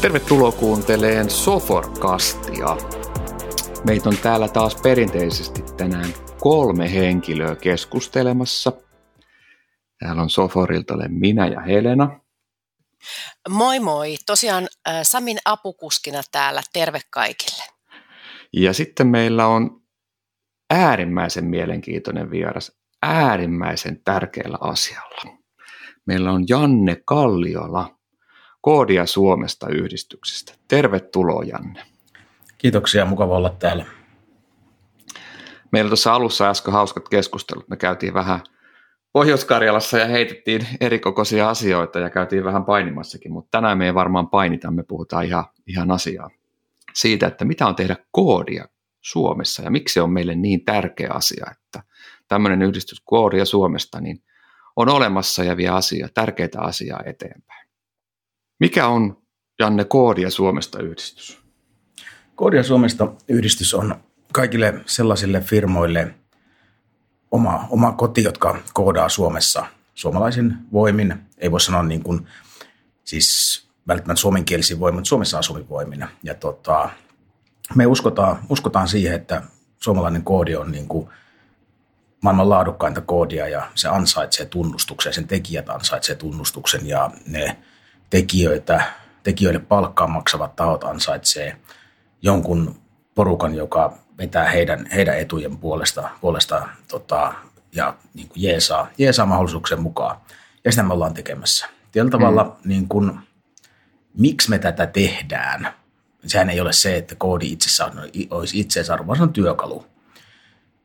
Tervetuloa 0.00 0.52
kuunteleen 0.52 1.30
Soforkastia. 1.30 2.76
Meitä 3.86 4.08
on 4.08 4.16
täällä 4.22 4.48
taas 4.48 4.76
perinteisesti 4.82 5.62
tänään 5.76 6.14
kolme 6.40 6.92
henkilöä 6.92 7.56
keskustelemassa. 7.56 8.72
Täällä 9.98 10.22
on 10.22 10.30
Soforilta 10.30 10.94
olen 10.94 11.12
minä 11.12 11.46
ja 11.46 11.60
Helena. 11.60 12.20
Moi 13.48 13.80
moi, 13.80 14.16
tosiaan 14.26 14.68
äh, 14.88 15.00
Samin 15.02 15.38
apukuskina 15.44 16.22
täällä, 16.32 16.62
terve 16.72 17.00
kaikille. 17.10 17.64
Ja 18.52 18.72
sitten 18.72 19.06
meillä 19.06 19.46
on 19.46 19.82
äärimmäisen 20.70 21.44
mielenkiintoinen 21.44 22.30
vieras 22.30 22.72
äärimmäisen 23.02 24.00
tärkeällä 24.04 24.58
asialla. 24.60 25.38
Meillä 26.06 26.32
on 26.32 26.44
Janne 26.48 26.96
Kalliola 27.04 27.99
Koodia 28.60 29.06
Suomesta 29.06 29.68
yhdistyksestä. 29.68 30.54
Tervetuloa 30.68 31.44
Janne. 31.44 31.82
Kiitoksia, 32.58 33.04
mukava 33.04 33.36
olla 33.36 33.50
täällä. 33.50 33.84
Meillä 35.72 35.88
tuossa 35.88 36.14
alussa 36.14 36.50
äsken 36.50 36.72
hauskat 36.72 37.08
keskustelut. 37.08 37.68
Me 37.68 37.76
käytiin 37.76 38.14
vähän 38.14 38.40
Pohjois-Karjalassa 39.12 39.98
ja 39.98 40.06
heitettiin 40.06 40.66
erikokoisia 40.80 41.50
asioita 41.50 41.98
ja 41.98 42.10
käytiin 42.10 42.44
vähän 42.44 42.64
painimassakin, 42.64 43.32
mutta 43.32 43.48
tänään 43.50 43.78
me 43.78 43.86
ei 43.86 43.94
varmaan 43.94 44.28
painita, 44.28 44.70
me 44.70 44.82
puhutaan 44.82 45.24
ihan, 45.24 45.44
ihan 45.66 45.90
asiaa 45.90 46.30
siitä, 46.94 47.26
että 47.26 47.44
mitä 47.44 47.66
on 47.66 47.76
tehdä 47.76 47.96
koodia 48.10 48.64
Suomessa 49.00 49.62
ja 49.62 49.70
miksi 49.70 49.92
se 49.92 50.02
on 50.02 50.12
meille 50.12 50.34
niin 50.34 50.64
tärkeä 50.64 51.10
asia, 51.12 51.46
että 51.52 51.82
tämmöinen 52.28 52.62
yhdistys 52.62 53.00
koodia 53.04 53.44
Suomesta 53.44 54.00
niin 54.00 54.22
on 54.76 54.88
olemassa 54.88 55.44
ja 55.44 55.56
vie 55.56 55.68
asia, 55.68 56.08
tärkeitä 56.14 56.60
asiaa 56.60 57.02
eteenpäin. 57.06 57.69
Mikä 58.60 58.88
on, 58.88 59.16
Janne, 59.58 59.84
Koodia 59.84 60.30
Suomesta 60.30 60.82
yhdistys? 60.82 61.38
Koodia 62.34 62.62
Suomesta 62.62 63.12
yhdistys 63.28 63.74
on 63.74 63.94
kaikille 64.32 64.74
sellaisille 64.86 65.40
firmoille 65.40 66.14
oma, 67.30 67.66
oma 67.70 67.92
koti, 67.92 68.22
jotka 68.22 68.58
koodaa 68.74 69.08
Suomessa 69.08 69.66
suomalaisin 69.94 70.56
voimin. 70.72 71.14
Ei 71.38 71.50
voi 71.50 71.60
sanoa 71.60 71.82
niin 71.82 72.02
kuin, 72.02 72.26
siis 73.04 73.68
välttämättä 73.88 74.20
suomenkielisin 74.20 74.80
voimin, 74.80 74.98
mutta 74.98 75.08
Suomessa 75.08 75.38
asuvin 75.38 75.68
voimin. 75.68 76.06
Ja 76.22 76.34
tota, 76.34 76.90
me 77.74 77.86
uskotaan, 77.86 78.38
uskotaan 78.48 78.88
siihen, 78.88 79.14
että 79.14 79.42
suomalainen 79.78 80.22
koodi 80.22 80.56
on 80.56 80.72
niin 80.72 80.88
kuin 80.88 81.08
maailman 82.22 82.50
laadukkainta 82.50 83.00
koodia 83.00 83.48
ja 83.48 83.70
se 83.74 83.88
ansaitsee 83.88 84.46
tunnustuksen, 84.46 85.12
sen 85.12 85.28
tekijät 85.28 85.68
ansaitsee 85.68 86.14
tunnustuksen 86.16 86.86
ja 86.86 87.10
ne 87.26 87.56
tekijöitä, 88.10 88.82
tekijöille 89.22 89.60
palkkaa 89.60 90.06
maksavat 90.06 90.56
tahot 90.56 90.84
ansaitsee 90.84 91.56
jonkun 92.22 92.80
porukan, 93.14 93.54
joka 93.54 93.98
vetää 94.18 94.50
heidän, 94.50 94.86
heidän 94.86 95.18
etujen 95.18 95.56
puolesta, 95.58 96.08
puolesta 96.20 96.68
tota, 96.88 97.34
ja 97.72 97.94
niin 98.14 98.28
kuin 98.28 98.42
jeesaa, 98.42 98.88
jeesaa 98.98 99.26
mahdollisuuksien 99.26 99.82
mukaan. 99.82 100.16
Ja 100.64 100.72
sitä 100.72 100.82
me 100.82 100.92
ollaan 100.92 101.14
tekemässä. 101.14 101.66
Tietyllä 101.92 102.10
tavalla, 102.10 102.44
mm. 102.44 102.68
niin 102.68 102.88
kuin, 102.88 103.18
miksi 104.14 104.50
me 104.50 104.58
tätä 104.58 104.86
tehdään, 104.86 105.74
sehän 106.26 106.50
ei 106.50 106.60
ole 106.60 106.72
se, 106.72 106.96
että 106.96 107.14
koodi 107.14 107.52
itsessään 107.52 107.92
olisi 108.30 108.60
itseisarvo, 108.60 109.06
vaan 109.06 109.16
se 109.16 109.22
on 109.22 109.32
työkalu. 109.32 109.86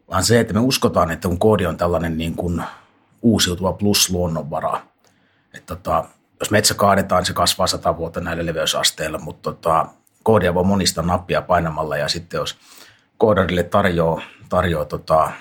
Vaan 0.10 0.24
se, 0.24 0.40
että 0.40 0.54
me 0.54 0.60
uskotaan, 0.60 1.12
että 1.12 1.28
kun 1.28 1.40
koodi 1.40 1.66
on 1.66 1.78
tällainen 1.78 2.18
niin 2.18 2.36
kuin 2.36 2.64
uusiutuva 3.22 3.74
plus 3.74 4.10
luonnonvara, 4.10 4.82
että 5.54 5.76
tota, 5.76 6.06
jos 6.40 6.52
metsä 6.52 6.74
kaadetaan, 6.74 7.26
se 7.26 7.34
kasvaa 7.34 7.68
sata 7.68 7.98
vuotta 7.98 8.22
näillä 8.22 8.46
leveysasteilla, 8.46 9.20
mutta 9.20 9.52
tota, 9.52 9.86
koodia 10.24 10.54
voi 10.54 10.64
monista 10.64 11.02
nappia 11.02 11.42
painamalla 11.42 11.98
ja 11.98 12.08
sitten 12.08 12.38
jos 12.38 12.58
koodarille 13.18 13.64
tarjoaa, 13.64 14.22
tarjoaa 14.50 14.86
tota, 14.86 15.32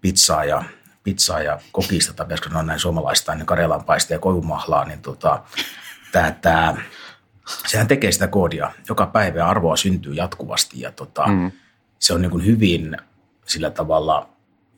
pizzaa 0.00 0.44
ja 0.44 0.62
pizzaa 1.02 1.42
ja 1.42 1.58
kokista, 1.72 2.12
tai 2.12 2.26
pitäisikö 2.26 2.48
sanoa 2.48 2.62
näin 2.62 2.80
suomalaista, 2.80 3.34
niin 3.34 3.46
karjalanpaista 3.46 4.12
ja 4.12 4.18
koivumahlaa, 4.18 4.84
niin 4.84 5.02
tota, 5.02 5.42
tää, 6.12 6.30
tää, 6.42 6.76
sehän 7.66 7.88
tekee 7.88 8.12
sitä 8.12 8.26
koodia. 8.26 8.72
Joka 8.88 9.06
päivä 9.06 9.46
arvoa 9.46 9.76
syntyy 9.76 10.14
jatkuvasti 10.14 10.80
ja 10.80 10.92
tota, 10.92 11.26
mm. 11.26 11.52
se 11.98 12.14
on 12.14 12.22
niin 12.22 12.30
kuin 12.30 12.44
hyvin 12.46 12.96
sillä 13.46 13.70
tavalla 13.70 14.28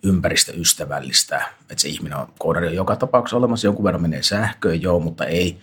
ympäristöystävällistä, 0.02 1.42
että 1.60 1.82
se 1.82 1.88
ihminen 1.88 2.18
on 2.18 2.32
koodari 2.38 2.66
on 2.66 2.74
joka 2.74 2.96
tapauksessa 2.96 3.36
olemassa, 3.36 3.66
jonkun 3.66 3.84
verran 3.84 4.02
menee 4.02 4.22
sähköön, 4.22 4.82
joo, 4.82 4.98
mutta 5.00 5.24
ei, 5.24 5.58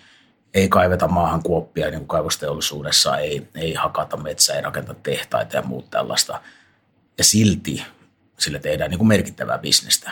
ei 0.53 0.69
kaiveta 0.69 1.07
maahan 1.07 1.44
kuoppia 1.44 1.90
niin 1.90 2.00
kuin 2.00 2.07
kaivosteollisuudessa, 2.07 3.18
ei, 3.18 3.47
ei 3.56 3.73
hakata 3.73 4.18
metsää, 4.18 4.56
ei 4.56 4.62
rakenta 4.62 4.94
tehtaita 4.94 5.56
ja 5.56 5.62
muut 5.62 5.90
tällaista. 5.90 6.41
Ja 7.18 7.23
silti 7.23 7.84
sillä 8.40 8.59
tehdään 8.59 8.90
niin 8.90 8.97
kuin 8.97 9.07
merkittävää 9.07 9.57
bisnestä. 9.57 10.12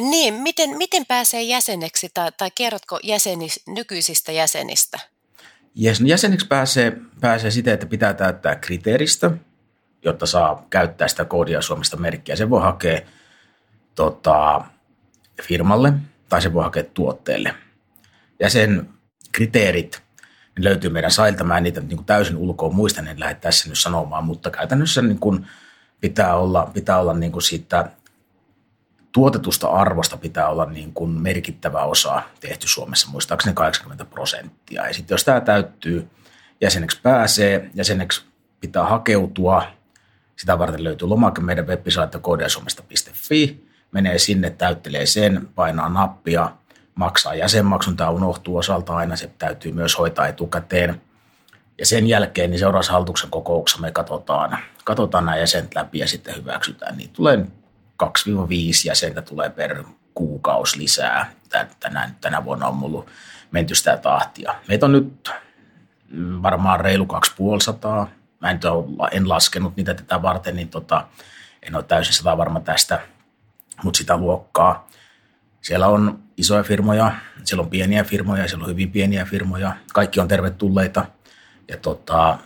Niin, 0.00 0.34
miten, 0.34 0.70
miten 0.76 1.06
pääsee 1.06 1.42
jäseneksi 1.42 2.08
tai, 2.14 2.32
tai 2.38 2.50
kerrotko 2.54 3.00
jäsenis, 3.02 3.60
nykyisistä 3.66 4.32
jäsenistä? 4.32 4.98
Yes, 5.82 6.00
no 6.00 6.06
jäseneksi 6.06 6.46
pääsee, 6.46 6.96
pääsee 7.20 7.50
siten, 7.50 7.74
että 7.74 7.86
pitää 7.86 8.14
täyttää 8.14 8.56
kriteeristö, 8.56 9.30
jotta 10.04 10.26
saa 10.26 10.66
käyttää 10.70 11.08
sitä 11.08 11.24
koodia 11.24 11.62
Suomesta 11.62 11.96
merkkiä. 11.96 12.36
Se 12.36 12.50
voi 12.50 12.62
hakea 12.62 13.00
tota, 13.94 14.60
firmalle 15.42 15.92
tai 16.28 16.42
se 16.42 16.52
voi 16.52 16.64
hakea 16.64 16.84
tuotteelle. 16.84 17.54
Ja 18.40 18.50
sen 18.50 18.88
kriteerit 19.32 20.02
niin 20.56 20.64
löytyy 20.64 20.90
meidän 20.90 21.10
sailta. 21.10 21.44
Mä 21.44 21.56
en 21.56 21.62
niitä 21.62 21.80
niin 21.80 21.96
kuin 21.96 22.06
täysin 22.06 22.36
ulkoa 22.36 22.70
muista, 22.70 23.02
niin 23.02 23.20
lähde 23.20 23.34
tässä 23.34 23.68
nyt 23.68 23.78
sanomaan, 23.78 24.24
mutta 24.24 24.50
käytännössä 24.50 25.02
niin 25.02 25.18
kuin 25.18 25.46
pitää 26.00 26.36
olla, 26.36 26.70
pitää 26.74 26.98
olla 26.98 27.14
niin 27.14 27.32
kuin 27.32 27.42
siitä 27.42 27.90
tuotetusta 29.12 29.68
arvosta 29.68 30.16
pitää 30.16 30.48
olla 30.48 30.64
niin 30.64 30.92
kuin 30.92 31.10
merkittävä 31.10 31.84
osa 31.84 32.22
tehty 32.40 32.68
Suomessa, 32.68 33.10
muistaakseni 33.10 33.54
80 33.54 34.04
prosenttia. 34.04 34.86
Ja 34.86 34.94
sitten 34.94 35.14
jos 35.14 35.24
tämä 35.24 35.40
täyttyy, 35.40 36.08
jäseneksi 36.60 37.00
pääsee, 37.02 37.70
jäseneksi 37.74 38.24
pitää 38.60 38.84
hakeutua– 38.84 39.62
sitä 40.38 40.58
varten 40.58 40.84
löytyy 40.84 41.08
lomake 41.08 41.40
meidän 41.40 41.66
web-site 41.66 42.18
kodeasomesta.fi. 42.20 43.68
Menee 43.92 44.18
sinne, 44.18 44.50
täyttelee 44.50 45.06
sen, 45.06 45.48
painaa 45.54 45.88
nappia, 45.88 46.50
maksaa 46.94 47.34
jäsenmaksun. 47.34 47.96
Tämä 47.96 48.10
unohtuu 48.10 48.56
osalta 48.56 48.96
aina, 48.96 49.16
se 49.16 49.30
täytyy 49.38 49.72
myös 49.72 49.98
hoitaa 49.98 50.26
etukäteen. 50.26 51.00
Ja 51.78 51.86
sen 51.86 52.06
jälkeen 52.06 52.50
niin 52.50 52.58
seuraavassa 52.58 52.92
hallituksen 52.92 53.30
kokouksessa 53.30 53.80
me 53.80 53.90
katsotaan, 53.90 54.58
katsotaan 54.84 55.24
nämä 55.24 55.36
jäsenet 55.36 55.74
läpi 55.74 55.98
ja 55.98 56.08
sitten 56.08 56.36
hyväksytään. 56.36 56.96
Niin 56.96 57.10
tulee 57.10 57.46
2-5 58.02 58.08
jäsentä 58.84 59.22
tulee 59.22 59.50
per 59.50 59.84
kuukausi 60.14 60.78
lisää. 60.78 61.30
Tänä, 61.80 62.10
tänä 62.20 62.44
vuonna 62.44 62.66
on 62.66 62.76
mulla 62.76 63.04
menty 63.50 63.74
sitä 63.74 63.96
tahtia. 63.96 64.54
Meitä 64.68 64.86
on 64.86 64.92
nyt 64.92 65.30
varmaan 66.42 66.80
reilu 66.80 67.06
2500 67.06 68.17
mä 68.40 68.50
en, 68.50 68.60
ole, 68.64 69.08
en 69.12 69.28
laskenut 69.28 69.76
niitä 69.76 69.94
tätä 69.94 70.22
varten, 70.22 70.56
niin 70.56 70.68
tota, 70.68 71.06
en 71.62 71.76
ole 71.76 71.84
täysin 71.84 72.14
sata 72.14 72.36
varma 72.36 72.60
tästä, 72.60 73.00
mutta 73.82 73.98
sitä 73.98 74.16
luokkaa. 74.16 74.88
Siellä 75.60 75.86
on 75.86 76.18
isoja 76.36 76.62
firmoja, 76.62 77.12
siellä 77.44 77.62
on 77.62 77.70
pieniä 77.70 78.04
firmoja, 78.04 78.48
siellä 78.48 78.64
on 78.64 78.70
hyvin 78.70 78.92
pieniä 78.92 79.24
firmoja. 79.24 79.76
Kaikki 79.92 80.20
on 80.20 80.28
tervetulleita 80.28 81.04
ja 81.68 81.76
tota, 81.76 82.38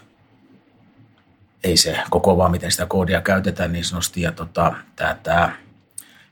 ei 1.64 1.76
se 1.76 1.98
koko 2.10 2.36
vaan, 2.36 2.50
miten 2.50 2.70
sitä 2.70 2.86
koodia 2.86 3.20
käytetään 3.20 3.72
niin 3.72 3.84
sanotusti. 3.84 4.22
Ja 4.22 4.32
tota, 4.32 4.74
tää, 4.96 5.18
tää. 5.22 5.56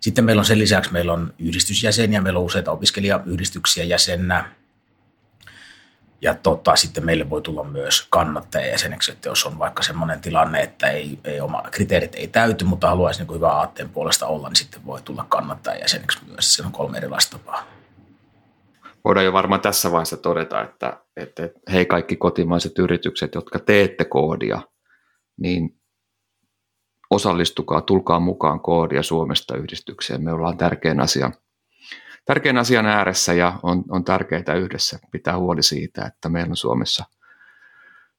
Sitten 0.00 0.24
meillä 0.24 0.40
on 0.40 0.46
sen 0.46 0.58
lisäksi 0.58 0.92
meillä 0.92 1.12
on 1.12 1.34
yhdistysjäseniä, 1.38 2.20
meillä 2.20 2.38
on 2.38 2.44
useita 2.44 2.70
opiskelijayhdistyksiä 2.70 3.84
jäsennä, 3.84 4.50
ja 6.22 6.34
tota, 6.34 6.76
sitten 6.76 7.04
meille 7.04 7.30
voi 7.30 7.42
tulla 7.42 7.64
myös 7.64 8.06
kannattajajäseneksi, 8.10 9.12
että 9.12 9.28
jos 9.28 9.46
on 9.46 9.58
vaikka 9.58 9.82
semmoinen 9.82 10.20
tilanne, 10.20 10.60
että 10.60 10.90
ei, 10.90 11.18
ei 11.24 11.40
oma, 11.40 11.62
kriteerit 11.70 12.14
ei 12.14 12.28
täyty, 12.28 12.64
mutta 12.64 12.88
haluaisi 12.88 13.24
niin 13.24 13.34
hyvän 13.34 13.50
aatteen 13.50 13.88
puolesta 13.88 14.26
olla, 14.26 14.48
niin 14.48 14.56
sitten 14.56 14.86
voi 14.86 15.02
tulla 15.02 15.26
kannattajajäseneksi 15.28 16.18
myös. 16.26 16.54
Se 16.54 16.62
on 16.62 16.72
kolme 16.72 16.98
erilaista 16.98 17.38
tapaa. 17.38 17.64
Voidaan 19.04 19.26
jo 19.26 19.32
varmaan 19.32 19.60
tässä 19.60 19.92
vaiheessa 19.92 20.16
todeta, 20.16 20.62
että, 20.62 21.00
että 21.16 21.42
hei 21.72 21.86
kaikki 21.86 22.16
kotimaiset 22.16 22.78
yritykset, 22.78 23.34
jotka 23.34 23.58
teette 23.58 24.04
koodia, 24.04 24.62
niin 25.40 25.80
osallistukaa, 27.10 27.80
tulkaa 27.80 28.20
mukaan 28.20 28.60
koodia 28.60 29.02
Suomesta 29.02 29.56
yhdistykseen. 29.56 30.24
Me 30.24 30.32
ollaan 30.32 30.56
tärkeän 30.56 31.00
asian 31.00 31.34
tärkeän 32.24 32.58
asian 32.58 32.86
ääressä 32.86 33.32
ja 33.32 33.58
on, 33.62 33.84
on 33.88 34.04
tärkeää 34.04 34.54
yhdessä 34.60 34.98
pitää 35.10 35.38
huoli 35.38 35.62
siitä, 35.62 36.04
että 36.06 36.28
meillä 36.28 36.50
on 36.50 36.56
Suomessa 36.56 37.04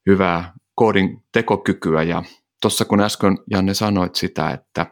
hyvää 0.06 0.54
koodin 0.76 1.24
tekokykyä. 1.32 2.04
Ja 2.04 2.24
tuossa 2.62 2.86
kun 2.86 3.02
äsken 3.02 3.38
Janne 3.50 3.74
sanoit 3.74 4.16
sitä, 4.16 4.52
että, 4.52 4.86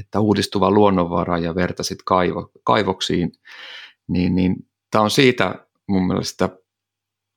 että 0.00 0.20
uudistuva 0.20 0.70
luonnonvara 0.70 1.38
ja 1.38 1.54
vertasit 1.54 1.98
kaivo, 2.04 2.50
kaivoksiin, 2.64 3.32
niin, 4.08 4.34
niin 4.34 4.56
tämä 4.90 5.02
on 5.02 5.10
siitä 5.10 5.66
mun 5.88 6.06
mielestä 6.06 6.48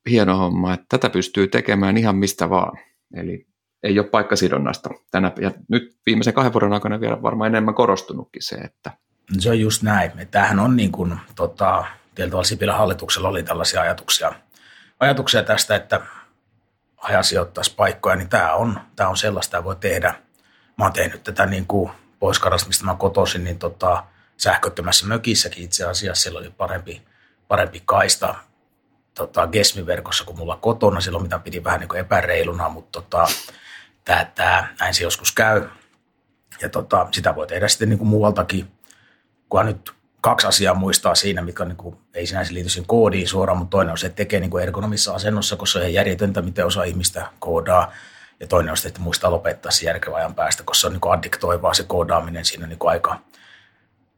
hieno 0.10 0.38
homma, 0.38 0.74
että 0.74 0.86
tätä 0.90 1.10
pystyy 1.10 1.48
tekemään 1.48 1.98
ihan 1.98 2.16
mistä 2.16 2.50
vaan. 2.50 2.78
Eli 3.14 3.48
ei 3.84 4.00
ole 4.00 4.08
paikkasidonnasta. 4.08 4.90
Tänä, 5.12 5.32
ja 5.42 5.52
nyt 5.70 5.98
viimeisen 6.06 6.34
kahden 6.34 6.54
vuoden 6.54 6.74
aikana 6.74 7.00
vielä 7.00 7.22
varmaan 7.22 7.48
enemmän 7.48 7.76
korostunutkin 7.76 8.44
se, 8.44 8.56
että 8.56 8.92
se 9.40 9.50
on 9.50 9.60
just 9.60 9.82
näin. 9.84 10.12
Tämähän 10.32 10.60
on 10.60 10.76
niin 10.76 10.92
kuin, 10.92 11.20
tota, 11.36 11.86
tietyllä 12.16 12.44
Sipilän 12.44 12.78
hallituksella 12.78 13.30
oli 13.30 13.44
tällaisia 13.44 13.82
ajatuksia, 13.82 14.34
ajatuksia 15.00 15.44
tästä, 15.44 15.76
että 15.76 16.02
hajasijoittaisi 16.98 17.76
paikkoja, 17.76 18.16
niin 18.16 18.30
tämä 18.30 18.54
on, 18.54 18.80
tämä 18.96 19.10
on 19.10 19.18
sellaista, 19.18 19.58
että 19.58 19.64
voi 19.64 19.76
tehdä. 19.76 20.16
Mä 20.78 20.86
oon 20.86 20.94
tehnyt 20.94 21.24
tätä 21.24 21.46
niin 21.46 21.66
kuin 21.66 21.92
pois 22.20 22.42
mistä 22.68 22.86
mä 22.86 22.96
kotoisin, 22.96 23.44
niin 23.44 23.60
tota, 23.60 24.04
sähköttömässä 24.38 25.06
mökissäkin 25.06 25.64
itse 25.64 25.86
asiassa. 25.86 26.24
Siellä 26.24 26.40
oli 26.40 26.50
parempi, 26.50 27.02
parempi 27.48 27.82
kaista 27.86 28.36
tota, 29.14 29.48
Gesmi-verkossa 29.48 30.24
kuin 30.26 30.38
mulla 30.38 30.56
kotona 30.56 31.02
silloin, 31.02 31.24
mitä 31.24 31.40
piti 31.40 31.64
vähän 31.64 31.80
niin 31.80 31.90
kuin 31.90 32.00
epäreiluna, 32.00 32.70
mutta 32.70 33.02
tota, 33.02 33.28
tämä, 34.06 34.26
tämä, 34.36 34.68
näin 34.80 34.94
se 34.94 35.04
joskus 35.04 35.32
käy. 35.32 35.70
Ja 36.62 36.70
tota, 36.70 37.08
sitä 37.12 37.36
voi 37.36 37.48
tehdä 37.48 37.68
sitten 37.68 37.90
niin 37.90 37.98
kuin 38.00 38.08
muualtakin, 38.08 38.72
kunhan 39.50 39.68
nyt 39.68 39.92
kaksi 40.22 40.48
asiaa 40.48 40.74
muistaa 40.74 41.16
siinä, 41.16 41.42
mitkä 41.42 41.64
on, 41.64 41.70
niin 41.70 41.78
kuin, 41.78 41.98
ei 42.14 42.26
sinänsä 42.26 42.54
liity 42.54 42.70
siihen 42.70 42.88
koodiin 42.88 43.28
suoraan, 43.28 43.58
mutta 43.58 43.78
toinen 43.78 43.92
on 43.92 43.98
se, 43.98 44.08
että 44.08 44.18
tekee 44.18 44.40
niin 44.40 44.52
kuin 44.52 44.64
ergonomissa 44.64 45.14
asennossa, 45.14 45.56
koska 45.56 45.80
se 45.80 45.86
on 45.86 45.94
järjetöntä, 45.94 46.42
miten 46.42 46.66
osa 46.66 46.84
ihmistä 46.84 47.28
koodaa. 47.40 47.92
Ja 48.40 48.48
toinen 48.48 48.72
on 48.72 48.78
se, 48.78 48.88
että 48.88 49.00
muistaa 49.00 49.32
lopettaa 49.32 49.72
se 49.72 49.86
järkevän 49.86 50.18
ajan 50.18 50.36
päästä, 50.36 50.64
koska 50.64 50.82
se 50.82 50.88
on 50.88 50.94
niin 50.94 51.02
kuin 51.02 51.14
addiktoivaa 51.14 51.74
se 51.74 51.84
koodaaminen 51.84 52.46
siinä 52.46 52.68
niin 52.68 52.80
kuin 52.80 52.92
aika, 52.92 53.20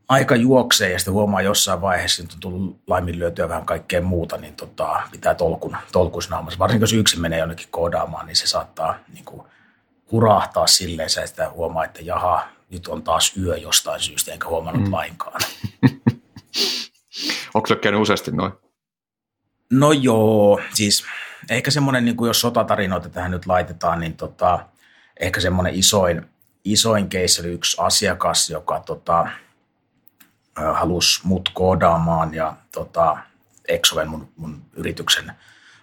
aika 0.09 0.35
juoksee 0.35 0.91
ja 0.91 0.99
sitten 0.99 1.13
huomaa 1.13 1.41
jossain 1.41 1.81
vaiheessa, 1.81 2.23
että 2.23 2.35
on 2.35 2.39
tullut 2.39 2.79
laiminlyötyä 2.87 3.49
vähän 3.49 3.65
kaikkea 3.65 4.01
muuta, 4.01 4.37
niin 4.37 4.55
tota, 4.55 5.01
pitää 5.11 5.35
tolkun, 5.35 5.77
tolkuisnaamassa. 5.91 6.59
Varsinkin 6.59 6.83
jos 6.83 6.93
yksin 6.93 7.21
menee 7.21 7.39
jonnekin 7.39 7.67
koodaamaan, 7.71 8.25
niin 8.25 8.35
se 8.35 8.47
saattaa 8.47 8.99
niin 9.13 9.25
kuin, 9.25 9.41
hurahtaa 10.11 10.67
silleen, 10.67 11.09
että 11.25 11.49
huomaa, 11.49 11.85
että 11.85 11.99
jaha, 12.01 12.47
nyt 12.71 12.87
on 12.87 13.03
taas 13.03 13.37
yö 13.37 13.57
jostain 13.57 13.99
syystä, 13.99 14.31
enkä 14.31 14.47
huomannut 14.47 14.83
mm. 14.83 14.93
lainkaan. 14.93 15.41
Onko 17.53 17.67
se 17.67 17.75
käynyt 17.75 18.01
useasti 18.01 18.31
noin? 18.31 18.51
No 19.71 19.91
joo, 19.91 20.59
siis 20.73 21.05
ehkä 21.49 21.71
semmoinen, 21.71 22.05
niin 22.05 22.17
kuin 22.17 22.27
jos 22.27 22.41
sotatarinoita 22.41 23.09
tähän 23.09 23.31
nyt 23.31 23.45
laitetaan, 23.45 23.99
niin 23.99 24.13
tota, 24.13 24.65
ehkä 25.19 25.39
semmoinen 25.39 25.75
isoin, 25.75 26.25
isoin 26.63 27.09
case 27.09 27.41
oli 27.41 27.49
yksi 27.49 27.77
asiakas, 27.79 28.49
joka 28.49 28.79
tota, 28.79 29.27
halusi 30.73 31.21
mut 31.23 31.49
koodaamaan 31.53 32.33
ja 32.33 32.55
tota, 32.71 33.17
Exoven 33.67 34.09
mun, 34.09 34.31
mun 34.35 34.61
yrityksen 34.73 35.31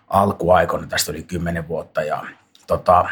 alkuaikoina, 0.08 0.87
tästä 0.87 1.12
oli 1.12 1.23
kymmenen 1.23 1.69
vuotta 1.69 2.02
ja 2.02 2.25
tota, 2.67 3.11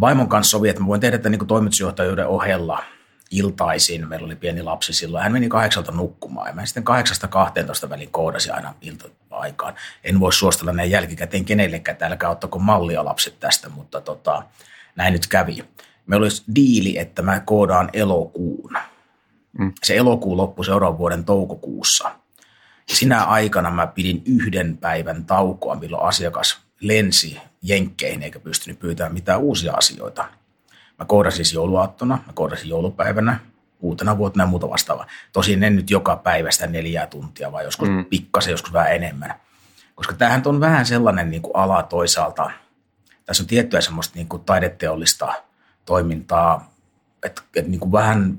vaimon 0.00 0.28
kanssa 0.28 0.50
sovi, 0.50 0.68
että 0.68 0.82
mä 0.82 0.88
voin 0.88 1.00
tehdä 1.00 1.18
tämän 1.18 1.38
niin 1.38 1.46
toimitusjohtajuuden 1.48 2.26
ohella 2.26 2.82
iltaisin. 3.30 4.08
Meillä 4.08 4.24
oli 4.24 4.36
pieni 4.36 4.62
lapsi 4.62 4.92
silloin. 4.92 5.22
Hän 5.22 5.32
meni 5.32 5.48
kahdeksalta 5.48 5.92
nukkumaan 5.92 6.48
ja 6.48 6.54
mä 6.54 6.66
sitten 6.66 6.84
kahdeksasta 6.84 7.28
12 7.28 7.90
välin 7.90 8.10
koodasin 8.10 8.54
aina 8.54 8.74
ilta-aikaan. 8.80 9.74
En 10.04 10.20
voi 10.20 10.32
suostella 10.32 10.72
näin 10.72 10.90
jälkikäteen 10.90 11.44
kenellekään, 11.44 11.92
että 11.92 12.06
älkää 12.06 12.30
ottako 12.30 12.58
mallia 12.58 13.04
lapset 13.04 13.40
tästä, 13.40 13.68
mutta 13.68 14.00
tota, 14.00 14.42
näin 14.96 15.12
nyt 15.12 15.26
kävi. 15.26 15.64
Meillä 16.06 16.24
olisi 16.24 16.44
diili, 16.54 16.98
että 16.98 17.22
mä 17.22 17.40
koodaan 17.40 17.90
elokuun. 17.92 18.76
Mm. 19.58 19.72
Se 19.84 19.96
elokuu 19.96 20.36
loppui 20.36 20.64
seuraavan 20.64 20.98
vuoden 20.98 21.24
toukokuussa. 21.24 22.10
Sinä 22.88 23.24
aikana 23.24 23.70
mä 23.70 23.86
pidin 23.86 24.22
yhden 24.26 24.76
päivän 24.76 25.24
taukoa, 25.24 25.74
milloin 25.74 26.08
asiakas 26.08 26.58
lensi 26.80 27.40
jenkkeihin 27.68 28.22
eikä 28.22 28.40
pystynyt 28.40 28.78
pyytämään 28.78 29.14
mitään 29.14 29.40
uusia 29.40 29.72
asioita. 29.72 30.24
Mä 30.98 31.04
koodasin 31.04 31.36
siis 31.36 31.52
jouluaattona, 31.52 32.18
mä 32.26 32.32
koodasin 32.32 32.68
joulupäivänä, 32.68 33.38
uutena 33.80 34.18
vuotena 34.18 34.44
ja 34.44 34.48
muuta 34.48 34.70
vastaavaa. 34.70 35.06
Tosin 35.32 35.62
en 35.62 35.76
nyt 35.76 35.90
joka 35.90 36.16
päivä 36.16 36.50
sitä 36.50 36.66
neljää 36.66 37.06
tuntia, 37.06 37.52
vaan 37.52 37.64
joskus 37.64 37.88
mm. 37.88 38.04
pikkasen, 38.04 38.50
joskus 38.50 38.72
vähän 38.72 38.94
enemmän. 38.94 39.34
Koska 39.94 40.14
tämähän 40.14 40.42
on 40.44 40.60
vähän 40.60 40.86
sellainen 40.86 41.30
niin 41.30 41.42
kuin 41.42 41.56
ala 41.56 41.82
toisaalta, 41.82 42.50
tässä 43.26 43.42
on 43.42 43.46
tiettyä 43.46 43.80
semmoista 43.80 44.14
niin 44.14 44.28
kuin 44.28 44.44
taideteollista 44.44 45.32
toimintaa, 45.84 46.72
että, 47.22 47.42
että 47.56 47.70
niin 47.70 47.80
kuin 47.80 47.92
vähän 47.92 48.38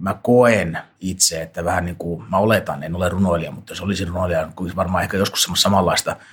mä 0.00 0.14
koen 0.22 0.78
itse, 1.00 1.42
että 1.42 1.64
vähän 1.64 1.84
niin 1.84 1.96
kuin, 1.96 2.24
mä 2.30 2.36
oletan, 2.36 2.82
en 2.82 2.96
ole 2.96 3.08
runoilija, 3.08 3.50
mutta 3.50 3.72
jos 3.72 3.80
olisin 3.80 4.08
runoilija, 4.08 4.46
niin 4.60 4.76
varmaan 4.76 5.04
ehkä 5.04 5.16
joskus 5.16 5.42
semmoista 5.42 5.62
samanlaista– 5.62 6.16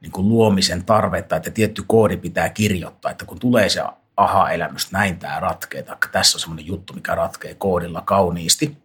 niin 0.00 0.12
kuin 0.12 0.28
luomisen 0.28 0.84
tarvetta, 0.84 1.36
että 1.36 1.50
tietty 1.50 1.84
koodi 1.86 2.16
pitää 2.16 2.48
kirjoittaa, 2.48 3.10
että 3.10 3.24
kun 3.24 3.38
tulee 3.38 3.68
se 3.68 3.82
aha-elämys, 4.16 4.92
näin 4.92 5.18
tämä 5.18 5.40
ratkee, 5.40 5.82
tai 5.82 5.96
tässä 6.12 6.36
on 6.36 6.40
semmoinen 6.40 6.66
juttu, 6.66 6.92
mikä 6.92 7.14
ratkee 7.14 7.54
koodilla 7.54 8.00
kauniisti, 8.00 8.76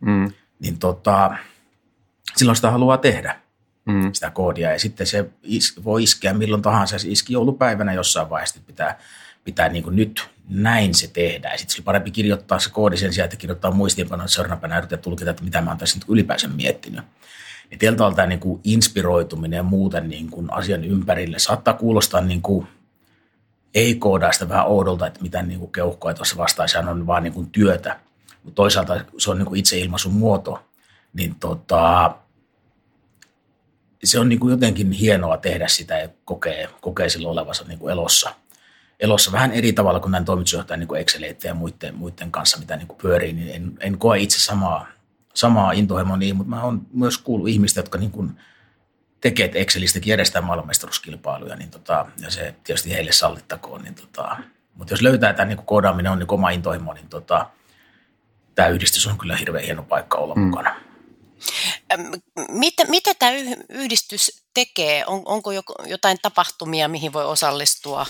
mm. 0.00 0.32
niin 0.60 0.78
tota, 0.78 1.36
silloin 2.36 2.56
sitä 2.56 2.70
haluaa 2.70 2.96
tehdä, 2.96 3.40
mm. 3.84 4.12
sitä 4.12 4.30
koodia, 4.30 4.72
ja 4.72 4.78
sitten 4.78 5.06
se 5.06 5.30
is, 5.42 5.84
voi 5.84 6.02
iskeä 6.02 6.34
milloin 6.34 6.62
tahansa, 6.62 6.98
se 6.98 7.08
iski 7.08 7.32
joulupäivänä 7.32 7.92
jossain 7.92 8.30
vaiheessa, 8.30 8.56
että 8.58 8.66
pitää, 8.66 8.98
pitää 9.44 9.68
niin 9.68 9.84
kuin 9.84 9.96
nyt 9.96 10.28
näin 10.48 10.94
se 10.94 11.08
tehdään. 11.08 11.58
Sitten 11.58 11.76
se 11.76 11.82
parempi 11.82 12.10
kirjoittaa 12.10 12.58
se 12.58 12.70
koodi 12.70 12.96
sen 12.96 13.12
sijaan, 13.12 13.24
että 13.24 13.36
kirjoittaa 13.36 13.70
muistiinpanoja, 13.70 14.24
että 14.24 14.34
seuraavana 14.34 14.60
päivänä 14.60 14.78
yrittää 14.78 14.98
tulkita, 14.98 15.30
että 15.30 15.44
mitä 15.44 15.60
mä 15.60 15.70
oon 15.70 15.78
tässä 15.78 16.00
ylipäänsä 16.08 16.48
miettinyt 16.48 17.04
niin 17.72 17.78
tietyllä 17.78 18.14
tämä 18.14 18.28
niin 18.28 18.40
kuin 18.40 18.60
inspiroituminen 18.64 19.56
ja 19.56 19.62
muuten 19.62 20.08
niin 20.08 20.30
kuin 20.30 20.52
asian 20.52 20.84
ympärille 20.84 21.38
saattaa 21.38 21.74
kuulostaa 21.74 22.20
niin 22.20 22.42
kuin 22.42 22.66
ei-koodaista 23.74 24.48
vähän 24.48 24.66
oudolta, 24.66 25.06
että 25.06 25.22
mitä 25.22 25.42
niin 25.42 25.58
kuin 25.58 25.72
keuhkoa 25.72 26.14
tuossa 26.14 26.36
vastaisi, 26.36 26.78
on 26.78 27.06
vaan 27.06 27.22
niin 27.22 27.32
kuin 27.32 27.50
työtä. 27.50 27.98
Mutta 28.42 28.54
toisaalta 28.54 29.00
se 29.18 29.30
on 29.30 29.38
niin 29.38 29.46
kuin 29.46 29.60
itseilmaisun 29.60 30.12
muoto, 30.12 30.62
niin 31.12 31.34
tota, 31.34 32.14
se 34.04 34.18
on 34.18 34.28
niin 34.28 34.40
kuin 34.40 34.50
jotenkin 34.50 34.92
hienoa 34.92 35.36
tehdä 35.36 35.68
sitä 35.68 35.98
ja 35.98 36.08
kokee, 36.24 36.68
kokee 36.80 37.08
silloin 37.08 37.32
olevansa 37.32 37.64
niin 37.68 37.78
kuin 37.78 37.92
elossa. 37.92 38.34
Elossa 39.00 39.32
vähän 39.32 39.52
eri 39.52 39.72
tavalla 39.72 40.00
kuin 40.00 40.12
näin 40.12 40.24
toimitusjohtajan 40.24 40.80
niin 40.80 40.96
Exceleitä 40.96 41.48
ja 41.48 41.54
muiden, 41.54 41.94
muiden 41.94 42.30
kanssa, 42.30 42.58
mitä 42.58 42.76
niin 42.76 42.88
kuin 42.88 42.98
pyörii, 42.98 43.32
niin 43.32 43.54
en, 43.54 43.72
en 43.80 43.98
koe 43.98 44.18
itse 44.18 44.40
samaa, 44.40 44.86
samaa 45.34 45.72
intohimoa 45.72 46.16
niin, 46.16 46.36
mutta 46.36 46.50
mä 46.50 46.62
oon 46.62 46.86
myös 46.92 47.18
kuullut 47.18 47.48
ihmistä, 47.48 47.78
jotka 47.78 47.98
niin 47.98 48.10
kuin 48.10 48.40
tekee, 49.20 49.46
että 49.46 49.58
Excelistäkin 49.58 50.10
järjestää 50.10 50.42
maailmanmestaruuskilpailuja, 50.42 51.56
niin 51.56 51.70
tota, 51.70 52.06
ja 52.18 52.30
se 52.30 52.54
tietysti 52.64 52.92
heille 52.92 53.12
sallittakoon. 53.12 53.82
Niin 53.82 53.94
tota, 53.94 54.36
mutta 54.74 54.92
jos 54.92 55.02
löytää 55.02 55.32
tämän 55.32 55.48
niin 55.48 55.66
koodaaminen 55.66 56.12
on 56.12 56.18
niin 56.18 56.32
oma 56.32 56.50
intohimo, 56.50 56.92
niin 56.92 57.08
tota, 57.08 57.46
tämä 58.54 58.68
yhdistys 58.68 59.06
on 59.06 59.18
kyllä 59.18 59.36
hirveän 59.36 59.64
hieno 59.64 59.82
paikka 59.82 60.18
olla 60.18 60.34
mm. 60.34 60.42
mukana. 60.42 60.74
Mitä, 62.48 62.84
mitä 62.84 63.14
tämä 63.14 63.32
yhdistys 63.68 64.42
tekee? 64.54 65.06
On, 65.06 65.22
onko 65.24 65.50
jotain 65.86 66.18
tapahtumia, 66.22 66.88
mihin 66.88 67.12
voi 67.12 67.24
osallistua? 67.24 68.06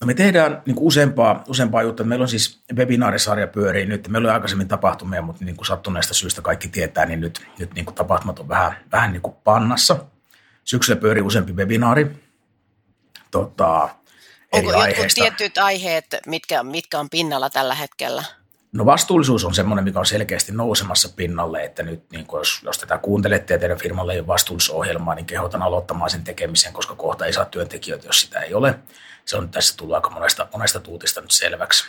No 0.00 0.06
me 0.06 0.14
tehdään 0.14 0.62
niin 0.66 0.74
kuin 0.74 0.86
useampaa, 0.86 1.44
useampaa 1.48 1.82
juttua. 1.82 2.06
Meillä 2.06 2.22
on 2.22 2.28
siis 2.28 2.62
webinaarisarja 2.76 3.46
pyörii 3.46 3.86
nyt. 3.86 4.08
Meillä 4.08 4.26
oli 4.26 4.34
aikaisemmin 4.34 4.68
tapahtumia, 4.68 5.22
mutta 5.22 5.44
niin 5.44 5.56
kuin 5.56 5.66
sattuneesta 5.66 6.14
syystä 6.14 6.42
kaikki 6.42 6.68
tietää, 6.68 7.06
niin 7.06 7.20
nyt, 7.20 7.46
nyt 7.58 7.74
niin 7.74 7.84
kuin 7.84 7.94
tapahtumat 7.94 8.38
on 8.38 8.48
vähän, 8.48 8.76
vähän 8.92 9.12
niin 9.12 9.22
kuin 9.22 9.36
pannassa. 9.44 9.96
Syksyllä 10.64 11.00
pyörii 11.00 11.22
useampi 11.22 11.52
webinaari. 11.52 12.10
Tota, 13.30 13.88
Onko 14.52 14.72
jotkut 14.72 15.06
tietyt 15.14 15.58
aiheet, 15.58 16.16
mitkä, 16.26 16.62
mitkä 16.62 17.00
on 17.00 17.10
pinnalla 17.10 17.50
tällä 17.50 17.74
hetkellä? 17.74 18.24
No 18.72 18.86
vastuullisuus 18.86 19.44
on 19.44 19.54
semmoinen, 19.54 19.84
mikä 19.84 19.98
on 19.98 20.06
selkeästi 20.06 20.52
nousemassa 20.52 21.08
pinnalle, 21.16 21.64
että 21.64 21.82
nyt 21.82 22.10
niin 22.12 22.26
jos, 22.32 22.60
jos 22.64 22.78
tätä 22.78 22.98
kuuntelette 22.98 23.54
ja 23.54 23.58
teidän 23.58 23.78
firmalle 23.78 24.12
ei 24.12 24.18
ole 24.18 24.26
vastuullisuusohjelmaa, 24.26 25.14
niin 25.14 25.26
kehotan 25.26 25.62
aloittamaan 25.62 26.10
sen 26.10 26.24
tekemisen, 26.24 26.72
koska 26.72 26.94
kohta 26.94 27.26
ei 27.26 27.32
saa 27.32 27.44
työntekijöitä, 27.44 28.06
jos 28.06 28.20
sitä 28.20 28.40
ei 28.40 28.54
ole. 28.54 28.78
Se 29.24 29.36
on 29.36 29.48
tässä 29.48 29.76
tullut 29.76 29.94
aika 29.94 30.10
monesta, 30.10 30.48
monesta 30.52 30.80
tuutista 30.80 31.20
nyt 31.20 31.30
selväksi. 31.30 31.84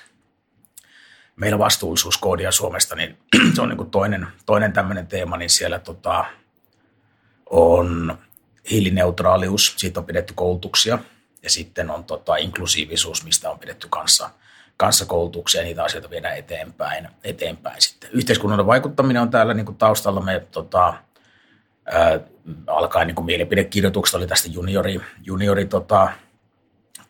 Meillä 1.36 1.60
vastuullisuuskoodia 1.60 2.52
Suomesta, 2.52 2.96
niin 2.96 3.18
se 3.56 3.62
on 3.62 3.70
niin 3.70 3.78
kuin 3.78 3.92
toinen, 3.92 4.28
toinen 4.46 4.74
tämmöinen 4.74 5.08
teema, 5.08 5.38
niin 5.38 5.50
siellä 5.50 5.80
tota, 5.80 6.26
on 7.50 8.18
hiilineutraalius, 8.70 9.74
siitä 9.78 10.00
on 10.00 10.06
pidetty 10.06 10.34
koulutuksia, 10.34 11.00
ja 11.44 11.50
sitten 11.50 11.90
on 11.90 12.04
tota, 12.04 12.36
inklusiivisuus, 12.36 13.24
mistä 13.24 13.50
on 13.50 13.60
pidetty 13.60 13.88
kanssa– 13.90 14.30
kanssakoulutuksia 14.82 15.62
ja 15.62 15.66
niitä 15.66 15.84
asioita 15.84 16.10
viedään 16.10 16.38
eteenpäin. 16.38 17.08
eteenpäin 17.24 17.82
sitten. 17.82 18.10
Yhteiskunnallinen 18.14 18.68
vaikuttaminen 18.68 19.22
on 19.22 19.32
täällä 19.32 19.54
niin 19.54 19.66
kuin 19.66 19.78
taustalla. 19.78 20.22
Me 20.22 20.48
tota, 20.52 20.94
ää, 21.86 22.20
alkaen 22.68 23.08
niin 23.08 23.16
kuin 23.16 23.26
mielipidekirjoitukset 23.26 24.16
oli 24.16 24.28
tästä 24.28 24.50
juniori, 24.52 25.02
juniori 25.24 25.66
tota, 25.66 26.10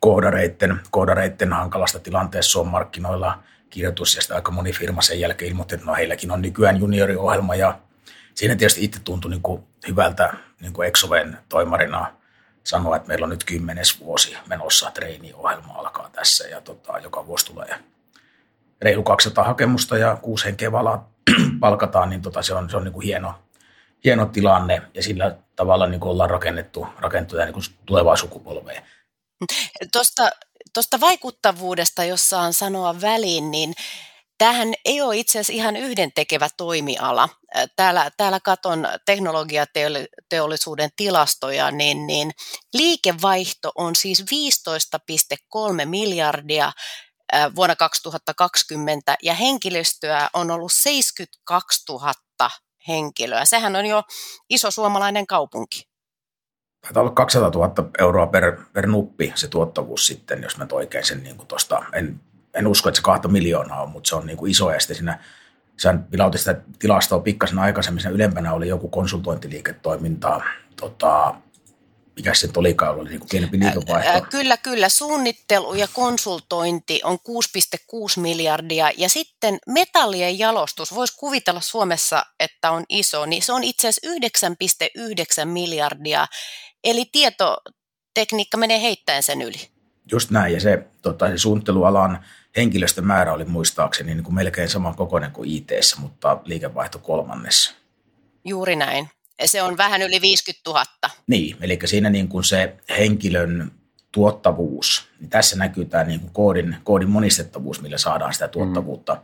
koodareitten, 0.01 0.79
koodareitten 0.91 1.53
hankalasta 1.53 1.99
tilanteessa 1.99 2.59
on 2.59 2.67
markkinoilla 2.67 3.43
kirjoitus, 3.69 4.15
ja 4.15 4.21
sitten 4.21 4.35
aika 4.35 4.51
moni 4.51 4.73
firma 4.73 5.01
sen 5.01 5.19
jälkeen 5.19 5.51
ilmoitti, 5.51 5.75
että 5.75 5.87
no 5.87 5.95
heilläkin 5.95 6.31
on 6.31 6.41
nykyään 6.41 6.79
junioriohjelma, 6.79 7.55
ja 7.55 7.79
siinä 8.35 8.55
tietysti 8.55 8.83
itse 8.83 8.99
tuntui 9.03 9.31
niin 9.31 9.41
kuin 9.41 9.63
hyvältä 9.87 10.33
niin 10.61 10.73
kuin 10.73 10.87
Exoven 10.87 11.37
toimarina 11.49 12.13
sanoa, 12.63 12.95
että 12.95 13.07
meillä 13.07 13.23
on 13.23 13.29
nyt 13.29 13.43
kymmenes 13.43 13.99
vuosi 13.99 14.37
menossa, 14.47 14.91
treeniohjelma 14.91 15.73
alkaa 15.73 16.09
tässä 16.13 16.47
ja 16.47 16.61
tota, 16.61 16.99
joka 16.99 17.27
vuosi 17.27 17.45
tulee 17.45 17.79
reilu 18.81 19.03
200 19.03 19.43
hakemusta 19.43 19.97
ja 19.97 20.17
kuusi 20.21 20.45
henkeä 20.45 20.71
vala, 20.71 21.05
palkataan, 21.59 22.09
niin 22.09 22.21
tota, 22.21 22.41
se 22.41 22.53
on, 22.53 22.69
se 22.69 22.77
on 22.77 22.83
niin 22.83 22.93
kuin 22.93 23.05
hieno, 23.05 23.33
hieno 24.03 24.25
tilanne 24.25 24.81
ja 24.93 25.03
sillä 25.03 25.35
tavalla 25.55 25.87
niin 25.87 25.99
kuin 25.99 26.11
ollaan 26.11 26.29
rakennettu, 26.29 26.87
rakennettu 26.99 27.37
niin 27.37 27.53
kuin 27.53 27.63
tulevaa 27.85 28.15
sukupolvea. 28.15 28.81
Tuosta, 29.91 30.29
tuosta 30.73 30.99
vaikuttavuudesta, 30.99 32.03
jos 32.03 32.29
saan 32.29 32.53
sanoa 32.53 33.01
väliin, 33.01 33.51
niin 33.51 33.73
Tämähän 34.41 34.73
ei 34.85 35.01
ole 35.01 35.17
itse 35.17 35.39
asiassa 35.39 35.53
ihan 35.53 35.75
yhdentekevä 35.75 36.47
toimiala. 36.57 37.29
Täällä, 37.75 38.11
täällä 38.17 38.39
katon 38.39 38.87
teknologiateollisuuden 39.05 40.89
tilastoja, 40.95 41.71
niin, 41.71 42.07
niin 42.07 42.31
liikevaihto 42.73 43.71
on 43.75 43.95
siis 43.95 44.21
15,3 44.21 45.85
miljardia 45.85 46.71
vuonna 47.55 47.75
2020 47.75 49.15
ja 49.23 49.33
henkilöstöä 49.33 50.29
on 50.33 50.51
ollut 50.51 50.71
72 50.73 51.83
000 51.89 52.13
henkilöä. 52.87 53.45
Sehän 53.45 53.75
on 53.75 53.85
jo 53.85 54.03
iso 54.49 54.71
suomalainen 54.71 55.27
kaupunki. 55.27 55.90
Taitaa 56.81 57.03
olla 57.03 57.11
200 57.11 57.49
000 57.49 57.89
euroa 57.99 58.27
per, 58.27 58.57
per 58.73 58.87
nuppi 58.87 59.31
se 59.35 59.47
tuottavuus 59.47 60.07
sitten, 60.07 60.43
jos 60.43 60.57
mä 60.57 60.67
oikein 60.71 61.05
sen 61.05 61.23
niin 61.23 61.47
tuosta, 61.47 61.85
en 61.93 62.19
en 62.53 62.67
usko, 62.67 62.89
että 62.89 62.97
se 62.97 63.03
kahta 63.03 63.27
miljoonaa 63.27 63.81
on, 63.81 63.89
mutta 63.89 64.07
se 64.09 64.15
on 64.15 64.25
niin 64.25 64.37
kuin 64.37 64.51
iso 64.51 64.71
ja 64.71 64.79
sitten 64.79 64.95
siinä 64.95 65.19
Sehän 65.77 66.07
vilautin 66.11 66.39
sitä 66.39 66.61
tilastoa 66.79 67.19
pikkasen 67.19 67.59
aikaisemmin, 67.59 68.01
siinä 68.01 68.15
ylempänä 68.15 68.53
oli 68.53 68.67
joku 68.67 68.87
konsultointiliiketoiminta, 68.87 70.41
tota, 70.75 71.35
mikä 72.15 72.33
se 72.33 72.49
olikaan, 72.55 72.95
oli 72.95 73.09
niin 73.09 73.19
kuin 73.19 73.29
pienempi 73.29 73.59
liikevaihto. 73.59 74.27
Kyllä, 74.29 74.57
kyllä. 74.57 74.89
Suunnittelu 74.89 75.73
ja 75.73 75.87
konsultointi 75.93 77.01
on 77.03 77.17
6,6 77.29 78.19
miljardia 78.21 78.91
ja 78.97 79.09
sitten 79.09 79.57
metallien 79.67 80.39
jalostus, 80.39 80.95
voisi 80.95 81.17
kuvitella 81.17 81.61
Suomessa, 81.61 82.25
että 82.39 82.71
on 82.71 82.83
iso, 82.89 83.25
niin 83.25 83.41
se 83.41 83.53
on 83.53 83.63
itse 83.63 83.87
asiassa 83.87 84.47
9,9 85.41 85.45
miljardia. 85.45 86.27
Eli 86.83 87.05
tietotekniikka 87.11 88.57
menee 88.57 88.81
heittäen 88.81 89.23
sen 89.23 89.41
yli. 89.41 89.67
Just 90.11 90.31
näin, 90.31 90.53
ja 90.53 90.59
se, 90.59 90.87
tota, 91.01 91.27
se 91.27 91.37
suunnittelualan 91.37 92.25
henkilöstömäärä 92.55 93.33
oli 93.33 93.45
muistaakseni 93.45 94.13
niin 94.13 94.23
kuin 94.23 94.35
melkein 94.35 94.69
saman 94.69 94.95
kokoinen 94.95 95.31
kuin 95.31 95.49
it 95.49 95.71
mutta 95.97 96.41
liikevaihto 96.45 96.99
kolmannessa. 96.99 97.73
Juuri 98.45 98.75
näin. 98.75 99.09
Se 99.45 99.61
on 99.61 99.77
vähän 99.77 100.01
yli 100.01 100.21
50 100.21 100.69
000. 100.69 100.85
Niin, 101.27 101.57
eli 101.61 101.79
siinä 101.85 102.09
niin 102.09 102.27
kuin 102.27 102.43
se 102.43 102.75
henkilön 102.97 103.71
tuottavuus, 104.11 105.07
niin 105.19 105.29
tässä 105.29 105.55
näkyy 105.55 105.85
tämä 105.85 106.03
niin 106.03 106.19
kuin 106.19 106.33
koodin, 106.33 106.75
koodin 106.83 107.09
monistettavuus, 107.09 107.81
millä 107.81 107.97
saadaan 107.97 108.33
sitä 108.33 108.47
tuottavuutta, 108.47 109.13
mm. 109.13 109.21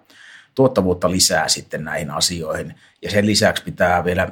tuottavuutta 0.55 1.11
lisää 1.11 1.47
sitten 1.47 1.83
näihin 1.83 2.11
asioihin. 2.11 2.75
Ja 3.01 3.11
sen 3.11 3.25
lisäksi 3.25 3.63
pitää 3.63 4.03
vielä 4.03 4.31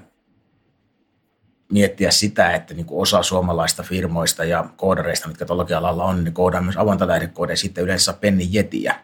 miettiä 1.72 2.12
sitä, 2.12 2.52
että 2.52 2.74
niin 2.74 2.86
kuin 2.86 3.02
osa 3.02 3.24
suomalaista 3.24 3.84
firmoista 3.84 4.44
ja 4.44 4.66
koodareista, 4.76 5.28
mitkä 5.28 5.46
tuollakin 5.46 5.78
alalla 5.78 6.04
on, 6.04 6.24
niin 6.24 6.34
koodaa 6.34 6.62
myös 6.62 6.78
avointalähdekoodeja 6.78 7.58
sitten 7.58 7.84
yleensä 7.84 8.14
penni 8.14 8.48
jetiä, 8.52 8.96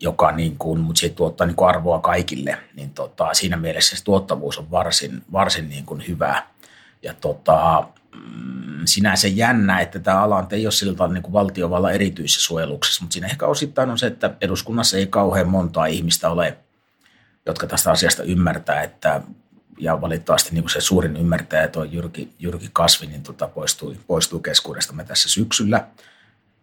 joka 0.00 0.32
niin 0.32 0.58
kuin, 0.58 0.80
mutta 0.80 1.00
se 1.00 1.08
tuottaa 1.08 1.46
niin 1.46 1.56
kuin 1.56 1.68
arvoa 1.68 2.00
kaikille, 2.00 2.58
niin 2.74 2.90
tota, 2.90 3.34
siinä 3.34 3.56
mielessä 3.56 3.96
se 3.96 4.04
tuottavuus 4.04 4.58
on 4.58 4.70
varsin, 4.70 5.22
varsin 5.32 5.68
niin 5.68 5.86
kuin 5.86 6.04
hyvä. 6.08 6.42
Ja 7.02 7.14
tota, 7.14 7.86
mm, 8.14 8.80
sinänsä 8.84 9.28
jännä, 9.28 9.80
että 9.80 9.98
tämä 9.98 10.22
ala 10.22 10.46
ei 10.50 10.66
ole 10.66 10.94
tavalla 10.94 11.14
niin 11.14 11.22
kuin 11.22 11.32
valtiovallan 11.32 11.94
erityisessä 11.94 12.42
suojeluksessa, 12.42 13.04
mutta 13.04 13.12
siinä 13.12 13.26
ehkä 13.26 13.46
osittain 13.46 13.90
on 13.90 13.98
se, 13.98 14.06
että 14.06 14.34
eduskunnassa 14.40 14.96
ei 14.96 15.06
kauhean 15.06 15.48
montaa 15.48 15.86
ihmistä 15.86 16.30
ole, 16.30 16.58
jotka 17.46 17.66
tästä 17.66 17.90
asiasta 17.90 18.22
ymmärtää, 18.22 18.82
että 18.82 19.20
ja 19.82 20.00
valitettavasti 20.00 20.50
niin 20.52 20.62
kuin 20.62 20.70
se 20.70 20.80
suurin 20.80 21.16
ymmärtäjä, 21.16 21.68
tuo 21.68 21.84
Jyrki, 21.84 22.34
Jyrki 22.38 22.70
Kasvi, 22.72 23.06
niin 23.06 23.22
tota, 23.22 23.48
poistui, 23.48 23.96
poistui 24.06 24.40
keskuudestamme 24.40 25.04
tässä 25.04 25.28
syksyllä. 25.28 25.86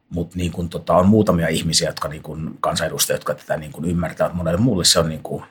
Mutta 0.09 0.37
niin 0.37 0.51
kuin, 0.51 0.69
tota, 0.69 0.95
on 0.95 1.07
muutamia 1.07 1.47
ihmisiä, 1.47 1.89
jotka 1.89 2.07
niin 2.07 2.23
kuin, 2.23 2.57
kansanedustajia, 2.59 3.15
jotka 3.15 3.35
tätä 3.35 3.57
niin 3.57 3.71
kuin, 3.71 3.85
ymmärtävät. 3.85 4.33
Monelle 4.33 4.59
muulle 4.59 4.85
se 4.85 4.99
on 4.99 5.09
niin 5.09 5.23
kuin, 5.23 5.43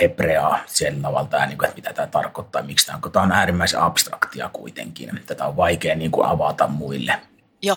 hebreaa 0.00 0.58
sen 0.66 1.02
tavalla, 1.02 1.46
niin 1.46 1.58
kuin, 1.58 1.68
että 1.68 1.76
mitä 1.76 1.92
tämä 1.92 2.06
tarkoittaa, 2.06 2.62
miksi 2.62 2.86
tämä 2.86 2.98
on. 3.04 3.12
Tämä 3.12 3.22
on 3.22 3.32
äärimmäisen 3.32 3.80
abstraktia 3.80 4.50
kuitenkin. 4.52 5.20
Tätä 5.26 5.46
on 5.46 5.56
vaikea 5.56 5.94
niin 5.94 6.10
kuin, 6.10 6.26
avata 6.26 6.66
muille. 6.66 7.20
Joo. 7.62 7.76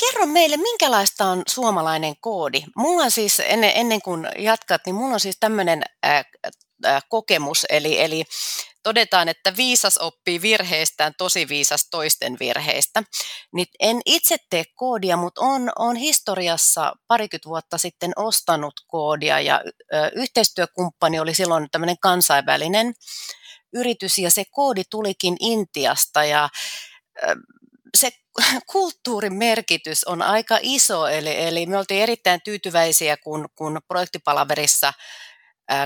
Kerro 0.00 0.26
meille, 0.26 0.56
minkälaista 0.56 1.24
on 1.24 1.42
suomalainen 1.48 2.14
koodi? 2.20 2.62
Mulla 2.76 3.02
on 3.02 3.10
siis, 3.10 3.42
ennen, 3.46 3.72
ennen 3.74 4.02
kuin 4.02 4.28
jatkat, 4.38 4.80
niin 4.86 4.94
mulla 4.94 5.14
on 5.14 5.20
siis 5.20 5.36
tämmöinen 5.40 5.82
äh, 6.06 6.24
kokemus, 7.08 7.66
eli, 7.68 8.00
eli 8.00 8.24
todetaan, 8.86 9.28
että 9.28 9.56
viisas 9.56 9.98
oppii 9.98 10.42
virheistään, 10.42 11.12
tosi 11.18 11.48
viisas 11.48 11.88
toisten 11.90 12.36
virheistä. 12.40 13.02
Niin 13.54 13.66
en 13.80 14.00
itse 14.06 14.36
tee 14.50 14.64
koodia, 14.74 15.16
mutta 15.16 15.40
on, 15.40 15.70
on 15.78 15.96
historiassa 15.96 16.92
parikymmentä 17.06 17.48
vuotta 17.48 17.78
sitten 17.78 18.12
ostanut 18.16 18.74
koodia 18.86 19.40
ja 19.40 19.60
ö, 19.94 20.10
yhteistyökumppani 20.14 21.20
oli 21.20 21.34
silloin 21.34 21.66
tämmöinen 21.72 21.98
kansainvälinen 22.00 22.94
yritys 23.74 24.18
ja 24.18 24.30
se 24.30 24.44
koodi 24.50 24.82
tulikin 24.90 25.36
Intiasta 25.40 26.24
ja 26.24 26.48
ö, 27.22 27.36
se 27.96 28.10
kulttuurin 28.72 29.34
merkitys 29.34 30.04
on 30.04 30.22
aika 30.22 30.58
iso, 30.62 31.06
eli, 31.06 31.42
eli 31.42 31.66
me 31.66 31.78
oltiin 31.78 32.02
erittäin 32.02 32.40
tyytyväisiä, 32.44 33.16
kun, 33.16 33.48
kun 33.54 33.80
projektipalaverissa– 33.88 34.92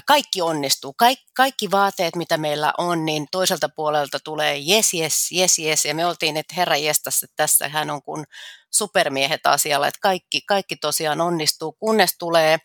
kaikki 0.07 0.43
onnistuu. 0.43 0.93
Kaik, 0.93 1.19
kaikki 1.37 1.71
vaateet, 1.71 2.17
mitä 2.17 2.37
meillä 2.37 2.73
on, 2.79 3.05
niin 3.05 3.27
toiselta 3.31 3.69
puolelta 3.69 4.19
tulee 4.25 4.59
yes, 4.71 4.95
yes, 4.95 5.33
yes, 5.33 5.59
yes. 5.59 5.85
Ja 5.85 5.95
me 5.95 6.07
oltiin, 6.07 6.37
että 6.37 6.55
herra 6.55 6.77
jestas, 6.77 7.23
että 7.23 7.37
tässä 7.37 7.69
hän 7.69 7.91
on 7.91 8.03
kuin 8.03 8.25
supermiehet 8.71 9.47
asialla, 9.47 9.89
että 9.89 9.99
kaikki, 10.03 10.41
kaikki 10.41 10.77
tosiaan 10.77 11.21
onnistuu, 11.21 11.73
kunnes 11.73 12.17
tulee, 12.19 12.59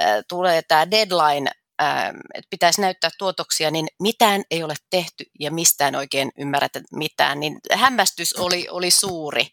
äh, 0.00 0.24
tulee 0.28 0.62
tämä 0.62 0.90
deadline, 0.90 1.50
äh, 1.82 2.08
että 2.34 2.48
pitäisi 2.50 2.80
näyttää 2.80 3.10
tuotoksia, 3.18 3.70
niin 3.70 3.86
mitään 4.02 4.42
ei 4.50 4.62
ole 4.62 4.74
tehty 4.90 5.24
ja 5.40 5.50
mistään 5.50 5.94
oikein 5.94 6.32
ymmärretä 6.38 6.80
mitään, 6.92 7.40
niin 7.40 7.58
hämmästys 7.72 8.32
oli, 8.32 8.68
oli 8.70 8.90
suuri. 8.90 9.46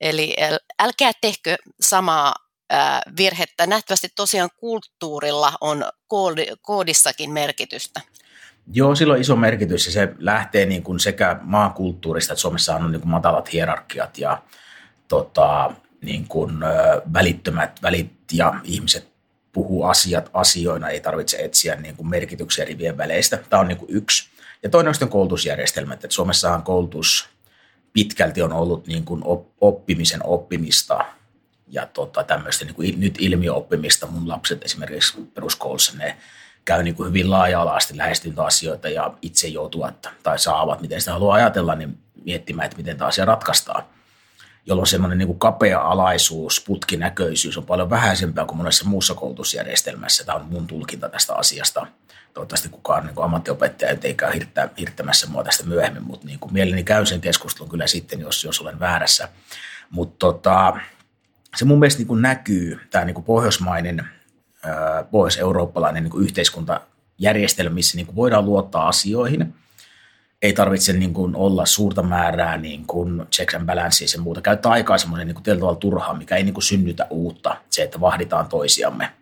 Eli 0.00 0.36
älkää 0.78 1.12
tehkö 1.20 1.56
samaa 1.80 2.34
virhettä. 3.16 3.66
Nähtävästi 3.66 4.08
tosiaan 4.16 4.50
kulttuurilla 4.56 5.52
on 5.60 5.84
koodissakin 6.62 7.30
merkitystä. 7.30 8.00
Joo, 8.72 8.94
sillä 8.94 9.14
on 9.14 9.20
iso 9.20 9.36
merkitys 9.36 9.86
ja 9.86 9.92
se 9.92 10.08
lähtee 10.18 10.66
niin 10.66 10.82
kuin 10.82 11.00
sekä 11.00 11.36
maakulttuurista, 11.42 12.32
että 12.32 12.40
Suomessa 12.40 12.74
on 12.74 12.92
niin 12.92 13.00
kuin 13.00 13.10
matalat 13.10 13.52
hierarkiat 13.52 14.18
ja 14.18 14.42
tota, 15.08 15.70
niin 16.02 16.28
kuin, 16.28 16.58
välittömät 17.12 17.82
välit 17.82 18.12
ja 18.32 18.54
ihmiset 18.64 19.10
puhuu 19.52 19.84
asiat 19.84 20.30
asioina, 20.32 20.88
ei 20.88 21.00
tarvitse 21.00 21.36
etsiä 21.36 21.76
niin 21.76 21.96
kuin 21.96 22.08
merkityksiä 22.08 22.64
rivien 22.64 22.96
väleistä. 22.96 23.36
Tämä 23.36 23.60
on 23.60 23.68
niin 23.68 23.78
kuin 23.78 23.90
yksi. 23.90 24.30
Ja 24.62 24.68
toinen 24.68 24.88
on 24.88 24.94
sitten 24.94 25.08
koulutusjärjestelmät, 25.08 26.04
että 26.04 26.14
Suomessahan 26.14 26.62
koulutus 26.62 27.28
pitkälti 27.92 28.42
on 28.42 28.52
ollut 28.52 28.86
niin 28.86 29.04
kuin 29.04 29.22
oppimisen 29.60 30.26
oppimista 30.26 31.04
ja 31.70 31.86
tota, 31.86 32.24
tämmöistä 32.24 32.64
niin 32.64 32.74
kuin 32.74 33.00
nyt 33.00 33.14
ilmiöoppimista. 33.18 34.06
Mun 34.06 34.28
lapset 34.28 34.64
esimerkiksi 34.64 35.30
peruskoulussa, 35.34 35.96
ne 35.96 36.16
käy 36.64 36.82
niin 36.82 36.94
kuin 36.94 37.08
hyvin 37.08 37.30
laaja-alaisesti 37.30 37.96
lähestyntäasioita 37.96 38.88
ja 38.88 39.14
itse 39.22 39.48
joutuvat 39.48 40.08
tai 40.22 40.38
saavat, 40.38 40.80
miten 40.80 41.00
sitä 41.00 41.12
haluaa 41.12 41.34
ajatella, 41.34 41.74
niin 41.74 41.98
miettimään, 42.24 42.66
että 42.66 42.76
miten 42.76 42.96
tämä 42.96 43.08
asia 43.08 43.24
ratkaistaan. 43.24 43.84
Jolloin 44.66 44.86
semmoinen 44.86 45.18
niin 45.18 45.38
kapea-alaisuus, 45.38 46.64
putkinäköisyys 46.66 47.58
on 47.58 47.66
paljon 47.66 47.90
vähäisempää 47.90 48.44
kuin 48.44 48.56
monessa 48.56 48.84
muussa 48.84 49.14
koulutusjärjestelmässä. 49.14 50.24
Tämä 50.24 50.38
on 50.38 50.46
mun 50.46 50.66
tulkinta 50.66 51.08
tästä 51.08 51.34
asiasta. 51.34 51.86
Toivottavasti 52.34 52.68
kukaan 52.68 53.06
niin 53.06 53.14
kuin 53.14 53.24
ammattiopettaja 53.24 53.96
ei 54.02 54.14
käy 54.14 54.32
hirttä, 54.34 54.68
hirttämässä 54.78 55.26
mua 55.26 55.44
tästä 55.44 55.64
myöhemmin, 55.64 56.02
mutta 56.02 56.26
niin 56.26 56.38
kuin 56.38 56.52
mielelläni 56.52 56.84
käyn 56.84 57.06
sen 57.06 57.20
keskustelun 57.20 57.70
kyllä 57.70 57.86
sitten, 57.86 58.20
jos, 58.20 58.44
jos 58.44 58.60
olen 58.60 58.80
väärässä. 58.80 59.28
Mutta 59.90 60.16
tota, 60.18 60.76
se 61.56 61.64
mun 61.64 61.78
mielestä 61.78 62.00
niin 62.00 62.08
kuin 62.08 62.22
näkyy, 62.22 62.80
tämä 62.90 63.04
niin 63.04 63.14
kuin 63.14 63.24
pohjoismainen, 63.24 64.04
pohjois-eurooppalainen 65.10 66.02
niin 66.02 66.10
kuin 66.10 66.24
yhteiskuntajärjestelmä, 66.24 67.74
missä 67.74 67.96
niin 67.96 68.06
kuin 68.06 68.16
voidaan 68.16 68.44
luottaa 68.44 68.88
asioihin. 68.88 69.54
Ei 70.42 70.52
tarvitse 70.52 70.92
niin 70.92 71.14
kuin 71.14 71.36
olla 71.36 71.66
suurta 71.66 72.02
määrää 72.02 72.56
niin 72.56 72.86
kuin 72.86 73.26
checks 73.32 73.54
and 73.54 73.66
balances 73.66 74.14
ja 74.14 74.20
muuta. 74.20 74.40
Käyttää 74.40 74.72
aikaa 74.72 74.98
semmoisen 74.98 75.26
niin 75.26 75.42
tietyllä 75.42 75.76
turhaa, 75.76 76.14
mikä 76.14 76.36
ei 76.36 76.42
niin 76.42 76.54
kuin 76.54 76.64
synnytä 76.64 77.06
uutta. 77.10 77.56
Se, 77.70 77.82
että 77.82 78.00
vahditaan 78.00 78.48
toisiamme. 78.48 79.12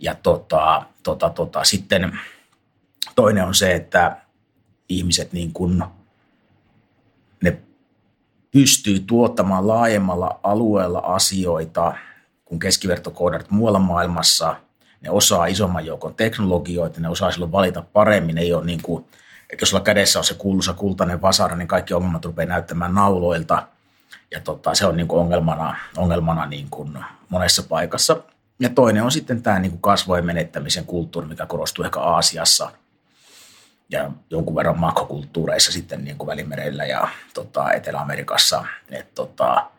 Ja 0.00 0.14
tota, 0.14 0.86
tota, 1.02 1.30
tota, 1.30 1.64
sitten 1.64 2.18
Toinen 3.14 3.44
on 3.44 3.54
se, 3.54 3.74
että 3.74 4.16
ihmiset 4.88 5.32
niin 5.32 5.52
kuin, 5.52 5.84
pystyy 8.52 9.00
tuottamaan 9.00 9.68
laajemmalla 9.68 10.40
alueella 10.42 10.98
asioita 10.98 11.94
kuin 12.44 12.58
keskivertokoodarit 12.58 13.50
muualla 13.50 13.78
maailmassa. 13.78 14.56
Ne 15.00 15.10
osaa 15.10 15.46
isomman 15.46 15.86
joukon 15.86 16.14
teknologioita, 16.14 17.00
ne 17.00 17.08
osaa 17.08 17.30
silloin 17.30 17.52
valita 17.52 17.82
paremmin. 17.92 18.34
Ne 18.34 18.40
ei 18.40 18.54
ole 18.54 18.64
niin 18.64 18.82
kuin, 18.82 19.04
että 19.50 19.62
jos 19.62 19.70
sulla 19.70 19.82
kädessä 19.82 20.18
on 20.18 20.24
se 20.24 20.34
kuuluisa 20.34 20.74
kultainen 20.74 21.22
vasara, 21.22 21.56
niin 21.56 21.68
kaikki 21.68 21.94
ongelmat 21.94 22.24
rupeaa 22.24 22.48
näyttämään 22.48 22.94
nauloilta. 22.94 23.66
Ja 24.30 24.40
tota, 24.40 24.74
se 24.74 24.86
on 24.86 24.96
niin 24.96 25.08
kuin 25.08 25.20
ongelmana, 25.20 25.76
ongelmana 25.96 26.46
niin 26.46 26.66
kuin 26.70 26.98
monessa 27.28 27.62
paikassa. 27.62 28.16
Ja 28.60 28.68
toinen 28.68 29.02
on 29.02 29.12
sitten 29.12 29.42
tämä 29.42 29.58
niin 29.58 29.70
kuin 29.70 29.82
kasvojen 29.82 30.26
menettämisen 30.26 30.84
kulttuuri, 30.84 31.28
mikä 31.28 31.46
korostuu 31.46 31.84
ehkä 31.84 32.00
Aasiassa 32.00 32.70
ja 33.92 34.10
jonkun 34.30 34.54
verran 34.54 34.80
makkokulttuureissa 34.80 35.72
sitten 35.72 36.04
niin 36.04 36.18
kuin 36.18 36.26
Välimerellä 36.26 36.84
ja 36.84 37.08
tota, 37.34 37.72
Etelä-Amerikassa. 37.72 38.64
Että 38.90 39.14
tota, 39.14 39.70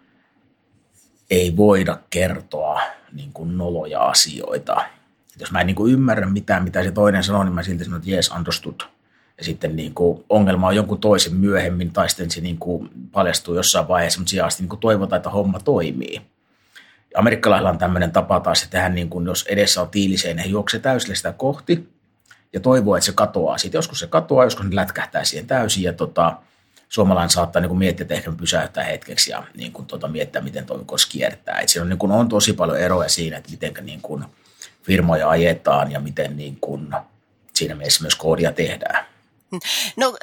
ei 1.30 1.58
voida 1.58 2.00
kertoa 2.10 2.82
niin 3.12 3.34
kuin 3.34 3.58
noloja 3.58 4.00
asioita. 4.00 4.86
Et 5.36 5.42
jos 5.42 5.52
mä 5.52 5.62
en 5.62 5.68
niin 5.68 5.76
kuin 5.76 5.94
ymmärrä 5.94 6.26
mitään, 6.26 6.64
mitä 6.64 6.84
se 6.84 6.92
toinen 6.92 7.24
sanoo, 7.24 7.44
niin 7.44 7.54
mä 7.54 7.64
silti 7.64 7.84
sanon, 7.84 7.98
että 7.98 8.12
yes, 8.12 8.32
understood– 8.32 8.82
ja 9.38 9.44
sitten 9.44 9.76
niin 9.76 9.94
kuin 9.94 10.24
ongelma 10.30 10.68
on 10.68 10.76
jonkun 10.76 11.00
toisen 11.00 11.36
myöhemmin 11.36 11.94
tai 11.94 12.10
sitten 12.10 12.32
se 12.32 12.42
niin 12.42 12.58
kuin 12.58 12.90
paljastuu 13.12 13.56
jossain 13.56 13.88
vaiheessa, 13.88 14.20
mutta 14.20 14.30
sijaan 14.30 14.52
niin 14.60 14.70
kuin 14.70 14.80
toivotaan, 14.80 15.18
että 15.18 15.30
homma 15.30 15.60
toimii. 15.60 16.22
Amerikkalaisilla 17.16 17.70
on 17.70 17.78
tämmöinen 17.78 18.12
tapa 18.12 18.40
taas, 18.40 18.64
että 18.64 18.82
hän 18.82 18.96
niin 18.96 19.10
kuin, 19.10 19.26
jos 19.26 19.46
edessä 19.50 19.82
on 19.82 19.90
tiiliseen, 19.90 20.38
he 20.38 20.46
juoksee 20.46 20.80
täysille 20.80 21.16
sitä 21.16 21.34
kohti 21.34 21.93
ja 22.54 22.60
toivoo, 22.60 22.96
että 22.96 23.06
se 23.06 23.12
katoaa. 23.12 23.58
Sitten 23.58 23.78
joskus 23.78 24.00
se 24.00 24.08
katoaa, 24.08 24.44
joskus 24.44 24.66
ne 24.66 24.76
lätkähtää 24.76 25.24
siihen 25.24 25.48
täysin 25.48 25.84
ja 25.84 25.94
tota, 25.94 26.38
suomalainen 26.90 27.30
saattaa 27.30 27.62
niin 27.62 27.70
kuin 27.70 27.80
miettiä, 27.80 28.04
että 28.04 28.14
ehkä 28.14 28.32
pysäyttää 28.32 28.84
hetkeksi 28.84 29.32
ja 29.32 29.44
niin 29.54 29.72
kuin, 29.72 29.86
tota, 29.86 30.08
miettiä, 30.08 30.42
miten 30.42 30.66
tuo 30.66 30.86
kiertää. 31.10 31.60
Et 31.60 31.70
siinä 31.70 31.84
on, 31.84 31.90
niin 31.90 32.00
kuin, 32.00 32.12
on 32.12 32.30
tosi 32.30 32.54
paljon 32.54 32.80
eroja 32.80 33.10
siinä, 33.10 33.38
että 33.38 33.52
miten 33.52 33.74
niin 33.82 34.02
kuin, 34.02 34.26
firmoja 34.84 35.30
ajetaan 35.30 35.92
ja 35.92 36.00
miten 36.00 36.38
niin 36.38 36.58
kuin, 36.62 36.96
siinä 37.54 37.76
mielessä 37.76 38.02
myös 38.02 38.16
koodia 38.16 38.52
tehdään. 38.52 39.06
No 39.98 40.18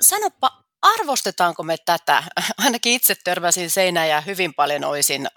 sanoppa, 0.00 0.50
arvostetaanko 0.82 1.62
me 1.62 1.76
tätä? 1.84 2.22
Ainakin 2.58 2.92
itse 2.92 3.14
törmäsin 3.24 3.70
seinään 3.70 4.08
ja 4.08 4.20
hyvin 4.20 4.54
paljon 4.54 4.84
olisin 4.84 5.28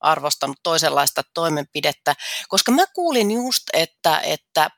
arvostanut 0.00 0.56
toisenlaista 0.62 1.22
toimenpidettä, 1.34 2.14
koska 2.48 2.72
mä 2.72 2.84
kuulin 2.94 3.30
just, 3.30 3.62
että, 3.72 4.20
että 4.20 4.70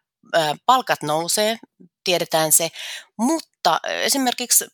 palkat 0.67 1.03
nousee, 1.03 1.59
tiedetään 2.05 2.53
se, 2.53 2.71
mutta 3.17 3.81
esimerkiksi 3.85 4.65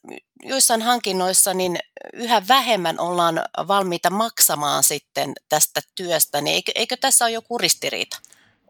joissain 0.43 0.83
hankinnoissa 0.83 1.55
niin 1.55 1.79
yhä 2.13 2.43
vähemmän 2.49 3.01
ollaan 3.01 3.43
valmiita 3.69 4.11
maksamaan 4.11 4.83
sitten 4.83 5.33
tästä 5.49 5.81
työstä, 5.95 6.41
niin 6.41 6.55
eikö, 6.55 6.73
eikö 6.75 6.97
tässä 7.01 7.25
ole 7.25 7.33
joku 7.33 7.59
ristiriita? 7.59 8.17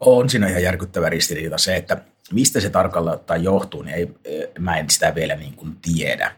On 0.01 0.31
siinä 0.31 0.49
ihan 0.49 0.63
järkyttävä 0.63 1.11
ristiriita 1.11 1.59
se, 1.59 1.77
että 1.77 1.97
mistä 2.33 2.61
se 2.61 2.71
tarkalleen 2.71 3.15
ottaa 3.15 3.37
johtuu, 3.37 3.83
niin 3.83 3.95
ei, 3.95 4.09
mä 4.59 4.77
en 4.77 4.91
sitä 4.91 5.15
vielä 5.15 5.37
niin 5.37 5.57
kuin 5.57 5.77
tiedä. 5.77 6.37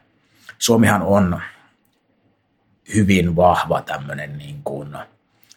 Suomihan 0.59 1.02
on 1.02 1.43
hyvin 2.95 3.37
vahva 3.37 3.83
tämmöinen 3.83 4.38
niin 4.38 4.62
kuin 4.64 4.99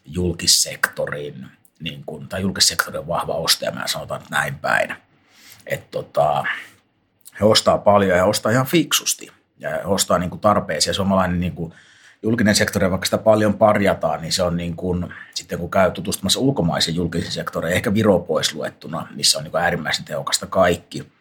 julkissektorin, 0.05 1.47
niin 1.81 2.03
kuin, 2.05 2.27
tai 2.27 2.41
julkissektorin 2.41 3.07
vahva 3.07 3.33
ostaja, 3.33 3.71
mä 3.71 3.87
sanotaan 3.87 4.21
näin 4.29 4.55
päin. 4.55 4.95
Että 5.67 5.87
tota, 5.91 6.43
he 7.39 7.45
ostaa 7.45 7.77
paljon 7.77 8.17
ja 8.17 8.25
ostaa 8.25 8.51
ihan 8.51 8.65
fiksusti 8.65 9.31
ja 9.59 9.69
he 9.69 9.81
ostaa 9.85 10.19
niin 10.19 10.29
kuin 10.29 10.39
tarpeeseen. 10.39 10.93
Suomalainen 10.95 11.39
niin 11.39 11.53
kuin, 11.53 11.73
julkinen 12.23 12.55
sektori, 12.55 12.91
vaikka 12.91 13.05
sitä 13.05 13.17
paljon 13.17 13.53
parjataan, 13.53 14.21
niin 14.21 14.33
se 14.33 14.43
on 14.43 14.57
niin 14.57 14.75
kuin, 14.75 15.13
sitten 15.35 15.59
kun 15.59 15.71
käy 15.71 15.91
tutustumassa 15.91 16.39
ulkomaisen 16.39 16.95
julkisen 16.95 17.31
sektorin, 17.31 17.73
ehkä 17.73 17.93
Viro 17.93 18.19
pois 18.19 18.53
luettuna, 18.53 19.07
missä 19.15 19.37
on 19.37 19.43
niin 19.43 19.51
kuin 19.51 19.63
äärimmäisen 19.63 20.05
tehokasta 20.05 20.45
kaikki, 20.45 21.11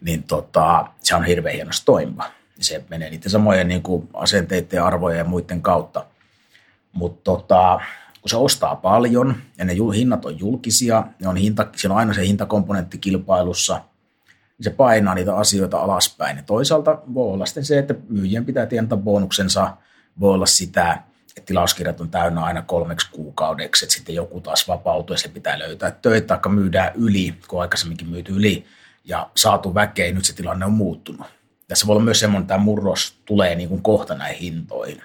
niin 0.00 0.22
tota, 0.22 0.86
se 1.00 1.14
on 1.14 1.24
hirveän 1.24 1.54
hienosti 1.54 1.86
toimiva. 1.86 2.24
Se 2.60 2.84
menee 2.88 3.10
niiden 3.10 3.30
samojen 3.30 3.68
niin 3.68 3.82
kuin 3.82 4.08
asenteiden, 4.14 4.84
arvojen 4.84 5.18
ja 5.18 5.24
muiden 5.24 5.62
kautta. 5.62 6.04
Mutta 6.92 7.20
tota, 7.24 7.80
kun 8.22 8.30
se 8.30 8.36
ostaa 8.36 8.76
paljon 8.76 9.36
ja 9.58 9.64
ne 9.64 9.74
hinnat 9.94 10.24
on 10.24 10.38
julkisia, 10.38 11.04
ne 11.20 11.28
on 11.28 11.36
hinta, 11.36 11.66
siinä 11.76 11.94
on 11.94 11.98
aina 11.98 12.14
se 12.14 12.26
hintakomponentti 12.26 12.98
kilpailussa, 12.98 13.74
niin 14.58 14.64
se 14.64 14.70
painaa 14.70 15.14
niitä 15.14 15.36
asioita 15.36 15.78
alaspäin. 15.78 16.36
Ja 16.36 16.42
toisaalta 16.42 16.98
voi 17.14 17.32
olla 17.32 17.46
sitten 17.46 17.64
se, 17.64 17.78
että 17.78 17.94
myyjien 18.08 18.44
pitää 18.44 18.66
tienata 18.66 18.96
bonuksensa– 18.96 19.70
voi 20.20 20.34
olla 20.34 20.46
sitä, 20.46 20.98
että 21.36 21.46
tilauskirjat 21.46 22.00
on 22.00 22.10
täynnä 22.10 22.44
aina 22.44 22.62
kolmeksi 22.62 23.10
kuukaudeksi, 23.10 23.84
että 23.84 23.94
sitten 23.94 24.14
joku 24.14 24.40
taas 24.40 24.68
vapautuu 24.68 25.14
ja 25.14 25.18
se 25.18 25.28
pitää 25.28 25.58
löytää 25.58 25.90
töitä, 25.90 26.26
taikka 26.26 26.48
myydään 26.48 26.92
yli, 26.94 27.34
kun 27.48 27.60
aikaisemminkin 27.60 28.08
myyty 28.08 28.32
yli 28.32 28.64
ja 29.04 29.30
saatu 29.36 29.74
väkeä, 29.74 30.12
nyt 30.12 30.24
se 30.24 30.34
tilanne 30.34 30.66
on 30.66 30.72
muuttunut. 30.72 31.26
Tässä 31.68 31.86
voi 31.86 31.94
olla 31.96 32.04
myös 32.04 32.20
semmoinen, 32.20 32.42
että 32.42 32.54
tämä 32.54 32.64
murros 32.64 33.16
tulee 33.24 33.54
niin 33.54 33.68
kuin 33.68 33.82
kohta 33.82 34.14
näihin 34.14 34.40
hintoihin. 34.40 35.02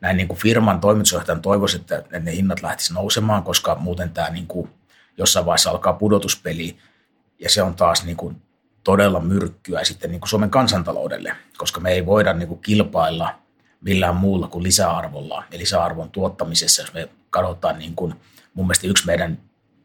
Näin 0.00 0.16
niin 0.16 0.28
kuin 0.28 0.38
firman 0.38 0.80
toimitusjohtajan 0.80 1.42
toivoisi, 1.42 1.76
että 1.76 2.04
ne 2.20 2.32
hinnat 2.32 2.62
lähtisivät 2.62 2.94
nousemaan, 2.94 3.42
koska 3.42 3.74
muuten 3.74 4.10
tämä 4.10 4.30
niin 4.30 4.46
kuin 4.46 4.70
jossain 5.16 5.46
vaiheessa 5.46 5.70
alkaa 5.70 5.92
pudotuspeli 5.92 6.76
ja 7.38 7.50
se 7.50 7.62
on 7.62 7.74
taas 7.74 8.04
niin 8.04 8.16
kuin 8.16 8.42
todella 8.84 9.20
myrkkyä 9.20 9.84
sitten 9.84 10.10
niin 10.10 10.20
kuin 10.20 10.28
Suomen 10.28 10.50
kansantaloudelle, 10.50 11.36
koska 11.56 11.80
me 11.80 11.90
ei 11.90 12.06
voida 12.06 12.32
niin 12.32 12.48
kuin 12.48 12.60
kilpailla– 12.60 13.34
millään 13.80 14.16
muulla 14.16 14.48
kuin 14.48 14.62
lisäarvolla. 14.62 15.44
Ja 15.52 15.58
lisäarvon 15.58 16.10
tuottamisessa, 16.10 16.82
jos 16.82 16.94
me 16.94 17.08
katsotaan 17.30 17.78
niin 17.78 17.94
kuin 17.96 18.14
mun 18.54 18.66
mielestä 18.66 18.86
yksi 18.86 19.06
meidän 19.06 19.38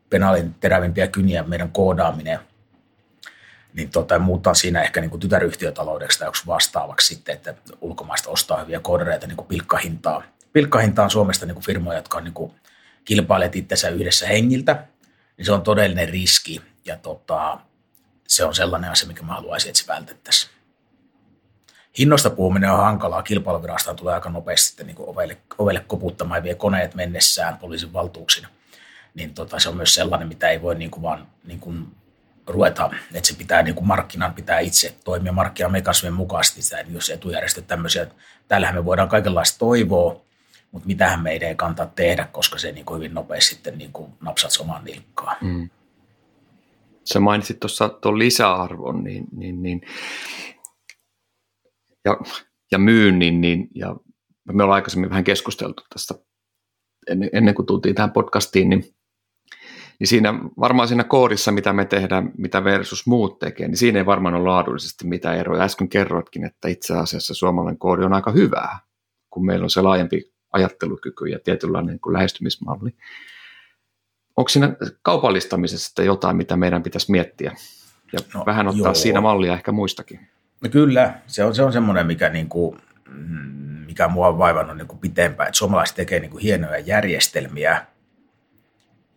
penaalin 0.09 0.53
terävimpiä 0.53 1.07
kyniä, 1.07 1.43
meidän 1.43 1.71
koodaaminen, 1.71 2.39
niin 3.73 3.89
tota, 3.89 4.19
muuttaa 4.19 4.53
siinä 4.53 4.81
ehkä 4.81 5.01
niin 5.01 5.09
kuin 5.09 5.19
tytäryhtiötaloudeksi 5.19 6.19
tai 6.19 6.31
vastaavaksi 6.47 7.15
sitten, 7.15 7.35
että 7.35 7.55
ulkomaista 7.81 8.29
ostaa 8.29 8.59
hyviä 8.59 8.79
koodareita 8.79 9.27
niin 9.27 9.37
kuin 9.37 9.47
pilkkahintaa. 9.47 10.23
Pilkkahinta 10.53 11.03
on 11.03 11.09
Suomesta 11.09 11.45
niin 11.45 11.55
kuin 11.55 11.65
firmoja, 11.65 11.97
jotka 11.97 12.17
on 12.17 12.23
niin 12.23 12.33
kuin 12.33 12.51
kilpailet 13.05 13.55
itsensä 13.55 13.89
yhdessä 13.89 14.27
hengiltä, 14.27 14.83
niin 15.37 15.45
se 15.45 15.51
on 15.51 15.61
todellinen 15.61 16.09
riski 16.09 16.61
ja 16.85 16.97
tota, 16.97 17.59
se 18.27 18.45
on 18.45 18.55
sellainen 18.55 18.91
asia, 18.91 19.07
mikä 19.07 19.23
mä 19.23 19.33
haluaisin, 19.33 19.69
että 19.69 19.81
se 19.81 19.87
vältettäisiin 19.87 20.53
hinnoista 21.97 22.29
puhuminen 22.29 22.71
on 22.71 22.79
hankalaa. 22.79 23.23
Kilpailuvirastaan 23.23 23.95
tulee 23.95 24.13
aika 24.13 24.29
nopeasti 24.29 24.67
sitten 24.67 24.87
niin 24.87 24.95
ovelle, 24.99 25.37
ovelle 25.57 25.79
koputtamaan 25.79 26.37
ja 26.37 26.43
vie 26.43 26.55
koneet 26.55 26.95
mennessään 26.95 27.57
poliisin 27.57 27.93
valtuuksin. 27.93 28.47
Niin 29.13 29.33
tota, 29.33 29.59
se 29.59 29.69
on 29.69 29.77
myös 29.77 29.95
sellainen, 29.95 30.27
mitä 30.27 30.49
ei 30.49 30.61
voi 30.61 30.75
niin 30.75 30.91
kuin 30.91 31.01
vaan 31.01 31.27
niin 31.43 31.59
kuin 31.59 31.87
ruveta, 32.47 32.91
että 33.13 33.27
se 33.27 33.37
pitää 33.37 33.63
niin 33.63 33.75
kuin 33.75 33.87
markkinan 33.87 34.33
pitää 34.33 34.59
itse 34.59 34.95
toimia 35.03 35.31
markkinamekanismien 35.31 36.13
mukaisesti, 36.13 36.61
sitä, 36.61 36.85
jos 36.89 37.09
etujärjestöt 37.09 37.67
tämmöisiä, 37.67 38.07
täällähän 38.47 38.75
me 38.75 38.85
voidaan 38.85 39.09
kaikenlaista 39.09 39.59
toivoa, 39.59 40.21
mutta 40.71 40.87
mitähän 40.87 41.23
meidän 41.23 41.49
ei 41.49 41.55
kannata 41.55 41.85
tehdä, 41.85 42.27
koska 42.31 42.57
se 42.57 42.71
niin 42.71 42.85
kuin 42.85 42.97
hyvin 42.97 43.13
nopeasti 43.13 43.55
sitten 43.55 43.77
niin 43.77 43.93
kuin 43.93 44.11
napsat 44.21 44.51
omaan 44.59 44.85
nilkkaan. 44.85 45.37
Mm. 45.41 45.69
Sä 47.13 47.19
mainitsit 47.19 47.59
tuossa 47.59 47.89
tuon 47.89 48.19
lisäarvon, 48.19 49.03
niin, 49.03 49.25
niin, 49.31 49.63
niin 49.63 49.81
ja, 52.05 52.17
ja 52.71 52.77
myynnin, 52.77 53.41
niin, 53.41 53.67
ja 53.75 53.95
me 54.53 54.63
ollaan 54.63 54.75
aikaisemmin 54.75 55.09
vähän 55.09 55.23
keskusteltu 55.23 55.83
tästä 55.93 56.13
ennen, 57.09 57.29
ennen 57.33 57.55
kuin 57.55 57.65
tultiin 57.65 57.95
tähän 57.95 58.11
podcastiin, 58.11 58.69
niin, 58.69 58.95
niin 59.99 60.07
siinä 60.07 60.33
varmaan 60.59 60.87
siinä 60.87 61.03
koodissa, 61.03 61.51
mitä 61.51 61.73
me 61.73 61.85
tehdään, 61.85 62.31
mitä 62.37 62.63
versus 62.63 63.07
muut 63.07 63.39
tekee, 63.39 63.67
niin 63.67 63.77
siinä 63.77 63.99
ei 63.99 64.05
varmaan 64.05 64.35
ole 64.35 64.49
laadullisesti 64.49 65.07
mitään 65.07 65.37
eroja. 65.37 65.63
Äsken 65.63 65.89
kerroitkin, 65.89 66.45
että 66.45 66.67
itse 66.67 66.93
asiassa 66.97 67.33
suomalainen 67.33 67.77
koodi 67.77 68.03
on 68.03 68.13
aika 68.13 68.31
hyvää, 68.31 68.79
kun 69.29 69.45
meillä 69.45 69.63
on 69.63 69.69
se 69.69 69.81
laajempi 69.81 70.33
ajattelukyky 70.53 71.25
ja 71.25 71.39
tietynlainen 71.39 71.91
niin 71.91 71.99
kuin 71.99 72.13
lähestymismalli. 72.13 72.95
Onko 74.37 74.49
siinä 74.49 74.75
kaupallistamisessa 75.01 76.03
jotain, 76.03 76.37
mitä 76.37 76.55
meidän 76.55 76.83
pitäisi 76.83 77.11
miettiä 77.11 77.55
ja 78.13 78.19
no, 78.33 78.43
vähän 78.45 78.67
ottaa 78.67 78.87
joo. 78.87 78.93
siinä 78.93 79.21
mallia 79.21 79.53
ehkä 79.53 79.71
muistakin? 79.71 80.19
No 80.61 80.69
kyllä, 80.69 81.13
se 81.27 81.43
on, 81.43 81.55
se 81.55 81.63
on 81.63 81.73
semmoinen, 81.73 82.07
mikä, 82.07 82.29
niin 82.29 82.49
kuin, 82.49 82.77
mm, 83.09 83.63
mikä 83.85 84.07
mua 84.07 84.27
on 84.27 84.37
vaivannut 84.37 84.77
niin 84.77 84.87
kuin 84.87 84.99
pitempään, 84.99 85.47
että 85.47 85.57
suomalaiset 85.57 85.95
tekee 85.95 86.19
niin 86.19 86.31
kuin 86.31 86.43
hienoja 86.43 86.79
järjestelmiä 86.79 87.85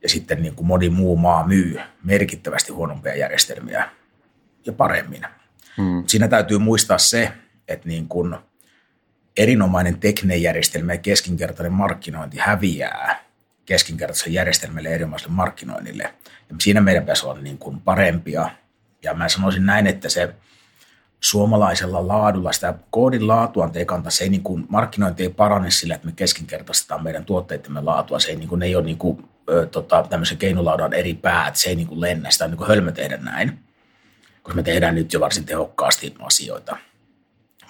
ja 0.06 0.10
sitten 0.10 0.42
niin 0.42 0.54
kuin 0.54 0.66
moni 0.66 0.88
muu 0.90 1.16
maa 1.16 1.46
myy 1.46 1.80
merkittävästi 2.04 2.72
huonompia 2.72 3.16
järjestelmiä 3.16 3.88
ja 4.66 4.72
paremmin. 4.72 5.22
Hmm. 5.76 6.04
Siinä 6.06 6.28
täytyy 6.28 6.58
muistaa 6.58 6.98
se, 6.98 7.32
että 7.68 7.88
niin 7.88 8.08
kuin 8.08 8.36
erinomainen 9.36 10.00
tekninen 10.00 10.42
järjestelmä 10.42 10.92
ja 10.92 10.98
keskinkertainen 10.98 11.72
markkinointi 11.72 12.38
häviää 12.38 13.24
keskinkertaisen 13.64 14.32
järjestelmälle 14.32 14.88
ja 14.88 14.94
erinomaiselle 14.94 15.34
markkinoinnille. 15.34 16.14
Ja 16.48 16.56
siinä 16.60 16.80
meidän 16.80 17.02
pitäisi 17.02 17.26
olla 17.26 17.40
niin 17.40 17.58
kuin 17.58 17.80
parempia 17.80 18.50
Ja 19.02 19.14
mä 19.14 19.28
sanoisin 19.28 19.66
näin, 19.66 19.86
että 19.86 20.08
se 20.08 20.34
suomalaisella 21.20 22.08
laadulla, 22.08 22.52
sitä 22.52 22.74
koodin 22.90 23.28
laatua 23.28 23.70
ei 23.74 23.84
kanta, 23.84 24.10
se 24.10 24.24
ei 24.24 24.30
niin 24.30 24.42
kuin, 24.42 24.66
markkinointi 24.68 25.22
ei 25.22 25.28
parane 25.28 25.70
sillä, 25.70 25.94
että 25.94 26.06
me 26.06 26.12
keskinkertaistetaan 26.16 27.02
meidän 27.02 27.24
tuotteittemme 27.24 27.80
laatua, 27.80 28.18
se 28.18 28.30
ei, 28.30 28.36
niin 28.36 28.48
kuin, 28.48 28.58
ne 28.58 28.66
ei 28.66 28.76
ole 28.76 28.84
niin 28.84 28.98
kuin, 28.98 29.28
ö, 29.50 29.66
tota, 29.66 30.06
tämmöisen 30.10 30.38
keinolaudan 30.38 30.92
eri 30.92 31.14
päät, 31.14 31.56
se 31.56 31.68
ei 31.68 31.76
niin 31.76 31.86
kuin 31.86 32.00
lennä, 32.00 32.30
sitä 32.30 32.44
on 32.44 32.50
niin 32.50 32.58
kuin 32.58 32.68
hölmö 32.68 32.92
tehdä 32.92 33.16
näin, 33.16 33.58
koska 34.42 34.56
me 34.56 34.62
tehdään 34.62 34.94
nyt 34.94 35.12
jo 35.12 35.20
varsin 35.20 35.44
tehokkaasti 35.44 36.14
asioita, 36.20 36.76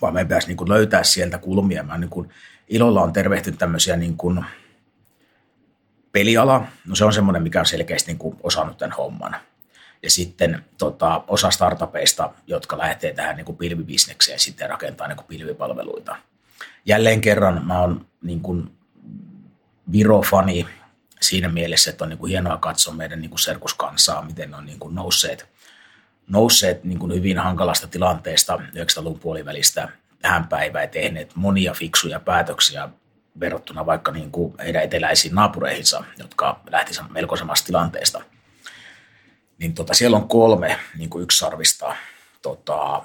vaan 0.03 0.15
meidän 0.15 0.29
pitäisi 0.29 0.49
niin 0.49 0.57
kuin 0.57 0.69
löytää 0.69 1.05
sieltä 1.05 1.39
kulmia. 1.39 1.83
Mä 1.83 1.99
niin 1.99 2.11
kuin, 2.11 2.29
ilolla 2.69 3.03
on 3.03 3.13
tervehtynyt 3.13 3.59
tämmöisiä 3.59 3.97
niin 3.97 4.17
kuin, 4.17 4.45
peliala, 6.13 6.67
no 6.87 6.95
se 6.95 7.05
on 7.05 7.13
semmoinen, 7.13 7.43
mikä 7.43 7.61
on 7.61 7.67
selkeästi 7.67 8.11
niin 8.11 8.19
kuin 8.19 8.37
osannut 8.43 8.79
tämän 8.79 8.97
homman 8.97 9.37
ja 10.03 10.11
sitten 10.11 10.65
tota, 10.79 11.25
osa 11.29 11.51
startupeista, 11.51 12.31
jotka 12.47 12.79
lähtee 12.79 13.13
tähän 13.13 13.37
niin 13.37 13.45
kuin 13.45 13.59
pilvibisnekseen 13.59 14.39
sitten 14.39 14.71
rakentaa 14.71 15.09
niin 15.09 15.17
kuin 15.17 15.27
pilvipalveluita. 15.27 16.17
Jälleen 16.85 17.21
kerran 17.21 17.67
mä 17.67 17.81
oon 17.81 18.07
niin 18.23 18.41
kuin 18.41 18.71
Viro-fani 19.93 20.67
siinä 21.21 21.49
mielessä, 21.49 21.91
että 21.91 22.05
on 22.05 22.09
niin 22.09 22.19
kuin 22.19 22.31
hienoa 22.31 22.57
katsoa 22.57 22.95
meidän 22.95 23.21
niin 23.21 23.31
kuin 23.31 23.39
serkuskansaa, 23.39 24.23
miten 24.23 24.51
ne 24.51 24.57
on 24.57 24.67
niin 24.67 24.79
kuin 24.79 24.95
nousseet, 24.95 25.49
nousseet 26.29 26.85
niin 26.85 26.99
kuin 26.99 27.15
hyvin 27.15 27.39
hankalasta 27.39 27.87
tilanteesta 27.87 28.57
90-luvun 28.57 29.21
puolivälistä 29.21 29.89
tähän 30.23 30.49
päivään 30.49 30.89
tehneet 30.89 31.33
monia 31.35 31.73
fiksuja 31.73 32.21
päätöksiä 32.21 32.89
verrattuna 33.41 33.87
vaikka 33.87 34.13
niin 34.13 34.31
kuin 34.31 34.55
heidän 34.59 34.83
eteläisiin 34.83 35.35
naapureihinsa, 35.35 36.05
jotka 36.19 36.61
lähtisivät 36.71 37.11
melko 37.11 37.37
samasta 37.37 37.67
tilanteesta– 37.67 38.23
niin 39.59 39.75
tota, 39.75 39.95
siellä 39.95 40.17
on 40.17 40.29
kolme 40.29 40.79
niin 40.99 41.11
kuin 41.11 41.27
sarvista 41.31 41.97
tota, 42.43 43.03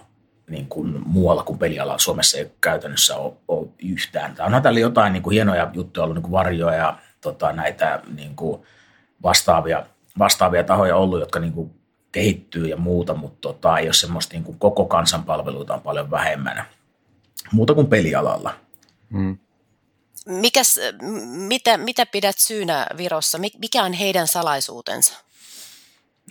niin 0.50 0.68
kuin 0.68 1.02
muualla 1.06 1.44
kuin 1.44 1.60
pelialalla 1.60 2.00
Suomessa 2.00 2.38
ei 2.38 2.52
käytännössä 2.62 3.18
ole, 3.18 3.34
ole 3.48 3.68
yhtään. 3.84 4.36
Tämä 4.36 4.56
on 4.56 4.62
täällä 4.62 4.80
jotain 4.80 5.14
niin 5.14 5.24
kuin 5.24 5.34
hienoja 5.34 5.70
juttuja 5.74 6.04
ollut, 6.04 6.16
niin 6.16 6.24
kuin 6.24 6.32
varjoja 6.32 6.76
ja 6.76 6.98
tota, 7.22 7.54
näitä 7.54 8.02
niin 8.16 8.36
kuin 8.36 8.62
vastaavia, 9.24 9.86
vastaavia 10.20 10.64
tahoja 10.64 10.96
ollut, 10.96 11.20
jotka 11.20 11.40
niin 11.40 11.54
kuin 11.54 11.82
kehittyy 12.12 12.68
ja 12.68 12.78
muuta, 12.78 13.14
mutta 13.14 13.38
tota, 13.42 13.78
ei 13.78 13.88
ole 13.88 13.94
semmoista 13.94 14.34
niin 14.34 14.44
kuin 14.44 14.60
koko 14.60 14.86
kansanpalveluita 14.86 15.74
on 15.74 15.82
paljon 15.82 16.12
vähemmän. 16.12 16.66
Muuta 17.52 17.74
kuin 17.74 17.88
pelialalla. 17.88 18.54
Hmm. 19.12 19.38
Mikäs, 20.26 20.80
mitä, 21.26 21.78
mitä 21.78 22.06
pidät 22.06 22.36
syynä 22.38 22.88
Virossa? 22.98 23.38
Mikä 23.38 23.84
on 23.84 23.94
heidän 23.94 24.28
salaisuutensa? 24.28 25.14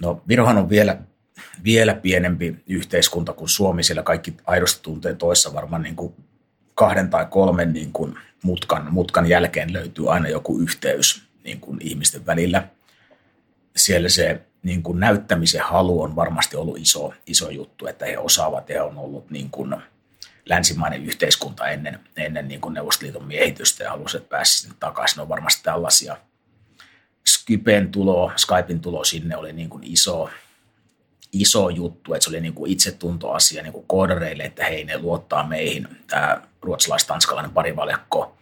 No 0.03 0.23
Virohan 0.29 0.59
on 0.59 0.69
vielä, 0.69 0.99
vielä 1.65 1.95
pienempi 1.95 2.57
yhteiskunta 2.67 3.33
kuin 3.33 3.49
Suomi, 3.49 3.83
siellä 3.83 4.03
kaikki 4.03 4.35
aidosti 4.47 4.83
tuntee 4.83 5.15
toissa 5.15 5.55
varmaan 5.55 5.83
niin 5.83 5.97
kuin 5.97 6.15
kahden 6.75 7.11
tai 7.11 7.27
kolmen 7.31 7.73
niin 7.73 7.93
kuin 7.93 8.19
mutkan, 8.43 8.87
mutkan 8.91 9.27
jälkeen 9.27 9.73
löytyy 9.73 10.13
aina 10.13 10.29
joku 10.29 10.59
yhteys 10.59 11.23
niin 11.45 11.61
kuin 11.61 11.79
ihmisten 11.83 12.27
välillä. 12.27 12.69
Siellä 13.77 14.09
se 14.09 14.41
niin 14.63 14.83
kuin 14.83 15.01
näyttämisen 15.01 15.63
halu 15.63 16.03
on 16.03 16.17
varmasti 16.17 16.57
ollut 16.57 16.79
iso, 16.79 17.15
iso 17.27 17.51
juttu, 17.51 17.87
että 17.87 18.07
he 18.07 18.19
osaavat 18.19 18.69
ja 18.69 18.85
on 18.85 18.99
ollut 18.99 19.31
niin 19.31 19.51
kuin 19.51 19.77
länsimainen 20.45 21.05
yhteiskunta 21.05 21.67
ennen, 21.67 22.01
ennen 22.17 22.49
niin 22.49 22.61
kuin 22.61 22.75
Neuvostoliiton 22.75 23.25
miehitystä 23.25 23.85
ja 23.85 23.91
halusivat 23.91 24.29
päästä 24.29 24.61
sinne 24.61 24.77
takaisin. 24.81 25.17
Ne 25.17 25.23
on 25.23 25.29
varmasti 25.29 25.63
tällaisia– 25.63 26.17
Skypen 27.27 27.91
tulo, 27.91 28.33
Skypein 28.37 28.81
tulo 28.81 29.05
sinne 29.05 29.37
oli 29.37 29.53
niin 29.53 29.71
kuin 29.71 29.85
iso, 29.85 30.31
iso 31.33 31.69
juttu, 31.69 32.15
että 32.15 32.25
se 32.25 32.31
oli 32.31 32.41
niin 32.41 32.55
kuin 32.55 32.73
itsetuntoasia 32.73 33.63
niin 33.63 33.73
kuin 33.73 33.87
koodareille, 33.87 34.43
että 34.43 34.65
hei 34.65 34.85
ne 34.85 34.99
luottaa 34.99 35.47
meihin, 35.47 35.89
tämä 36.07 36.43
ruotsalais-tanskalainen 36.63 37.53
parivaljakko. 37.53 38.37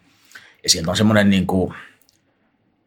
Ja 0.63 0.69
sieltä 0.69 0.91
on 0.91 0.97
semmoinen 0.97 1.29
niin 1.29 1.47
kuin, 1.47 1.73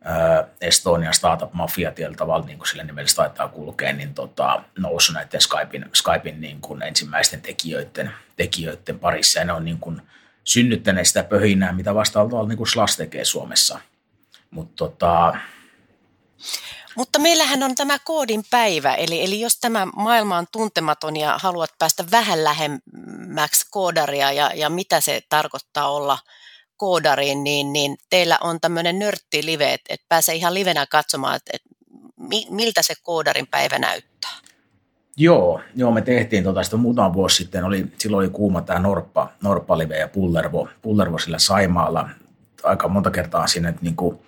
äh, 0.07 0.47
Estonian 0.61 1.15
startup 1.15 1.53
mafia 1.53 1.93
tietyllä 1.93 2.17
tavalla, 2.17 2.47
niin 2.47 2.59
kuin 2.59 2.69
sillä 2.69 2.85
nimellä 2.85 3.09
taitaa 3.17 3.49
kulkea, 3.49 3.93
niin 3.93 4.15
tota, 4.15 4.63
noussut 4.79 5.15
näiden 5.15 5.41
Skypein, 5.41 5.85
Skypein 5.95 6.41
niin 6.41 6.61
kuin 6.61 6.83
ensimmäisten 6.83 7.43
tekijöiden, 7.43 8.11
tekijöiden 8.37 8.99
parissa. 8.99 9.39
Ja 9.39 9.45
ne 9.45 9.53
on 9.53 9.65
niin 9.65 9.79
kuin 9.79 10.03
synnyttäneet 10.45 11.07
sitä 11.07 11.25
pöhinää, 11.25 11.73
mitä 11.73 11.95
vastaavalla 11.95 12.49
niin 12.49 12.57
kuin 12.57 12.69
Slash 12.69 12.97
tekee 12.97 13.25
Suomessa. 13.25 13.81
Mutta 14.51 14.77
tota, 14.77 15.37
mutta 16.97 17.19
meillähän 17.19 17.63
on 17.63 17.75
tämä 17.75 17.99
koodin 18.05 18.45
päivä, 18.51 18.95
eli, 18.95 19.25
eli 19.25 19.41
jos 19.41 19.59
tämä 19.61 19.87
maailma 19.87 20.39
on 20.39 20.47
tuntematon 20.53 21.17
ja 21.17 21.39
haluat 21.43 21.71
päästä 21.79 22.05
vähän 22.11 22.45
lähemmäksi 22.45 23.67
koodaria 23.71 24.33
ja, 24.33 24.51
ja 24.55 24.71
mitä 24.71 25.01
se 25.01 25.23
tarkoittaa 25.29 25.91
olla 25.91 26.19
koodariin, 26.77 27.45
niin, 27.45 27.73
niin 27.73 27.97
teillä 28.11 28.39
on 28.41 28.61
tämmöinen 28.61 28.99
nörttilive, 28.99 29.73
että, 29.73 29.95
että 29.95 30.07
pääsee 30.09 30.35
ihan 30.35 30.55
livenä 30.55 30.87
katsomaan, 30.87 31.37
että, 31.37 31.51
että 31.55 31.69
miltä 32.51 32.83
se 32.83 32.95
koodarin 33.03 33.47
päivä 33.47 33.79
näyttää. 33.79 34.31
Joo, 35.17 35.61
joo 35.75 35.93
me 35.93 36.03
tehtiin 36.03 36.45
tota, 36.45 36.63
sitä 36.63 36.77
muutama 36.77 37.15
vuosi 37.15 37.37
sitten, 37.37 37.65
oli, 37.65 37.87
silloin 37.99 38.25
oli 38.25 38.33
kuuma 38.33 38.63
tämä 38.63 38.79
Norppa, 38.79 39.33
Norppa-live 39.43 39.99
ja 39.99 40.09
Pullervo, 40.09 40.69
Pullervo 40.83 41.19
sillä 41.19 41.39
Saimaalla. 41.39 42.09
Aika 42.63 42.89
monta 42.89 43.11
kertaa 43.11 43.47
sinne 43.47 43.75
niin 43.81 43.97
kuin 43.97 44.19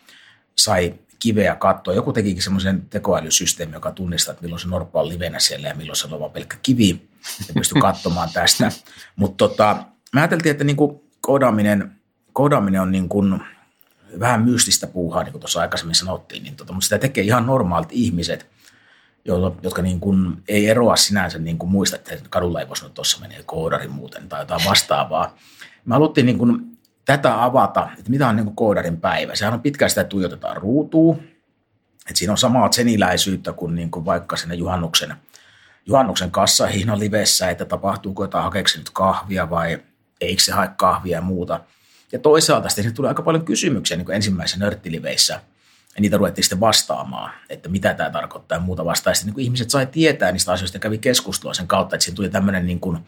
sai 0.56 0.94
kiveä 1.18 1.56
katsoa. 1.56 1.94
Joku 1.94 2.12
tekikin 2.12 2.42
semmoisen 2.42 2.82
tekoälysysteemi, 2.90 3.72
joka 3.72 3.92
tunnistaa, 3.92 4.32
että 4.32 4.42
milloin 4.42 4.60
se 4.60 4.68
norppa 4.68 5.00
on 5.00 5.08
livenä 5.08 5.38
siellä 5.38 5.68
ja 5.68 5.74
milloin 5.74 5.96
se 5.96 6.06
on 6.06 6.20
vain 6.20 6.32
pelkkä 6.32 6.56
kivi. 6.62 7.08
Ja 7.48 7.54
pystyy 7.54 7.80
katsomaan 7.80 8.28
tästä. 8.32 8.72
Mutta 9.16 9.48
tota, 9.48 9.84
mä 10.12 10.20
ajattelin, 10.20 10.48
että 10.48 10.64
niin 10.64 10.76
kuin 10.76 11.00
koodaaminen, 11.20 11.92
koodaaminen 12.32 12.80
on 12.80 12.92
niin 12.92 13.08
kuin 13.08 13.40
vähän 14.20 14.42
mystistä 14.42 14.86
puuhaa, 14.86 15.22
niin 15.22 15.32
kuin 15.32 15.40
tuossa 15.40 15.60
aikaisemmin 15.60 15.94
sanottiin, 15.94 16.42
niin 16.42 16.56
tota, 16.56 16.72
mutta 16.72 16.84
sitä 16.84 16.98
tekee 16.98 17.24
ihan 17.24 17.46
normaalit 17.46 17.92
ihmiset, 17.92 18.46
jotka 19.62 19.82
niin 19.82 20.00
kuin 20.00 20.42
ei 20.48 20.68
eroa 20.68 20.96
sinänsä 20.96 21.38
niin 21.38 21.58
kuin 21.58 21.70
muista, 21.70 21.96
että 21.96 22.28
kadulla 22.30 22.60
ei 22.60 22.68
voisi 22.68 22.84
tuossa 22.94 23.20
menee 23.20 23.42
koodari 23.42 23.88
muuten 23.88 24.28
tai 24.28 24.42
jotain 24.42 24.64
vastaavaa. 24.66 25.36
Me 25.84 25.92
haluttiin 25.92 26.26
niin 26.26 26.38
kuin 26.38 26.73
tätä 27.04 27.44
avata, 27.44 27.88
että 27.98 28.10
mitä 28.10 28.28
on 28.28 28.36
niin 28.36 28.44
kuin 28.44 28.56
koodarin 28.56 29.00
päivä. 29.00 29.34
Sehän 29.34 29.54
on 29.54 29.62
pitkään 29.62 29.90
sitä, 29.90 30.04
tuijotetaan 30.04 30.56
ruutuun, 30.56 31.16
että 32.08 32.18
siinä 32.18 32.32
on 32.32 32.38
samaa 32.38 32.72
seniläisyyttä 32.72 33.52
kuin, 33.52 33.74
niin 33.74 33.90
kuin 33.90 34.04
vaikka 34.04 34.36
sinne 34.36 34.54
juhannuksen, 34.54 35.16
juhannuksen 35.86 36.30
kassahihna 36.30 36.98
livessä, 36.98 37.50
että 37.50 37.64
tapahtuuko 37.64 38.24
jotain, 38.24 38.44
hakeeko 38.44 38.68
nyt 38.76 38.90
kahvia 38.90 39.50
vai 39.50 39.78
eikö 40.20 40.42
se 40.42 40.52
hae 40.52 40.68
kahvia 40.76 41.16
ja 41.18 41.22
muuta. 41.22 41.60
Ja 42.12 42.18
toisaalta 42.18 42.68
sitten 42.68 42.94
tulee 42.94 43.08
aika 43.08 43.22
paljon 43.22 43.44
kysymyksiä 43.44 43.96
niin 43.96 44.04
kuin 44.04 44.16
ensimmäisessä 44.16 44.60
nörttiliveissä, 44.60 45.40
ja 45.94 46.00
niitä 46.00 46.16
ruvettiin 46.16 46.44
sitten 46.44 46.60
vastaamaan, 46.60 47.30
että 47.48 47.68
mitä 47.68 47.94
tämä 47.94 48.10
tarkoittaa 48.10 48.56
ja 48.56 48.62
muuta 48.62 48.84
vastaan. 48.84 49.12
Ja 49.12 49.14
sitten 49.14 49.34
niin 49.34 49.44
ihmiset 49.44 49.70
sai 49.70 49.86
tietää 49.86 50.32
niistä 50.32 50.52
asioista 50.52 50.76
ja 50.76 50.80
kävi 50.80 50.98
keskustelua 50.98 51.54
sen 51.54 51.66
kautta, 51.66 51.96
että 51.96 52.04
siinä 52.04 52.16
tuli 52.16 52.28
tämmöinen 52.28 52.66
niin 52.66 52.80
kuin 52.80 52.98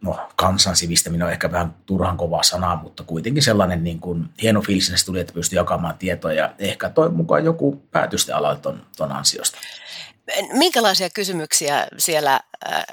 no 0.00 0.28
kansan 0.36 0.76
sivistäminen 0.76 1.26
on 1.26 1.32
ehkä 1.32 1.52
vähän 1.52 1.74
turhan 1.86 2.16
kova 2.16 2.42
sana, 2.42 2.76
mutta 2.76 3.02
kuitenkin 3.02 3.42
sellainen 3.42 3.84
niin 3.84 4.00
kuin 4.00 4.28
hieno 4.42 4.60
fiilis 4.60 5.04
tuli, 5.04 5.20
että 5.20 5.32
pystyi 5.32 5.56
jakamaan 5.56 5.98
tietoa 5.98 6.32
ja 6.32 6.54
ehkä 6.58 6.88
toi 6.88 7.08
mukaan 7.10 7.44
joku 7.44 7.82
päätysten 7.90 8.36
ala 8.36 8.56
ton, 8.56 8.86
ton 8.96 9.12
ansiosta. 9.12 9.58
Minkälaisia 10.52 11.10
kysymyksiä 11.10 11.86
siellä 11.98 12.40
äh, 12.72 12.84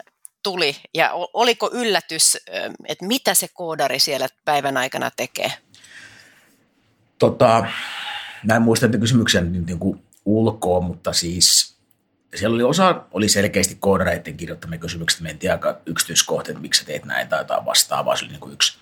tuli 0.44 0.76
ja 0.94 1.12
oliko 1.34 1.70
yllätys, 1.74 2.38
äh, 2.50 2.74
että 2.86 3.06
mitä 3.06 3.34
se 3.34 3.48
koodari 3.54 4.00
siellä 4.00 4.28
päivän 4.46 4.78
aikana 4.78 5.12
tekee? 5.12 5.52
Tota, 7.20 7.66
mä 8.44 8.56
en 8.56 8.62
muista 8.62 8.86
että 8.86 8.98
kysymyksen 8.98 9.52
niin, 9.52 9.66
niin 9.66 9.80
kuin 9.80 10.04
ulkoa, 10.26 10.82
mutta 10.82 11.14
siis 11.14 11.73
siellä 12.36 12.56
oli 12.56 12.64
osa 12.64 13.04
oli 13.12 13.30
selkeästi 13.30 13.78
koodareiden 13.80 14.38
kirjoittamia 14.38 14.80
kysymyksiä, 14.80 15.16
että 15.16 15.24
mentiin 15.24 15.52
aika 15.52 15.82
yksityiskohtia, 15.86 16.52
että 16.52 16.62
miksi 16.62 16.80
sä 16.80 16.86
teet 16.86 17.06
näin 17.06 17.28
tai 17.28 17.40
jotain 17.40 17.66
vastaavaa. 17.66 18.16
Se 18.16 18.26
oli 18.26 18.32
niin 18.32 18.40
kuin 18.40 18.54
yksi, 18.54 18.78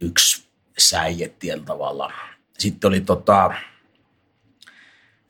yksi 0.00 0.44
säije 0.78 1.28
tietyllä 1.28 1.66
tavalla. 1.66 2.12
Sitten 2.58 2.88
oli 2.88 3.00
tota, 3.00 3.50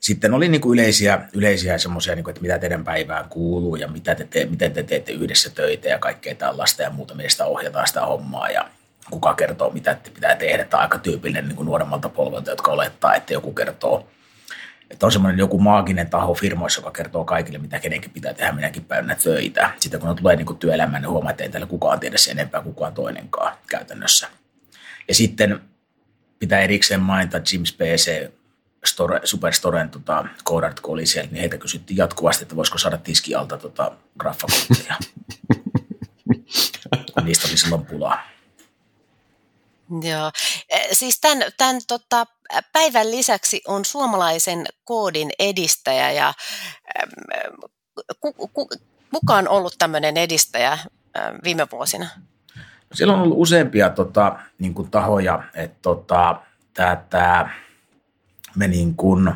sitten 0.01 0.35
oli 0.35 0.49
niin 0.49 0.61
kuin 0.61 0.79
yleisiä, 0.79 1.29
yleisiä 1.33 1.79
semmoisia, 1.79 2.15
niin 2.15 2.31
että 2.31 2.43
mitä 2.43 2.59
teidän 2.59 2.85
päivään 2.85 3.29
kuuluu 3.29 3.77
ja 3.77 3.89
mitä 3.89 4.15
te 4.15 4.25
te, 4.25 4.45
miten 4.45 4.73
te 4.73 4.83
teette 4.83 5.13
yhdessä 5.13 5.51
töitä 5.51 5.89
ja 5.89 5.99
kaikkea 5.99 6.35
tällaista 6.35 6.83
ja 6.83 6.91
muuta, 6.91 7.15
mistä 7.15 7.45
ohjataan 7.45 7.87
sitä 7.87 8.07
hommaa 8.07 8.51
ja 8.51 8.71
kuka 9.11 9.35
kertoo, 9.35 9.71
mitä 9.71 9.95
te 9.95 10.11
pitää 10.11 10.37
tehdä. 10.37 10.65
Tämä 10.65 10.79
on 10.79 10.83
aika 10.83 10.99
tyypillinen 10.99 11.49
niin 11.49 11.57
kuin 11.57 11.67
nuoremmalta 11.67 12.09
polvelta, 12.09 12.51
jotka 12.51 12.71
olettaa, 12.71 13.15
että 13.15 13.33
joku 13.33 13.53
kertoo– 13.53 14.07
että 14.91 15.07
on 15.07 15.13
semmoinen 15.13 15.39
joku 15.39 15.59
maaginen 15.59 16.11
taho 16.11 16.35
firmoissa, 16.35 16.81
joka 16.81 16.91
kertoo 16.91 17.25
kaikille, 17.25 17.59
mitä 17.59 17.79
kenenkin 17.79 18.11
pitää 18.11 18.35
tehdä 18.35 18.53
minäkin 18.53 18.85
päivänä 18.85 19.15
töitä. 19.15 19.71
Sitten 19.81 20.01
kun 20.01 20.09
ne 20.09 20.15
tulee 20.15 20.37
niin 20.37 20.59
työelämään, 20.59 21.03
niin 21.03 21.11
huomaa, 21.11 21.31
että 21.31 21.45
ei 21.45 21.51
täällä 21.51 21.67
kukaan 21.67 22.01
tiedä 22.01 22.19
sen 22.19 22.39
enempää 22.39 22.63
kuin 22.63 22.75
kukaan 22.75 22.95
toinenkaan 22.95 23.57
käytännössä. 23.71 24.29
Ja 25.09 25.15
sitten 25.15 25.61
pitää 26.39 26.61
erikseen 26.61 27.01
mainita 27.01 27.41
Jim 27.53 27.63
PC, 27.63 28.31
Store, 28.85 29.21
Superstoren 29.25 29.91
tota, 29.91 30.25
koodarit, 30.45 30.81
kun 30.81 30.95
oli 30.95 31.07
siellä, 31.07 31.31
niin 31.31 31.41
heitä 31.41 31.59
kysyttiin 31.59 31.97
jatkuvasti, 31.97 32.45
että 32.45 32.57
voisiko 32.57 32.79
saada 32.79 32.97
tiski 32.97 33.35
alta 33.35 33.59
tota, 33.59 33.93
graffakontteja. 34.19 34.97
Niistä 37.25 37.49
oli 37.49 37.57
silloin 37.57 37.87
pulaa. 37.87 38.23
Joo. 40.03 40.31
Siis 40.93 41.21
tämän, 41.21 41.53
tämän 41.59 41.81
tota, 41.89 42.27
päivän 42.73 43.11
lisäksi 43.11 43.63
on 43.67 43.85
suomalaisen 43.85 44.67
koodin 44.85 45.31
edistäjä 45.39 46.13
ja 46.13 46.35
ku, 48.21 48.33
ku, 48.33 48.69
kuka 49.13 49.35
on 49.35 49.49
ollut 49.49 49.75
tämmöinen 49.79 50.17
edistäjä 50.17 50.79
viime 51.45 51.67
vuosina? 51.73 52.07
Siellä 52.93 53.15
on 53.15 53.21
ollut 53.21 53.39
useampia 53.39 53.91
tota, 53.91 54.39
niin 54.59 54.75
kuin 54.75 54.91
tahoja, 54.91 55.43
että 55.55 55.79
tota, 55.83 56.41
tämä 57.11 57.51
me 58.57 58.69
niin 58.69 58.95
kuin, 58.95 59.33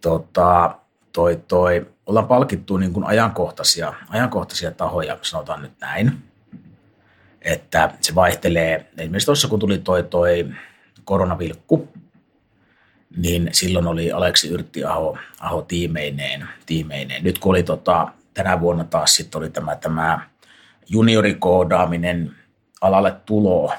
tota, 0.00 0.74
toi, 1.12 1.42
toi, 1.48 1.86
ollaan 2.06 2.28
palkittu 2.28 2.76
niin 2.76 2.92
kuin 2.92 3.04
ajankohtaisia, 3.04 3.94
ajankohtaisia 4.08 4.70
tahoja, 4.70 5.18
sanotaan 5.22 5.62
nyt 5.62 5.72
näin, 5.80 6.29
että 7.42 7.94
se 8.00 8.14
vaihtelee. 8.14 8.86
Esimerkiksi 8.98 9.26
tuossa 9.26 9.48
kun 9.48 9.58
tuli 9.58 9.78
toi, 9.78 10.02
toi 10.02 10.46
koronavilkku, 11.04 11.88
niin 13.16 13.48
silloin 13.52 13.86
oli 13.86 14.12
Aleksi 14.12 14.48
Yrttiaho 14.48 15.18
Aho 15.40 15.62
tiimeineen, 15.62 16.48
tiimeineen. 16.66 17.24
Nyt 17.24 17.38
kun 17.38 17.50
oli 17.50 17.62
tota, 17.62 18.08
tänä 18.34 18.60
vuonna 18.60 18.84
taas 18.84 19.14
sitten 19.14 19.38
oli 19.38 19.50
tämä, 19.50 19.76
tämä 19.76 20.20
juniorikoodaaminen 20.88 22.34
alalle 22.80 23.16
tulo 23.26 23.72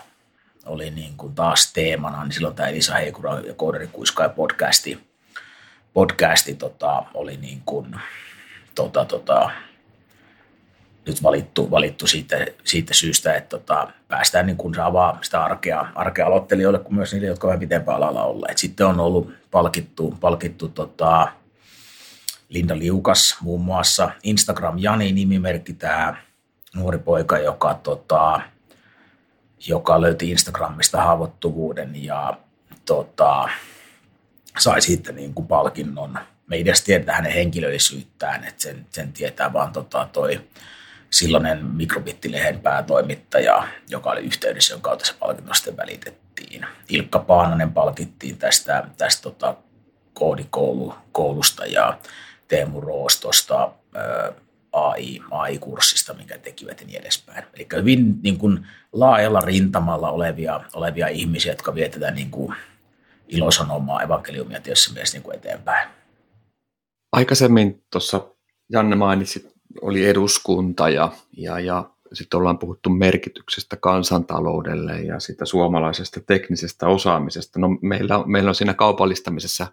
oli 0.66 0.92
niin 0.92 1.18
kuin 1.18 1.36
taas 1.36 1.74
teemana, 1.74 2.24
niin 2.24 2.32
silloin 2.32 2.56
tämä 2.56 2.70
Elisa 2.70 2.96
Heikura 2.96 3.40
ja 3.40 3.54
Koodari 3.54 3.88
Kuiska 3.88 4.24
ja 4.24 4.30
podcasti, 4.30 5.00
podcasti 5.94 6.56
tota, 6.56 7.04
oli 7.14 7.38
niin 7.38 7.62
kuin, 7.66 7.96
tota, 8.76 9.06
tota, 9.06 9.52
nyt 11.06 11.24
valittu, 11.24 11.72
valittu 11.72 12.08
siitä, 12.08 12.46
siitä 12.64 12.94
syystä, 12.94 13.36
että 13.36 13.50
tota, 13.50 13.88
päästään 14.08 14.46
niin 14.46 14.58
kuin 14.58 14.80
avaa 14.80 15.20
sitä 15.22 15.44
arkea, 15.44 15.86
arkea 15.96 16.28
aloittelijoille 16.28 16.80
kuin 16.80 16.96
myös 16.96 17.14
niille, 17.14 17.28
jotka 17.28 17.48
ovat 17.48 17.60
pitempään 17.60 17.98
alalla 17.98 18.24
olleet. 18.24 18.58
Sitten 18.58 18.88
on 18.88 19.00
ollut 19.00 19.34
palkittu, 19.52 20.18
palkittu 20.20 20.70
tota, 20.70 21.28
Linda 22.50 22.78
Liukas 22.78 23.38
muun 23.42 23.62
muassa, 23.62 24.12
Instagram 24.24 24.78
Jani 24.78 25.12
nimimerkki 25.12 25.74
tämä 25.74 26.16
nuori 26.76 26.98
poika, 26.98 27.38
joka, 27.38 27.74
tota, 27.74 28.42
joka 29.68 30.02
löyti 30.02 30.32
Instagramista 30.32 31.02
haavoittuvuuden 31.02 32.04
ja 32.04 32.38
tota, 32.86 33.50
sai 34.60 34.82
siitä 34.82 35.12
niin 35.12 35.34
kuin 35.34 35.48
palkinnon. 35.48 36.20
Me 36.48 36.56
ei 36.56 36.62
edes 36.62 36.82
tiedetä 36.84 37.14
hänen 37.14 37.32
henkilöllisyyttään, 37.32 38.44
että 38.44 38.62
sen, 38.62 38.86
sen 38.90 39.14
tietää 39.14 39.54
vaan 39.54 39.72
tota, 39.72 40.08
toi 40.14 40.42
silloinen 41.12 41.66
mikrobittilehen 41.66 42.60
päätoimittaja, 42.60 43.68
joka 43.90 44.12
oli 44.12 44.22
yhteydessä, 44.22 44.74
jonka 44.74 44.90
kautta 44.90 45.06
se 45.06 45.14
palkinto 45.20 45.54
sitten 45.54 45.78
välitettiin. 45.78 46.66
Ilkka 46.90 47.20
Paananen 47.20 47.74
palkittiin 47.74 48.38
tästä, 48.38 48.88
tästä 48.98 49.24
tota, 49.24 49.56
koodikoulusta 50.14 51.66
ja 51.66 51.98
Teemu 52.48 52.82
Roos 52.82 53.20
tuosta 53.20 53.72
AI, 54.72 55.22
AI-kurssista, 55.32 56.14
minkä 56.14 56.38
tekivät 56.38 56.82
ja 56.82 56.88
niin 56.88 57.00
edespäin. 57.00 57.44
Eli 57.54 57.68
hyvin 57.76 58.22
niin 58.24 58.38
kuin, 58.38 58.68
laajalla 58.94 59.42
rintamalla 59.42 60.12
olevia, 60.12 60.62
olevia 60.74 61.08
ihmisiä, 61.08 61.52
jotka 61.52 61.76
vietetään 61.76 62.16
niin 62.16 62.32
kuin, 62.32 62.56
ilosanomaa 63.28 64.02
evankeliumia 64.02 64.62
tietysti 64.62 64.94
myös 64.94 65.14
niin 65.14 65.24
kuin 65.24 65.36
eteenpäin. 65.36 65.90
Aikaisemmin 67.12 67.84
tuossa 67.92 68.28
Janne 68.70 68.96
mainitsit 68.96 69.51
oli 69.82 70.06
eduskunta 70.06 70.90
ja, 70.90 71.12
ja, 71.38 71.60
ja 71.60 71.90
sitten 72.14 72.38
ollaan 72.38 72.60
puhuttu 72.60 72.90
merkityksestä 72.90 73.78
kansantaloudelle 73.78 75.02
ja 75.02 75.20
sitä 75.20 75.46
suomalaisesta 75.46 76.20
teknisestä 76.28 76.88
osaamisesta. 76.88 77.60
No 77.60 77.68
meillä, 77.82 78.18
on, 78.18 78.32
meillä 78.32 78.50
on 78.50 78.56
siinä 78.56 78.74
kaupallistamisessa, 78.74 79.68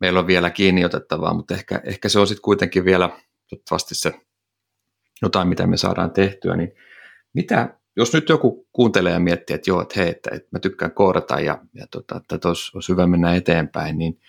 meillä 0.00 0.20
on 0.20 0.26
vielä 0.26 0.50
kiinni 0.50 0.84
otettavaa, 0.84 1.34
mutta 1.34 1.54
ehkä, 1.54 1.80
ehkä 1.84 2.08
se 2.08 2.18
on 2.18 2.26
sitten 2.26 2.42
kuitenkin 2.42 2.84
vielä 2.84 3.10
toivottavasti 3.50 3.94
se 3.94 4.20
jotain, 5.22 5.48
mitä 5.48 5.66
me 5.66 5.76
saadaan 5.76 6.10
tehtyä, 6.10 6.56
niin 6.56 6.72
mitä, 7.32 7.78
jos 7.96 8.12
nyt 8.12 8.28
joku 8.28 8.68
kuuntelee 8.72 9.12
ja 9.12 9.18
miettii, 9.18 9.54
että 9.54 9.70
joo, 9.70 9.82
että 9.82 10.00
hei, 10.00 10.08
että, 10.08 10.30
että 10.32 10.48
mä 10.52 10.58
tykkään 10.58 10.92
koodata 10.92 11.40
ja, 11.40 11.58
ja 11.74 11.86
tota, 11.90 12.20
että 12.34 12.48
olisi, 12.48 12.92
hyvä 12.92 13.06
mennä 13.06 13.34
eteenpäin, 13.34 13.98
niin, 13.98 14.20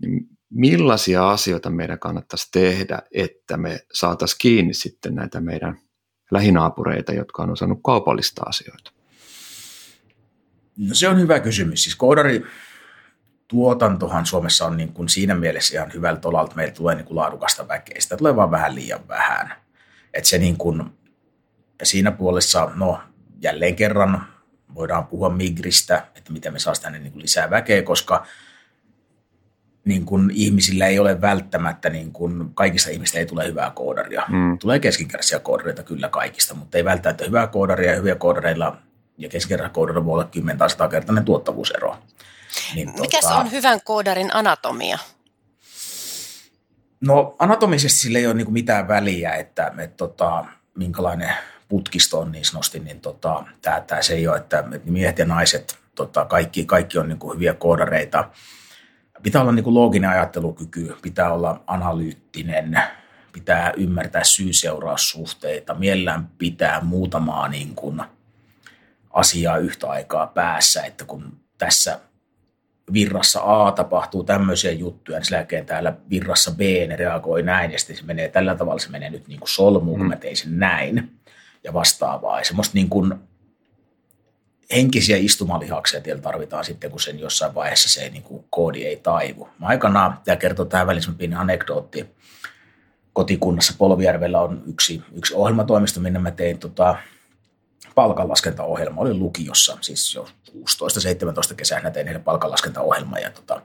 niin 0.00 0.28
millaisia 0.50 1.30
asioita 1.30 1.70
meidän 1.70 1.98
kannattaisi 1.98 2.48
tehdä, 2.52 3.02
että 3.12 3.56
me 3.56 3.80
saataisiin 3.92 4.38
kiinni 4.40 4.74
sitten 4.74 5.14
näitä 5.14 5.40
meidän 5.40 5.78
lähinaapureita, 6.30 7.12
jotka 7.12 7.42
on 7.42 7.50
osannut 7.50 7.80
kaupallista 7.84 8.42
asioita? 8.46 8.92
No 10.76 10.94
se 10.94 11.08
on 11.08 11.20
hyvä 11.20 11.40
kysymys. 11.40 11.82
Siis 11.82 11.96
koodari 11.96 12.42
tuotantohan 13.48 14.26
Suomessa 14.26 14.66
on 14.66 14.76
niin 14.76 14.92
kuin 14.92 15.08
siinä 15.08 15.34
mielessä 15.34 15.76
ihan 15.76 15.92
hyvällä 15.92 16.20
tolalla, 16.20 16.44
että 16.44 16.56
meillä 16.56 16.74
tulee 16.74 16.94
niin 16.94 17.06
kuin 17.06 17.16
laadukasta 17.16 17.68
väkeä. 17.68 17.96
Sitä 18.00 18.16
tulee 18.16 18.36
vaan 18.36 18.50
vähän 18.50 18.74
liian 18.74 19.08
vähän. 19.08 19.52
Että 20.14 20.28
se 20.28 20.38
niin 20.38 20.56
kuin, 20.56 20.82
siinä 21.82 22.12
puolessa, 22.12 22.70
no 22.74 23.00
jälleen 23.42 23.76
kerran 23.76 24.26
voidaan 24.74 25.06
puhua 25.06 25.28
migristä, 25.28 26.06
että 26.14 26.32
miten 26.32 26.52
me 26.52 26.58
saadaan 26.58 26.82
tänne 26.82 26.98
niin 26.98 27.12
kuin 27.12 27.22
lisää 27.22 27.50
väkeä, 27.50 27.82
koska 27.82 28.26
niin 29.86 30.04
kuin 30.04 30.30
ihmisillä 30.34 30.86
ei 30.86 30.98
ole 30.98 31.20
välttämättä, 31.20 31.90
niin 31.90 32.12
kuin, 32.12 32.54
kaikista 32.54 32.90
ihmistä 32.90 33.18
ei 33.18 33.26
tule 33.26 33.46
hyvää 33.46 33.70
koodaria. 33.70 34.22
Mm. 34.28 34.58
Tulee 34.58 34.78
keskinkertaisia 34.78 35.38
koodareita 35.38 35.82
kyllä 35.82 36.08
kaikista, 36.08 36.54
mutta 36.54 36.78
ei 36.78 36.84
välttämättä 36.84 37.24
hyvää 37.24 37.46
koodaria 37.46 37.90
ja 37.90 37.96
hyviä 37.96 38.14
koodareilla 38.14 38.76
ja 39.18 39.28
keskinkertaisilla 39.28 39.74
koodarilla 39.74 40.04
voi 40.04 40.12
olla 40.12 40.24
10 40.24 40.58
tai 40.58 40.70
100 40.70 40.88
kertainen 40.88 41.24
tuottavuusero. 41.24 41.96
Niin, 42.74 42.92
Mikä 43.00 43.18
tota, 43.20 43.34
on 43.34 43.52
hyvän 43.52 43.80
koodarin 43.84 44.34
anatomia? 44.34 44.98
No 47.00 47.36
anatomisesti 47.38 47.98
sillä 47.98 48.18
ei 48.18 48.26
ole 48.26 48.34
niin 48.34 48.52
mitään 48.52 48.88
väliä, 48.88 49.34
että, 49.34 49.72
että 49.78 49.96
tota, 49.96 50.44
minkälainen 50.74 51.32
putkisto 51.68 52.20
on 52.20 52.32
niin 52.32 52.44
sanotusti, 52.44 52.80
niin 52.80 53.00
tota, 53.00 53.44
tämä, 53.62 53.80
tämä 53.80 54.02
se 54.02 54.14
ei 54.14 54.28
ole, 54.28 54.36
että 54.36 54.64
miehet 54.84 55.18
ja 55.18 55.24
naiset, 55.24 55.78
tota, 55.94 56.24
kaikki, 56.24 56.64
kaikki 56.64 56.98
on 56.98 57.08
niin 57.08 57.18
kuin 57.18 57.34
hyviä 57.34 57.54
koodareita– 57.54 58.24
pitää 59.22 59.42
olla 59.42 59.52
niin 59.52 59.64
kuin 59.64 59.74
looginen 59.74 60.10
ajattelukyky, 60.10 60.96
pitää 61.02 61.32
olla 61.32 61.62
analyyttinen, 61.66 62.80
pitää 63.32 63.72
ymmärtää 63.76 64.24
syy-seuraussuhteita, 64.24 65.74
mielellään 65.74 66.28
pitää 66.38 66.80
muutamaa 66.80 67.48
niin 67.48 67.74
kuin 67.74 68.02
asiaa 69.10 69.56
yhtä 69.56 69.88
aikaa 69.88 70.26
päässä, 70.26 70.82
että 70.82 71.04
kun 71.04 71.40
tässä 71.58 72.00
virrassa 72.92 73.40
A 73.44 73.72
tapahtuu 73.72 74.24
tämmöisiä 74.24 74.72
juttuja, 74.72 75.18
niin 75.18 75.26
sen 75.26 75.36
jälkeen 75.36 75.66
täällä 75.66 75.94
virrassa 76.10 76.50
B 76.50 76.60
ne 76.60 76.96
reagoi 76.96 77.42
näin, 77.42 77.72
ja 77.72 77.78
sitten 77.78 77.96
se 77.96 78.04
menee 78.04 78.28
tällä 78.28 78.54
tavalla, 78.54 78.78
se 78.78 78.90
menee 78.90 79.10
nyt 79.10 79.28
niin 79.28 79.40
kuin 79.40 79.48
solmuun, 79.48 79.98
kun 79.98 80.06
mm. 80.06 80.10
mä 80.10 80.16
tein 80.16 80.36
sen 80.36 80.58
näin, 80.58 81.16
ja 81.64 81.72
vastaavaa. 81.72 82.38
Ja 82.38 82.44
semmoista 82.44 82.74
niin 82.74 82.88
kuin 82.88 83.14
henkisiä 84.70 85.16
istumalihaksia 85.16 86.00
teillä 86.00 86.22
tarvitaan 86.22 86.64
sitten, 86.64 86.90
kun 86.90 87.00
sen 87.00 87.20
jossain 87.20 87.54
vaiheessa 87.54 87.88
se 87.88 88.08
niin 88.08 88.22
kuin, 88.22 88.44
koodi 88.50 88.84
ei 88.84 88.96
taivu. 88.96 89.48
Mä 89.58 89.66
aikanaan, 89.66 90.18
tämä 90.24 90.36
kertoo 90.36 90.64
tähän 90.64 90.86
pieni 91.18 91.34
anekdootti, 91.34 92.06
kotikunnassa 93.12 93.74
Polvijärvellä 93.78 94.40
on 94.40 94.62
yksi, 94.66 95.02
yksi 95.12 95.34
ohjelmatoimisto, 95.34 96.00
minne 96.00 96.18
mä 96.18 96.30
tein 96.30 96.58
tota, 96.58 96.96
palkanlaskentaohjelma. 97.94 99.00
Olin 99.00 99.18
lukiossa, 99.18 99.78
siis 99.80 100.14
jo 100.14 100.28
16-17 100.50 101.54
kesänä 101.56 101.90
tein 101.90 102.06
heille 102.06 102.22
palkanlaskentaohjelma 102.22 103.18
ja 103.18 103.30
tota, 103.30 103.62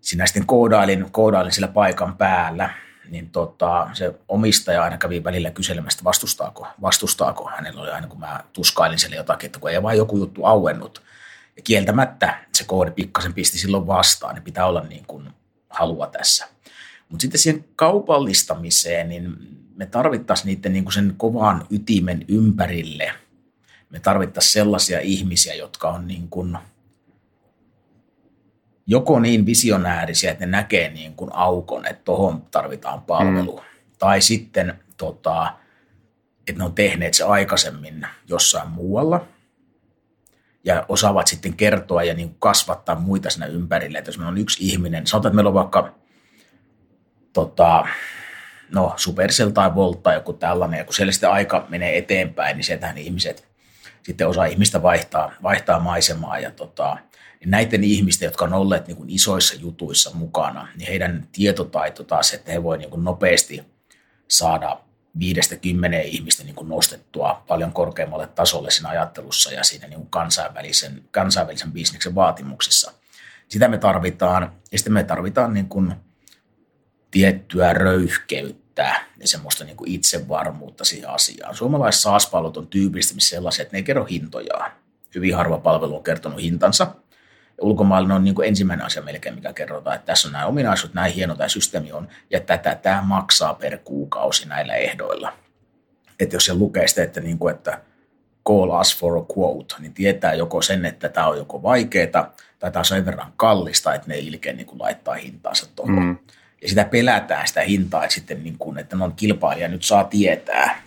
sinä 0.00 0.26
sitten 0.26 0.46
koodailin, 0.46 1.06
koodailin 1.12 1.52
sillä 1.52 1.68
paikan 1.68 2.16
päällä– 2.16 2.70
niin 3.10 3.30
tota, 3.30 3.90
se 3.92 4.14
omistaja 4.28 4.82
aina 4.82 4.98
kävi 4.98 5.24
välillä 5.24 5.50
kyselemästä, 5.50 6.04
vastustaako, 6.04 6.66
vastustaako. 6.82 7.50
Hänellä 7.56 7.82
oli 7.82 7.90
aina, 7.90 8.06
kun 8.06 8.20
mä 8.20 8.40
tuskailin 8.52 8.98
siellä 8.98 9.16
jotakin, 9.16 9.46
että 9.46 9.58
kun 9.58 9.70
ei 9.70 9.82
vaan 9.82 9.96
joku 9.96 10.16
juttu 10.16 10.44
auennut. 10.44 11.02
Ja 11.56 11.62
kieltämättä 11.62 12.44
se 12.52 12.64
koodi 12.64 12.90
pikkasen 12.90 13.34
pisti 13.34 13.58
silloin 13.58 13.86
vastaan, 13.86 14.34
niin 14.34 14.42
pitää 14.42 14.66
olla 14.66 14.80
niin 14.80 15.04
kuin 15.06 15.30
halua 15.68 16.06
tässä. 16.06 16.48
Mutta 17.08 17.22
sitten 17.22 17.40
siihen 17.40 17.64
kaupallistamiseen, 17.76 19.08
niin 19.08 19.36
me 19.74 19.86
tarvittaisiin 19.86 20.46
niiden 20.46 20.72
niin 20.72 20.84
kuin 20.84 20.92
sen 20.92 21.14
kovan 21.16 21.66
ytimen 21.70 22.24
ympärille. 22.28 23.12
Me 23.90 24.00
tarvittaisiin 24.00 24.52
sellaisia 24.52 25.00
ihmisiä, 25.00 25.54
jotka 25.54 25.88
on 25.88 26.08
niin 26.08 26.28
kuin– 26.28 26.58
joko 28.90 29.20
niin 29.20 29.46
visionäärisiä, 29.46 30.30
että 30.30 30.46
ne 30.46 30.50
näkee 30.50 30.90
niin 30.90 31.14
kuin 31.14 31.30
aukon, 31.34 31.86
että 31.86 32.02
tuohon 32.04 32.42
tarvitaan 32.50 33.02
palvelu, 33.02 33.56
mm. 33.56 33.64
tai 33.98 34.20
sitten 34.20 34.78
tota, 34.96 35.52
että 36.48 36.58
ne 36.58 36.64
on 36.64 36.74
tehneet 36.74 37.14
se 37.14 37.24
aikaisemmin 37.24 38.06
jossain 38.28 38.68
muualla, 38.68 39.26
ja 40.64 40.84
osaavat 40.88 41.26
sitten 41.26 41.54
kertoa 41.54 42.02
ja 42.02 42.14
niin 42.14 42.28
kuin 42.28 42.40
kasvattaa 42.40 42.94
muita 42.94 43.30
siinä 43.30 43.46
ympärille. 43.46 43.98
Että 43.98 44.08
jos 44.08 44.18
meillä 44.18 44.30
on 44.30 44.38
yksi 44.38 44.68
ihminen, 44.68 45.06
sanotaan, 45.06 45.30
että 45.30 45.36
meillä 45.36 45.48
on 45.48 45.54
vaikka 45.54 45.94
tota, 47.32 47.86
no, 48.70 48.92
Supercell 48.96 49.50
tai 49.50 49.74
Volt 49.74 50.02
tai 50.02 50.14
joku 50.14 50.32
tällainen, 50.32 50.78
ja 50.78 50.84
kun 50.84 50.94
siellä 50.94 51.12
sitten 51.12 51.30
aika 51.30 51.66
menee 51.68 51.98
eteenpäin, 51.98 52.56
niin 52.56 52.64
sieltähän 52.64 52.98
ihmiset, 52.98 53.48
sitten 54.02 54.28
osa 54.28 54.44
ihmistä 54.44 54.82
vaihtaa, 54.82 55.32
vaihtaa 55.42 55.80
maisemaa, 55.80 56.38
ja 56.38 56.50
tota, 56.50 56.96
niin 57.40 57.50
näiden 57.50 57.84
ihmisten, 57.84 58.26
jotka 58.26 58.44
on 58.44 58.52
olleet 58.54 58.86
niin 58.86 58.96
kuin 58.96 59.10
isoissa 59.10 59.54
jutuissa 59.54 60.10
mukana, 60.14 60.68
niin 60.76 60.88
heidän 60.88 61.28
tietotaito 61.32 62.04
taas, 62.04 62.34
että 62.34 62.52
he 62.52 62.62
voivat 62.62 62.90
niin 62.90 63.04
nopeasti 63.04 63.62
saada 64.28 64.80
viidestä 65.18 65.56
kymmeneen 65.56 66.04
ihmistä 66.04 66.44
niin 66.44 66.54
kuin 66.54 66.68
nostettua 66.68 67.44
paljon 67.48 67.72
korkeammalle 67.72 68.26
tasolle 68.26 68.70
siinä 68.70 68.88
ajattelussa 68.88 69.52
ja 69.52 69.64
siinä 69.64 69.86
niin 69.86 69.98
kuin 69.98 70.10
kansainvälisen, 70.10 71.02
kansainvälisen 71.10 71.72
bisneksen 71.72 72.14
vaatimuksissa. 72.14 72.92
Sitä 73.48 73.68
me 73.68 73.78
tarvitaan, 73.78 74.52
ja 74.72 74.78
sitten 74.78 74.92
me 74.92 75.04
tarvitaan 75.04 75.54
niin 75.54 75.68
kuin 75.68 75.94
tiettyä 77.10 77.72
röyhkeyttä 77.72 79.04
ja 79.20 79.28
semmoista 79.28 79.64
niin 79.64 79.76
kuin 79.76 79.90
itsevarmuutta 79.90 80.84
siihen 80.84 81.10
asiaan. 81.10 81.56
Suomalaiset 81.56 82.00
SaaS-palvelut 82.00 82.56
on 82.56 82.66
tyypillisesti 82.66 83.20
sellaisia, 83.20 83.62
että 83.62 83.74
ne 83.74 83.78
ei 83.78 83.82
kerro 83.82 84.04
hintojaan. 84.04 84.72
Hyvin 85.14 85.36
harva 85.36 85.58
palvelu 85.58 85.96
on 85.96 86.02
kertonut 86.02 86.42
hintansa. 86.42 86.94
Ulkomailla 87.60 88.14
on 88.14 88.24
niin 88.24 88.34
kuin 88.34 88.48
ensimmäinen 88.48 88.86
asia 88.86 89.02
melkein, 89.02 89.34
mikä 89.34 89.52
kerrotaan, 89.52 89.96
että 89.96 90.06
tässä 90.06 90.28
on 90.28 90.32
nämä 90.32 90.46
ominaisuudet, 90.46 90.94
näin 90.94 91.14
hieno 91.14 91.34
tämä 91.34 91.48
systeemi 91.48 91.92
on, 91.92 92.08
ja 92.30 92.40
tätä 92.40 92.74
tämä 92.74 93.02
maksaa 93.02 93.54
per 93.54 93.78
kuukausi 93.78 94.48
näillä 94.48 94.74
ehdoilla. 94.74 95.32
Että 96.20 96.36
jos 96.36 96.44
se 96.44 96.54
lukee 96.54 96.88
sitä, 96.88 97.02
että, 97.02 97.20
niin 97.20 97.38
kuin, 97.38 97.54
että 97.54 97.80
call 98.48 98.80
us 98.80 98.96
for 98.96 99.18
a 99.18 99.24
quote, 99.38 99.74
niin 99.78 99.94
tietää 99.94 100.34
joko 100.34 100.62
sen, 100.62 100.84
että 100.84 101.08
tämä 101.08 101.26
on 101.26 101.38
joko 101.38 101.62
vaikeaa, 101.62 102.34
tai 102.58 102.70
tämä 102.70 102.80
on 102.80 102.84
sen 102.84 103.06
verran 103.06 103.32
kallista, 103.36 103.94
että 103.94 104.08
ne 104.08 104.14
ei 104.14 104.26
ilkeä 104.26 104.52
niin 104.52 104.66
kuin 104.66 104.78
laittaa 104.78 105.14
hintaansa 105.14 105.66
tuohon. 105.76 106.02
Mm. 106.02 106.18
Ja 106.62 106.68
sitä 106.68 106.84
pelätään 106.84 107.48
sitä 107.48 107.60
hintaa, 107.60 108.04
että, 108.04 108.14
sitten 108.14 108.44
niin 108.44 108.58
kuin, 108.58 108.78
että 108.78 108.96
non 108.96 109.12
kilpailija 109.12 109.68
nyt 109.68 109.84
saa 109.84 110.04
tietää, 110.04 110.82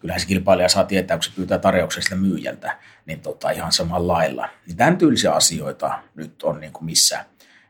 kyllähän 0.00 0.20
se 0.20 0.26
kilpailija 0.26 0.68
saa 0.68 0.84
tietää, 0.84 1.16
kun 1.16 1.24
se 1.24 1.30
pyytää 1.36 1.58
tarjouksen 1.58 2.02
sitä 2.02 2.16
myyjältä, 2.16 2.78
niin 3.06 3.20
tota, 3.20 3.50
ihan 3.50 3.72
samalla 3.72 4.12
lailla. 4.12 4.48
Niin 4.66 4.76
tämän 4.76 4.98
tyylisiä 4.98 5.32
asioita 5.32 5.98
nyt 6.14 6.42
on 6.42 6.60
niin 6.60 6.72
kuin 6.72 6.84
missä, 6.84 7.24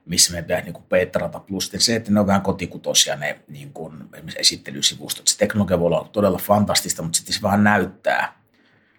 missä 0.04 0.32
me 0.32 0.42
pitää 0.42 0.60
niin 0.60 0.72
kuin 0.72 0.84
petrata. 0.88 1.40
Plus 1.40 1.72
se, 1.78 1.96
että 1.96 2.10
ne 2.10 2.20
on 2.20 2.26
vähän 2.26 2.42
kotikutosia 2.42 3.16
ne 3.16 3.40
niin 3.48 3.72
kuin, 3.72 3.94
esittelysivustot. 4.36 5.28
Se 5.28 5.38
teknologia 5.38 5.78
voi 5.78 5.86
olla 5.86 6.08
todella 6.12 6.38
fantastista, 6.38 7.02
mutta 7.02 7.16
sitten 7.16 7.34
se 7.34 7.42
vähän 7.42 7.64
näyttää, 7.64 8.32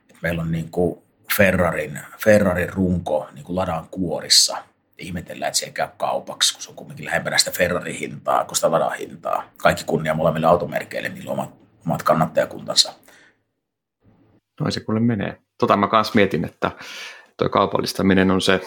että 0.10 0.20
meillä 0.22 0.42
on 0.42 0.52
niin 0.52 0.72
kuin 0.72 1.02
Ferrarin, 1.38 2.00
Ferrarin 2.24 2.74
runko 2.74 3.30
niin 3.34 3.46
kuin 3.46 3.56
ladan 3.56 3.88
kuorissa– 3.92 4.58
ihmetellään, 5.02 5.48
että 5.48 5.60
se 5.60 5.66
ei 5.66 5.72
käy 5.72 5.88
kaupaksi, 5.98 6.54
kun 6.54 6.64
se 6.64 6.70
on 6.70 6.76
kuitenkin 6.76 7.06
lähempänä 7.06 7.38
sitä 7.38 7.52
Ferrari-hintaa 7.52 8.46
kuin 8.46 8.56
sitä 8.56 8.72
Ladan 8.72 8.94
hintaa. 8.94 9.44
Kaikki 9.58 9.84
kunnia 9.84 10.14
molemmille 10.14 10.48
automerkeille, 10.48 11.10
niillä 11.10 11.32
on 11.32 11.40
omat, 11.40 11.54
omat 11.86 12.04
kannattajakuntansa. 12.04 12.94
Noin 14.62 14.72
se 14.72 14.80
kuule 14.80 15.00
menee. 15.00 15.42
Tota 15.58 15.78
mä 15.78 15.88
kanssa 15.88 16.16
mietin, 16.16 16.46
että 16.46 16.72
tuo 17.38 17.50
kaupallistaminen 17.50 18.32
on 18.32 18.42
se, 18.42 18.62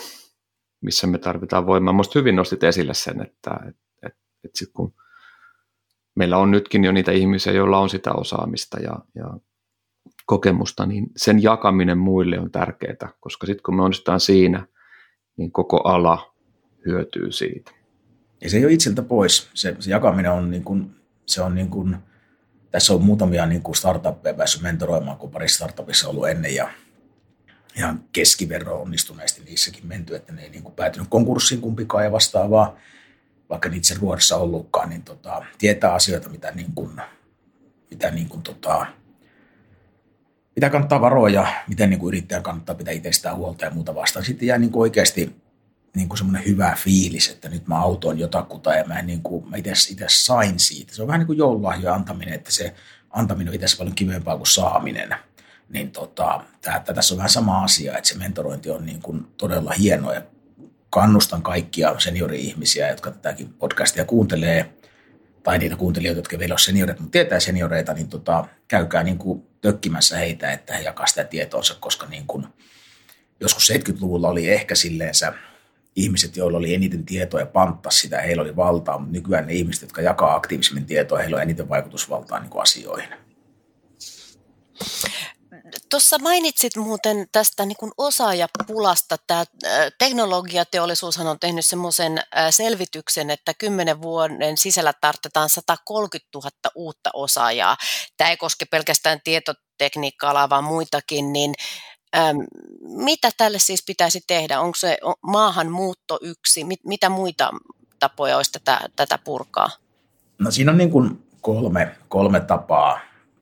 missä 0.81 1.07
me 1.07 1.19
tarvitaan 1.19 1.67
voimaa. 1.67 1.93
Minusta 1.93 2.19
hyvin 2.19 2.37
nostit 2.37 2.65
esille 2.65 2.95
sen, 2.95 3.23
että, 3.23 3.51
että, 3.69 3.83
että, 4.07 4.21
että 4.45 4.59
sit 4.59 4.71
kun 4.73 4.95
meillä 6.17 6.39
on 6.39 6.51
nytkin 6.51 6.85
jo 6.85 6.93
niitä 6.93 7.13
ihmisiä, 7.13 7.53
joilla 7.53 7.79
on 7.79 7.91
sitä 7.91 8.13
osaamista 8.13 8.81
ja, 8.81 8.99
ja 9.15 9.25
kokemusta, 10.27 10.87
niin 10.87 11.07
sen 11.17 11.43
jakaminen 11.43 11.99
muille 11.99 12.41
on 12.41 12.51
tärkeää, 12.51 13.13
koska 13.21 13.47
sitten 13.47 13.63
kun 13.63 13.77
me 13.77 13.83
onnistutaan 13.83 14.21
siinä, 14.21 14.67
niin 15.37 15.53
koko 15.53 15.77
ala 15.77 16.35
hyötyy 16.87 17.33
siitä. 17.33 17.71
Ja 18.41 18.51
se 18.51 18.57
ei 18.57 18.65
ole 18.65 18.73
itseltä 18.73 19.03
pois. 19.03 19.51
Se, 19.55 19.77
se 19.79 19.91
jakaminen 19.91 20.33
on 20.33 20.51
niin 20.51 20.65
kuin, 20.65 20.97
se 21.27 21.43
on 21.43 21.55
niin 21.55 21.71
kuin, 21.71 21.97
tässä 22.75 22.95
on 22.95 23.05
muutamia 23.05 23.47
niin 23.47 23.63
kuin 23.63 23.77
startuppeja 23.77 24.35
päässyt 24.35 24.63
mentoroimaan, 24.63 25.19
kun 25.19 25.31
pari 25.31 25.49
startupissa 25.49 26.09
ollut 26.09 26.29
ennen 26.29 26.55
ja 26.55 26.71
ihan 27.77 28.05
keskiverro 28.13 28.83
onnistuneesti 28.83 29.43
niissäkin 29.45 29.87
menty, 29.87 30.17
että 30.17 30.33
ne 30.33 30.43
ei 30.43 30.51
niin 30.51 30.63
kuin 30.63 30.75
päätynyt 30.75 31.09
konkurssiin 31.11 31.61
kumpikaan 31.61 32.05
ja 32.05 32.13
vastaavaa, 32.13 32.77
vaikka 33.51 33.69
niitä 33.69 33.87
se 33.87 33.95
ruodossa 34.01 34.37
ollutkaan, 34.37 34.89
niin 34.89 35.03
tota, 35.03 35.45
tietää 35.59 35.93
asioita, 35.93 36.29
mitä, 36.29 36.51
niin 36.51 36.73
kuin, 36.75 37.01
mitä 37.91 38.11
niin 38.11 38.29
kuin 38.29 38.43
tota, 38.43 38.87
mitä 40.57 40.71
kannattaa 40.71 41.01
varoa 41.01 41.29
ja 41.29 41.47
miten 41.69 41.91
niin 41.91 42.01
kuin 42.01 42.09
yrittäjän 42.09 42.43
kannattaa 42.43 42.75
pitää 42.75 42.95
itsestään 42.95 43.37
huolta 43.37 43.65
ja 43.65 43.71
muuta 43.71 43.95
vastaan. 43.95 44.25
Sitten 44.25 44.49
jää 44.49 44.59
niin 44.59 44.73
kuin 44.73 44.81
oikeasti 44.81 45.37
niin 45.95 46.09
kuin 46.09 46.19
semmoinen 46.19 46.47
hyvä 46.47 46.77
fiilis, 46.79 47.29
että 47.29 47.49
nyt 47.49 47.67
mä 47.69 47.81
autoin 47.81 48.19
jotakuta 48.19 48.75
ja 48.75 48.85
mä, 48.85 49.03
niin 49.03 49.23
kuin, 49.23 49.51
mä 49.51 49.57
itse 49.57 49.75
sain 50.09 50.59
siitä. 50.59 50.95
Se 50.95 51.03
on 51.03 51.09
vähän 51.09 51.19
niin 51.19 51.27
kuin 51.27 51.39
joululahjojen 51.39 51.95
antaminen, 51.95 52.35
että 52.35 52.53
se 52.53 52.75
antaminen 53.11 53.49
on 53.49 53.55
itse 53.55 53.77
paljon 53.77 53.95
kivempaa 53.95 54.37
kuin 54.37 54.47
saaminen. 54.47 55.15
Niin 55.69 55.91
tota, 55.91 56.45
tää, 56.61 56.85
tässä 56.95 57.15
on 57.15 57.19
vähän 57.19 57.31
sama 57.31 57.65
asia, 57.65 57.97
että 57.99 58.09
se 58.09 58.19
mentorointi 58.19 58.71
on 58.71 58.87
niin 58.87 59.03
kuin 59.03 59.27
todella 59.37 59.73
hienoa 59.73 60.15
ja 60.15 60.23
kannustan 60.91 61.43
kaikkia 61.43 61.99
seniori-ihmisiä, 61.99 62.89
jotka 62.89 63.11
tätäkin 63.11 63.53
podcastia 63.53 64.05
kuuntelee– 64.05 64.71
tai 65.45 65.59
niitä 65.59 65.77
kuuntelijoita, 65.77 66.19
jotka 66.19 66.39
vielä 66.39 66.55
on 66.55 66.59
senioreita, 66.59 67.03
mutta 67.03 67.13
tietää 67.13 67.41
senioreita, 67.41 67.95
niin 67.95 68.09
tota, 68.09 68.45
käykää 68.69 69.03
niin 69.03 69.19
kuin 69.19 69.47
tökkimässä 69.61 70.17
heitä, 70.17 70.53
että 70.53 70.75
he 70.75 70.83
jakaa 70.83 71.07
sitä 71.07 71.25
tietoonsa, 71.25 71.77
koska 71.81 72.07
niin 72.07 72.27
kuin, 72.27 72.47
joskus 73.41 73.71
70-luvulla 73.71 74.29
oli 74.29 74.51
ehkä 74.51 74.75
silleensä 74.75 75.33
ihmiset, 75.97 76.37
joilla 76.37 76.59
oli 76.59 76.75
eniten 76.75 77.07
tietoa 77.07 77.41
ja 77.41 77.47
panttas 77.47 78.01
sitä, 78.01 78.21
heillä 78.21 78.43
oli 78.43 78.57
valtaa, 78.57 78.99
mutta 78.99 79.13
nykyään 79.13 79.47
ne 79.47 79.53
ihmiset, 79.53 79.83
jotka 79.83 80.03
jakaa 80.03 80.35
aktiivisemmin 80.35 80.87
tietoa, 80.87 81.19
heillä 81.19 81.37
on 81.37 81.43
eniten 81.43 81.69
vaikutusvaltaa 81.69 82.41
niin 82.41 82.51
kuin 82.51 82.63
asioihin. 82.63 83.09
Tuossa 85.91 86.19
mainitsit 86.19 86.77
muuten 86.77 87.27
tästä 87.33 87.67
niin 87.67 87.77
kuin 87.77 87.93
osaajapulasta. 87.99 89.17
Tämä 89.27 89.45
teknologiateollisuushan 89.99 91.27
on 91.27 91.39
tehnyt 91.41 91.67
semmoisen 91.67 92.23
selvityksen, 92.51 93.31
että 93.31 93.55
kymmenen 93.55 94.03
vuoden 94.03 94.57
sisällä 94.57 94.93
tarvitaan 95.01 95.49
130 95.49 96.29
000 96.35 96.51
uutta 96.75 97.11
osaajaa. 97.13 97.77
Tämä 98.17 98.31
ei 98.31 98.37
koske 98.37 98.65
pelkästään 98.65 99.21
tietotekniikka-alaa, 99.25 100.51
vaan 100.51 100.65
muitakin, 100.65 101.33
niin 101.33 101.55
mitä 102.83 103.31
tälle 103.37 103.59
siis 103.59 103.85
pitäisi 103.87 104.21
tehdä? 104.27 104.61
Onko 104.61 104.77
se 104.77 104.99
maahanmuutto 105.23 106.19
yksi? 106.23 106.65
Mit, 106.65 106.81
mitä 106.85 107.09
muita 107.09 107.51
tapoja 107.99 108.37
olisi 108.37 108.53
tätä, 108.53 108.81
tätä 108.97 109.19
purkaa? 109.25 109.71
No 110.39 110.51
siinä 110.51 110.71
on 110.71 110.79
niin 110.79 110.91
kuin 110.91 111.23
kolme, 111.41 111.97
kolme 112.09 112.41
tapaa 112.41 113.01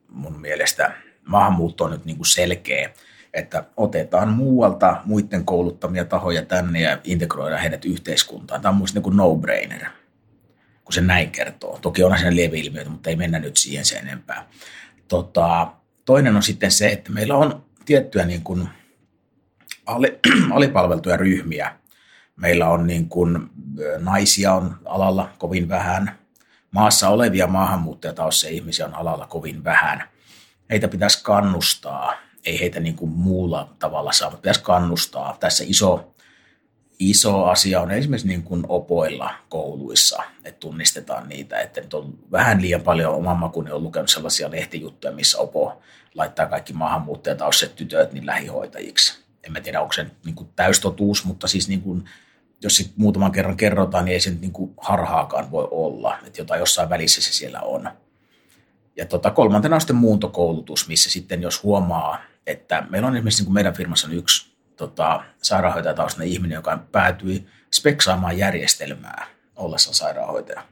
mun 0.09 0.39
mielestä 0.39 0.93
maahanmuutto 1.25 1.83
on 1.83 1.91
nyt 1.91 2.05
niin 2.05 2.17
kuin 2.17 2.27
selkeä, 2.27 2.89
että 3.33 3.63
otetaan 3.77 4.29
muualta 4.29 5.01
muiden 5.05 5.45
kouluttamia 5.45 6.05
tahoja 6.05 6.45
tänne 6.45 6.81
ja 6.81 6.97
integroidaan 7.03 7.61
heidät 7.61 7.85
yhteiskuntaan. 7.85 8.61
Tämä 8.61 8.69
on 8.69 8.75
minusta 8.75 8.95
niin 8.95 9.03
kuin 9.03 9.17
no-brainer, 9.17 9.85
kun 10.83 10.93
se 10.93 11.01
näin 11.01 11.31
kertoo. 11.31 11.79
Toki 11.81 12.03
on 12.03 12.17
siinä 12.17 12.35
lieveilmiöitä, 12.35 12.89
mutta 12.89 13.09
ei 13.09 13.15
mennä 13.15 13.39
nyt 13.39 13.57
siihen 13.57 13.85
sen 13.85 14.07
enempää. 14.07 14.47
Tota, 15.07 15.67
toinen 16.05 16.35
on 16.35 16.43
sitten 16.43 16.71
se, 16.71 16.87
että 16.87 17.11
meillä 17.11 17.35
on 17.35 17.65
tiettyjä 17.85 18.25
niin 18.25 18.43
kuin 18.43 18.69
ali, 19.85 20.19
alipalveltuja 20.55 21.17
ryhmiä. 21.17 21.75
Meillä 22.35 22.69
on 22.69 22.87
niin 22.87 23.09
kuin, 23.09 23.49
naisia 23.99 24.53
on 24.53 24.75
alalla 24.85 25.29
kovin 25.37 25.69
vähän. 25.69 26.19
Maassa 26.71 27.09
olevia 27.09 27.47
maahanmuuttajataussa 27.47 28.47
ihmisiä 28.47 28.85
on 28.85 28.95
alalla 28.95 29.27
kovin 29.27 29.63
vähän– 29.63 30.03
heitä 30.69 30.87
pitäisi 30.87 31.23
kannustaa, 31.23 32.13
ei 32.45 32.59
heitä 32.59 32.79
niin 32.79 32.95
kuin 32.95 33.11
muulla 33.11 33.75
tavalla 33.79 34.11
saa, 34.11 34.29
mutta 34.29 34.41
pitäisi 34.41 34.63
kannustaa. 34.63 35.37
Tässä 35.39 35.63
iso, 35.67 36.13
iso 36.99 37.45
asia 37.45 37.81
on 37.81 37.91
esimerkiksi 37.91 38.27
niin 38.27 38.43
kuin 38.43 38.65
opoilla 38.67 39.33
kouluissa, 39.49 40.23
että 40.43 40.59
tunnistetaan 40.59 41.29
niitä, 41.29 41.59
että 41.59 41.81
nyt 41.81 41.93
on 41.93 42.13
vähän 42.31 42.61
liian 42.61 42.81
paljon 42.81 43.15
oman 43.15 43.37
makuni 43.37 43.71
on 43.71 43.83
lukenut 43.83 44.09
sellaisia 44.09 44.51
lehtijuttuja, 44.51 45.13
missä 45.13 45.37
opo 45.37 45.81
laittaa 46.15 46.45
kaikki 46.45 46.73
maahanmuuttajataustaiset 46.73 47.75
tytöt 47.75 48.13
niin 48.13 48.25
lähihoitajiksi. 48.25 49.23
En 49.43 49.51
mä 49.51 49.61
tiedä, 49.61 49.81
onko 49.81 49.93
se 49.93 50.05
niin 50.25 50.35
täystotuus, 50.55 51.25
mutta 51.25 51.47
siis 51.47 51.67
niin 51.67 51.81
kuin, 51.81 52.05
jos 52.61 52.77
se 52.77 52.85
muutaman 52.95 53.31
kerran 53.31 53.57
kerrotaan, 53.57 54.05
niin 54.05 54.13
ei 54.13 54.19
se 54.19 54.29
niin 54.41 54.51
kuin 54.51 54.73
harhaakaan 54.77 55.51
voi 55.51 55.67
olla, 55.71 56.17
että 56.25 56.41
jotain 56.41 56.59
jossain 56.59 56.89
välissä 56.89 57.21
se 57.21 57.33
siellä 57.33 57.61
on. 57.61 57.89
Ja 58.95 59.05
tota, 59.05 59.31
kolmantena 59.31 59.75
on 59.75 59.81
sitten 59.81 59.95
muuntokoulutus, 59.95 60.87
missä 60.87 61.09
sitten 61.09 61.41
jos 61.41 61.63
huomaa, 61.63 62.21
että 62.47 62.83
meillä 62.89 63.07
on 63.07 63.15
esimerkiksi 63.15 63.41
niin 63.41 63.45
kuin 63.45 63.53
meidän 63.53 63.73
firmassa 63.73 64.07
on 64.07 64.13
yksi 64.13 64.53
tota, 64.75 65.23
sairaanhoitajataustainen 65.41 66.33
ihminen, 66.33 66.55
joka 66.55 66.79
päätyi 66.91 67.45
speksaamaan 67.73 68.37
järjestelmää 68.37 69.27
ollessaan 69.55 69.95
sairaanhoitaja. 69.95 70.63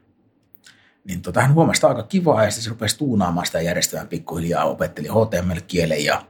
Niin 1.04 1.22
tota, 1.22 1.42
hän 1.42 1.54
huomasi 1.54 1.86
aika 1.86 2.04
kivaa 2.04 2.44
ja 2.44 2.52
sitten 2.52 2.64
se 2.64 2.70
rupesi 2.70 2.98
tuunaamaan 2.98 3.46
sitä 3.46 3.62
järjestelmää 3.62 4.08
pikkuhiljaa, 4.08 4.66
opetteli 4.66 5.08
HTML-kielen 5.08 6.06
ja 6.06 6.26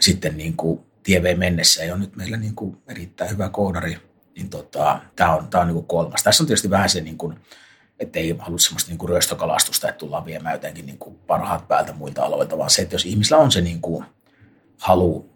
sitten 0.00 0.36
niin 0.36 0.56
kuin 0.56 0.80
tie 1.02 1.22
vei 1.22 1.34
mennessä 1.34 1.84
ja 1.84 1.94
on 1.94 2.00
nyt 2.00 2.16
meillä 2.16 2.36
niin 2.36 2.54
kuin 2.54 2.76
erittäin 2.88 3.30
hyvä 3.30 3.48
koodari, 3.48 3.98
niin 4.36 4.50
tota, 4.50 5.00
tämä 5.16 5.36
on, 5.36 5.48
tää 5.48 5.60
on 5.60 5.66
niin 5.66 5.74
kuin 5.74 5.86
kolmas. 5.86 6.22
Tässä 6.22 6.42
on 6.42 6.46
tietysti 6.46 6.70
vähän 6.70 6.88
se, 6.88 7.00
niin 7.00 7.18
kuin, 7.18 7.38
että 8.00 8.18
ei 8.18 8.36
halua 8.38 8.58
semmoista 8.58 8.90
niin 8.90 8.98
kuin 8.98 9.08
ryöstökalastusta, 9.08 9.88
että 9.88 9.98
tullaan 9.98 10.24
viemään 10.24 10.54
jotenkin 10.54 10.86
niin 10.86 10.98
kuin 10.98 11.18
parhaat 11.26 11.68
päältä 11.68 11.92
muilta 11.92 12.22
aloilta, 12.22 12.58
vaan 12.58 12.70
se, 12.70 12.82
että 12.82 12.94
jos 12.94 13.04
ihmisillä 13.04 13.42
on 13.42 13.52
se 13.52 13.60
niin 13.60 13.80
kuin 13.80 14.04
halu 14.78 15.27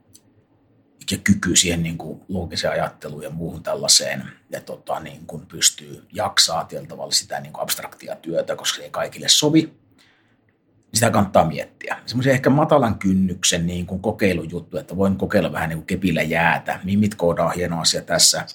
ja 1.10 1.18
kyky 1.24 1.56
siihen 1.56 1.82
niin 1.82 1.98
kuin 1.98 2.20
loogiseen 2.28 2.72
ajatteluun 2.72 3.22
ja 3.22 3.30
muuhun 3.30 3.62
tällaiseen, 3.62 4.22
ja 4.50 4.60
tota, 4.60 5.00
niin 5.00 5.26
kuin 5.26 5.46
pystyy 5.46 6.06
jaksaa 6.12 6.64
tietyllä 6.64 6.88
tavalla 6.88 7.12
sitä 7.12 7.40
niin 7.40 7.52
kuin 7.52 7.62
abstraktia 7.62 8.16
työtä, 8.16 8.56
koska 8.56 8.76
se 8.76 8.82
ei 8.82 8.90
kaikille 8.90 9.28
sovi, 9.28 9.62
niin 9.62 10.98
sitä 10.98 11.10
kannattaa 11.10 11.44
miettiä. 11.44 11.98
Semmoisia 12.06 12.32
ehkä 12.32 12.50
matalan 12.50 12.98
kynnyksen 12.98 13.66
niin 13.66 13.86
kuin 13.86 14.00
kokeilujuttu, 14.02 14.78
että 14.78 14.96
voin 14.96 15.16
kokeilla 15.16 15.52
vähän 15.52 15.68
niin 15.68 15.78
kuin 15.78 15.86
kepillä 15.86 16.22
jäätä. 16.22 16.80
Mimit 16.84 17.14
koodaa 17.14 17.46
on 17.46 17.54
hieno 17.54 17.80
asia 17.80 18.02
tässä. 18.02 18.46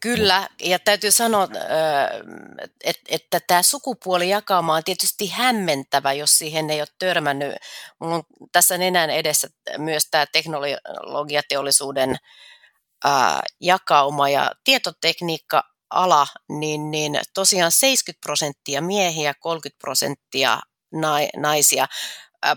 Kyllä, 0.00 0.48
ja 0.62 0.78
täytyy 0.78 1.10
sanoa, 1.10 1.48
että 3.08 3.40
tämä 3.46 3.62
sukupuolijakauma 3.62 4.74
on 4.74 4.84
tietysti 4.84 5.28
hämmentävä, 5.28 6.12
jos 6.12 6.38
siihen 6.38 6.70
ei 6.70 6.80
ole 6.80 6.88
törmännyt. 6.98 7.54
Minulla 8.00 8.16
on 8.16 8.22
tässä 8.52 8.78
nenän 8.78 9.10
edessä 9.10 9.48
myös 9.78 10.08
tämä 10.10 10.26
teknologiateollisuuden 10.26 12.16
jakauma 13.60 14.28
ja 14.28 14.52
tietotekniikka 14.64 15.62
ala, 15.90 16.26
niin, 16.48 16.90
niin 16.90 17.20
tosiaan 17.34 17.72
70 17.72 18.26
prosenttia 18.26 18.82
miehiä, 18.82 19.34
30 19.40 19.78
prosenttia 19.80 20.60
naisia 21.36 21.86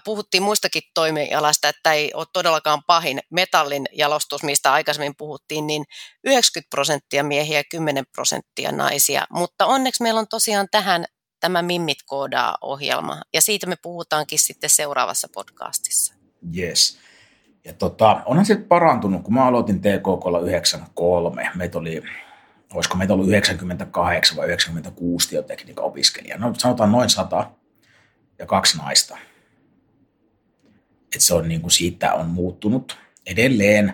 puhuttiin 0.04 0.44
muistakin 0.44 0.82
toimialasta, 0.94 1.70
että 1.70 1.94
ei 1.94 2.12
ole 2.14 2.26
todellakaan 2.34 2.84
pahin 2.88 3.20
metallin 3.30 3.86
jalostus, 3.92 4.44
mistä 4.44 4.74
aikaisemmin 4.74 5.16
puhuttiin, 5.18 5.68
niin 5.68 5.84
90 6.24 6.70
prosenttia 6.70 7.24
miehiä 7.24 7.60
ja 7.60 7.64
10 7.72 8.04
prosenttia 8.16 8.72
naisia. 8.72 9.28
Mutta 9.30 9.66
onneksi 9.66 10.04
meillä 10.04 10.20
on 10.20 10.28
tosiaan 10.28 10.68
tähän 10.72 11.06
tämä 11.40 11.62
Mimmit 11.62 11.98
koodaa 12.06 12.58
ohjelma, 12.62 13.22
ja 13.34 13.42
siitä 13.42 13.68
me 13.68 13.76
puhutaankin 13.82 14.40
sitten 14.40 14.70
seuraavassa 14.70 15.28
podcastissa. 15.34 16.14
Yes. 16.58 16.98
Ja 17.64 17.74
tota, 17.74 18.22
onhan 18.26 18.46
se 18.46 18.56
parantunut, 18.56 19.24
kun 19.24 19.34
mä 19.34 19.46
aloitin 19.46 19.82
TKKlla 19.82 20.40
93, 20.40 21.52
meitä 21.56 21.78
oli, 21.78 22.04
olisiko 22.74 22.98
meitä 22.98 23.14
ollut 23.14 23.28
98 23.28 24.38
vai 24.38 24.46
96 24.46 25.30
tietotekniikan 25.30 25.86
opiskelijaa, 25.86 26.38
no 26.38 26.54
sanotaan 26.58 26.92
noin 26.92 27.10
100 27.10 27.52
ja 28.40 28.46
kaksi 28.46 28.78
naista 28.78 29.18
että 31.16 31.26
se 31.26 31.34
on 31.34 31.48
niin 31.48 31.62
kuin 31.62 31.72
siitä 31.72 32.14
on 32.14 32.26
muuttunut. 32.26 32.98
Edelleen 33.26 33.94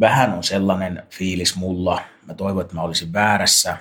vähän 0.00 0.32
on 0.32 0.44
sellainen 0.44 1.02
fiilis 1.10 1.56
mulla, 1.56 2.00
mä 2.26 2.34
toivon, 2.34 2.62
että 2.62 2.74
mä 2.74 2.82
olisin 2.82 3.12
väärässä, 3.12 3.76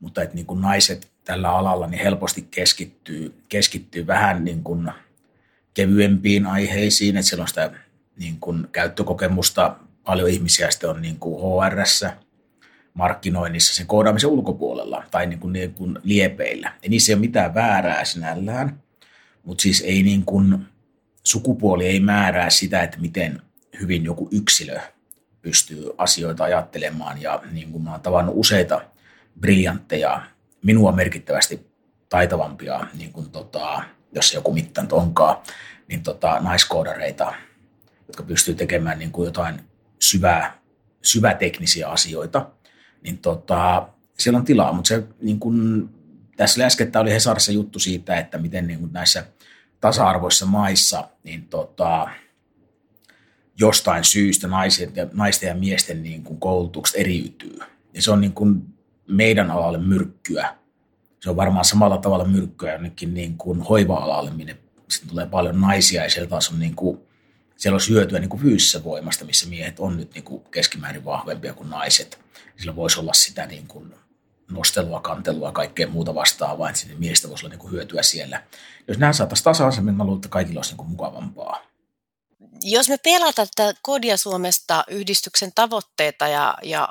mutta 0.00 0.22
että 0.22 0.34
niin 0.34 0.46
kuin 0.46 0.60
naiset 0.60 1.12
tällä 1.24 1.50
alalla 1.50 1.86
niin 1.86 2.02
helposti 2.02 2.48
keskittyy, 2.50 3.42
keskittyy 3.48 4.06
vähän 4.06 4.44
niin 4.44 4.62
kuin 4.62 4.90
kevyempiin 5.74 6.46
aiheisiin, 6.46 7.16
että 7.16 7.28
siellä 7.28 7.42
on 7.42 7.48
sitä 7.48 7.70
niin 8.16 8.36
kuin 8.40 8.68
käyttökokemusta, 8.72 9.76
paljon 10.04 10.30
ihmisiä 10.30 10.70
sitten 10.70 10.90
on 10.90 11.02
niin 11.02 11.18
kuin 11.18 11.42
HRS, 11.42 12.04
markkinoinnissa 12.94 13.74
sen 13.74 13.86
koodaamisen 13.86 14.30
ulkopuolella 14.30 15.04
tai 15.10 15.26
niin 15.26 15.38
kuin, 15.40 15.52
niin 15.52 15.74
kuin 15.74 15.98
liepeillä. 16.02 16.72
Ja 16.82 16.90
niissä 16.90 17.12
ei 17.12 17.14
ole 17.14 17.20
mitään 17.20 17.54
väärää 17.54 18.04
sinällään, 18.04 18.82
mutta 19.44 19.62
siis 19.62 19.80
ei 19.80 20.02
niin 20.02 20.24
kuin 20.24 20.66
sukupuoli 21.24 21.86
ei 21.86 22.00
määrää 22.00 22.50
sitä, 22.50 22.82
että 22.82 22.98
miten 23.00 23.42
hyvin 23.80 24.04
joku 24.04 24.28
yksilö 24.32 24.80
pystyy 25.42 25.90
asioita 25.98 26.44
ajattelemaan. 26.44 27.22
Ja 27.22 27.42
niin 27.52 27.72
kuin 27.72 27.84
mä 27.84 27.90
oon 27.90 28.00
tavannut 28.00 28.34
useita 28.38 28.80
briljantteja, 29.40 30.22
minua 30.62 30.92
merkittävästi 30.92 31.66
taitavampia, 32.08 32.86
niin 32.98 33.12
kuin 33.12 33.30
tota, 33.30 33.82
jos 34.12 34.34
joku 34.34 34.52
mittaan 34.52 34.88
onkaan, 34.90 35.36
niin 35.88 36.02
tota, 36.02 36.40
naiskoodareita, 36.40 37.34
jotka 38.08 38.22
pystyy 38.22 38.54
tekemään 38.54 38.98
niin 38.98 39.12
kuin 39.12 39.26
jotain 39.26 39.60
syvää, 40.00 40.58
syväteknisiä 41.02 41.88
asioita, 41.88 42.50
niin 43.02 43.18
tota, 43.18 43.88
siellä 44.18 44.38
on 44.38 44.44
tilaa. 44.44 44.72
Mutta 44.72 44.88
se, 44.88 45.02
niin 45.20 45.40
kuin, 45.40 45.88
tässä 46.36 46.66
äskettä 46.66 47.00
oli 47.00 47.12
Hesarissa 47.12 47.52
juttu 47.52 47.78
siitä, 47.78 48.16
että 48.16 48.38
miten 48.38 48.66
niin 48.66 48.78
kuin 48.78 48.92
näissä– 48.92 49.24
tasa-arvoissa 49.82 50.46
maissa, 50.46 51.08
niin 51.24 51.48
tota, 51.48 52.08
jostain 53.58 54.04
syystä 54.04 54.48
naisten 54.48 54.92
ja, 54.94 55.06
naisten 55.12 55.48
ja 55.48 55.54
miesten 55.54 56.02
niin 56.02 56.22
kuin 56.22 56.40
koulutukset 56.40 57.00
eriytyy. 57.00 57.58
Ja 57.94 58.02
se 58.02 58.10
on 58.10 58.20
niin 58.20 58.32
kuin 58.32 58.62
meidän 59.08 59.50
alalle 59.50 59.78
myrkkyä. 59.78 60.54
Se 61.20 61.30
on 61.30 61.36
varmaan 61.36 61.64
samalla 61.64 61.98
tavalla 61.98 62.24
myrkkyä 62.24 62.72
jonnekin 62.72 63.14
niin 63.14 63.38
kuin 63.38 63.60
hoiva-alalle, 63.60 64.30
minne 64.30 64.56
sitten 64.88 65.10
tulee 65.10 65.26
paljon 65.26 65.60
naisia 65.60 66.02
ja 66.02 66.10
siellä 66.10 66.30
taas 66.30 66.50
on 66.50 66.60
niin 66.60 66.76
kuin, 66.76 67.00
siellä 67.56 67.76
on 67.76 67.80
hyötyä 67.88 68.18
niin 68.18 68.28
kuin 68.28 68.42
fyysisessä 68.42 68.84
voimasta, 68.84 69.24
missä 69.24 69.48
miehet 69.48 69.80
on 69.80 69.96
nyt 69.96 70.14
niin 70.14 70.24
kuin 70.24 70.44
keskimäärin 70.50 71.04
vahvempia 71.04 71.54
kuin 71.54 71.70
naiset. 71.70 72.20
Sillä 72.56 72.76
voisi 72.76 73.00
olla 73.00 73.12
sitä 73.12 73.46
niin 73.46 73.66
kuin 73.66 73.94
nostelua, 74.50 75.00
kantelua, 75.00 75.52
kaikkea 75.52 75.88
muuta 75.88 76.14
vastaavaa, 76.14 76.68
että 76.68 76.80
sinne 76.80 76.94
miestä 76.94 77.28
voisi 77.28 77.46
olla 77.46 77.52
niin 77.52 77.60
kuin 77.60 77.72
hyötyä 77.72 78.02
siellä. 78.02 78.42
Jos 78.88 78.98
nämä 78.98 79.12
saataisiin 79.12 79.44
tasa-arvoisemmin, 79.44 79.94
mä 79.94 80.04
luulen, 80.04 80.18
että 80.18 80.28
kaikilla 80.28 80.58
olisi 80.58 80.70
niin 80.70 80.76
kuin 80.76 80.88
mukavampaa. 80.88 81.60
Jos 82.62 82.88
me 82.88 82.96
pelataan 82.98 83.48
tätä 83.56 83.78
Kodia 83.82 84.16
Suomesta 84.16 84.84
yhdistyksen 84.88 85.52
tavoitteita 85.54 86.28
ja, 86.28 86.54
ja 86.62 86.88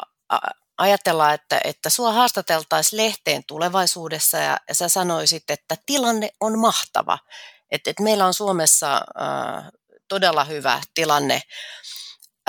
ajatellaan, 0.77 1.33
että, 1.33 1.61
että 1.63 1.89
sua 1.89 2.13
haastateltaisiin 2.13 2.97
lehteen 2.97 3.43
tulevaisuudessa 3.47 4.37
ja, 4.37 4.57
ja 4.69 4.75
sä 4.75 4.87
sanoisit, 4.87 5.43
että 5.49 5.75
tilanne 5.85 6.29
on 6.39 6.59
mahtava. 6.59 7.19
Että, 7.71 7.89
että 7.89 8.03
meillä 8.03 8.25
on 8.25 8.33
Suomessa 8.33 8.93
äh, 8.95 9.71
todella 10.07 10.43
hyvä 10.43 10.81
tilanne 10.93 11.41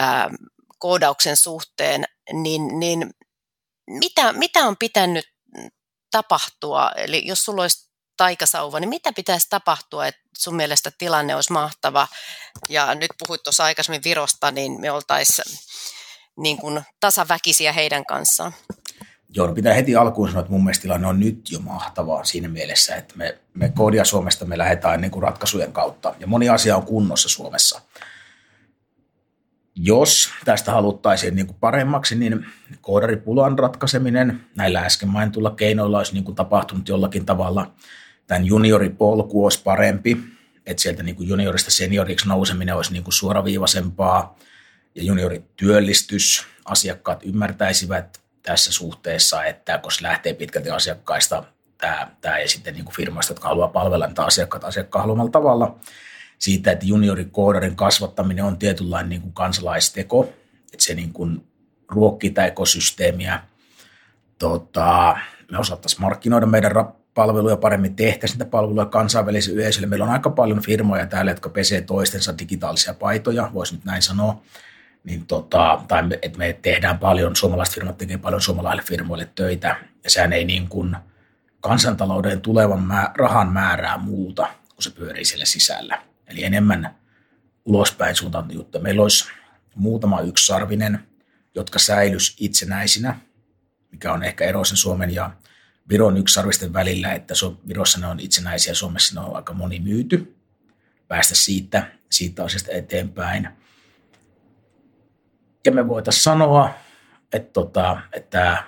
äh, 0.00 0.26
koodauksen 0.78 1.36
suhteen, 1.36 2.04
niin, 2.32 2.78
niin 2.80 3.10
mitä, 4.32 4.66
on 4.66 4.76
pitänyt 4.76 5.24
tapahtua? 6.10 6.90
Eli 6.96 7.26
jos 7.26 7.44
sulla 7.44 7.62
olisi 7.62 7.90
taikasauva, 8.16 8.80
niin 8.80 8.88
mitä 8.88 9.12
pitäisi 9.12 9.46
tapahtua, 9.50 10.06
että 10.06 10.20
sun 10.38 10.56
mielestä 10.56 10.90
tilanne 10.98 11.34
olisi 11.34 11.52
mahtava? 11.52 12.08
Ja 12.68 12.94
nyt 12.94 13.10
puhuit 13.18 13.42
tuossa 13.42 13.64
aikaisemmin 13.64 14.04
Virosta, 14.04 14.50
niin 14.50 14.80
me 14.80 14.90
oltaisiin 14.90 15.58
niin 16.36 16.56
kuin 16.56 16.82
tasaväkisiä 17.00 17.72
heidän 17.72 18.06
kanssaan. 18.06 18.54
Joo, 19.34 19.46
no 19.46 19.54
pitää 19.54 19.74
heti 19.74 19.96
alkuun 19.96 20.28
sanoa, 20.28 20.40
että 20.40 20.52
mun 20.52 20.64
mielestä 20.64 20.82
tilanne 20.82 21.06
on 21.06 21.20
nyt 21.20 21.50
jo 21.50 21.58
mahtavaa 21.60 22.24
siinä 22.24 22.48
mielessä, 22.48 22.96
että 22.96 23.14
me, 23.16 23.38
me 23.54 23.68
koodia 23.68 24.04
Suomesta 24.04 24.44
me 24.44 24.58
lähdetään 24.58 25.00
niin 25.00 25.10
kuin 25.10 25.22
ratkaisujen 25.22 25.72
kautta. 25.72 26.14
Ja 26.18 26.26
moni 26.26 26.48
asia 26.48 26.76
on 26.76 26.86
kunnossa 26.86 27.28
Suomessa 27.28 27.80
jos 29.74 30.30
tästä 30.44 30.72
haluttaisiin 30.72 31.36
niin 31.36 31.46
kuin 31.46 31.56
paremmaksi, 31.60 32.14
niin 32.14 32.46
koodaripulan 32.80 33.58
ratkaiseminen 33.58 34.40
näillä 34.56 34.80
äsken 34.80 35.08
mainitulla 35.08 35.50
keinoilla 35.50 35.98
olisi 35.98 36.14
niin 36.14 36.24
kuin 36.24 36.34
tapahtunut 36.34 36.88
jollakin 36.88 37.26
tavalla. 37.26 37.72
Tämän 38.26 38.46
junioripolku 38.46 39.44
olisi 39.44 39.62
parempi, 39.62 40.18
että 40.66 40.82
sieltä 40.82 41.02
niin 41.02 41.16
kuin 41.16 41.28
juniorista 41.28 41.70
senioriksi 41.70 42.28
nouseminen 42.28 42.76
olisi 42.76 42.92
niin 42.92 43.04
kuin 43.04 43.14
suoraviivaisempaa 43.14 44.38
ja 44.94 45.02
juniorityöllistys, 45.02 46.46
asiakkaat 46.64 47.22
ymmärtäisivät 47.24 48.20
tässä 48.42 48.72
suhteessa, 48.72 49.44
että 49.44 49.78
koska 49.78 50.02
lähtee 50.02 50.34
pitkälti 50.34 50.70
asiakkaista 50.70 51.44
tämä, 51.78 52.10
tämä 52.20 52.38
ja 52.38 52.48
sitten 52.48 52.74
niin 52.74 52.84
kuin 52.84 52.94
firmoista, 52.94 53.30
jotka 53.32 53.48
haluaa 53.48 53.68
palvella 53.68 54.06
niitä 54.06 54.24
asiakkaita 54.24 54.66
asiakkaan 54.66 55.02
haluamalla 55.02 55.30
tavalla– 55.30 55.74
siitä, 56.42 56.72
että 56.72 56.86
juniorikoodarin 56.86 57.76
kasvattaminen 57.76 58.44
on 58.44 58.58
tietynlainen 58.58 59.08
niin 59.10 59.22
kuin 59.22 59.32
kansalaisteko, 59.32 60.32
että 60.72 60.84
se 60.84 60.94
niin 60.94 61.12
kuin 61.12 61.46
ruokkii 61.88 62.30
tätä 62.30 62.46
ekosysteemiä. 62.46 63.40
Tota, 64.38 65.16
me 65.50 65.58
osattaisiin 65.58 66.00
markkinoida 66.00 66.46
meidän 66.46 66.72
palveluja 67.14 67.56
paremmin, 67.56 67.96
tehtäisiin 67.96 68.38
niitä 68.38 68.50
palveluja 68.50 68.86
kansainvälisille 68.86 69.60
yleisölle. 69.60 69.86
Meillä 69.86 70.04
on 70.04 70.10
aika 70.10 70.30
paljon 70.30 70.62
firmoja 70.62 71.06
täällä, 71.06 71.30
jotka 71.30 71.48
pesee 71.48 71.80
toistensa 71.80 72.38
digitaalisia 72.38 72.94
paitoja, 72.94 73.50
voisi 73.54 73.74
nyt 73.74 73.84
näin 73.84 74.02
sanoa. 74.02 74.42
Niin 75.04 75.26
tota, 75.26 75.80
tai 75.88 76.02
me, 76.02 76.18
että 76.22 76.38
me 76.38 76.58
tehdään 76.62 76.98
paljon, 76.98 77.36
suomalaiset 77.36 77.74
firmat 77.74 77.98
tekee 77.98 78.18
paljon 78.18 78.42
suomalaisille 78.42 78.88
firmoille 78.88 79.28
töitä, 79.34 79.76
ja 80.04 80.10
sehän 80.10 80.32
ei 80.32 80.44
niin 80.44 80.68
kuin 80.68 80.96
kansantalouden 81.60 82.40
tulevan 82.40 82.82
mä, 82.82 83.10
rahan 83.14 83.52
määrää 83.52 83.98
muuta, 83.98 84.42
kun 84.74 84.82
se 84.82 84.90
pyörii 84.90 85.24
siellä 85.24 85.44
sisällä. 85.44 86.11
Eli 86.26 86.44
enemmän 86.44 86.94
ulospäin 87.64 88.16
suuntaan 88.16 88.52
juttu. 88.52 88.80
Meillä 88.80 89.02
olisi 89.02 89.24
muutama 89.74 90.20
yksisarvinen, 90.20 91.08
jotka 91.54 91.78
säilys 91.78 92.36
itsenäisinä, 92.40 93.20
mikä 93.92 94.12
on 94.12 94.24
ehkä 94.24 94.44
ero 94.44 94.64
sen 94.64 94.76
Suomen 94.76 95.14
ja 95.14 95.30
Viron 95.88 96.16
yksisarvisten 96.16 96.72
välillä, 96.72 97.12
että 97.12 97.34
Virossa 97.68 98.00
ne 98.00 98.06
on 98.06 98.20
itsenäisiä, 98.20 98.74
Suomessa 98.74 99.20
ne 99.20 99.26
on 99.26 99.36
aika 99.36 99.52
moni 99.52 99.80
myyty. 99.80 100.36
Päästä 101.08 101.34
siitä, 101.34 101.92
siitä 102.10 102.44
asiasta 102.44 102.72
eteenpäin. 102.72 103.48
Ja 105.64 105.72
me 105.72 105.88
voitaisiin 105.88 106.22
sanoa, 106.22 106.70
että, 107.32 107.52
tota, 107.52 108.00
että 108.12 108.64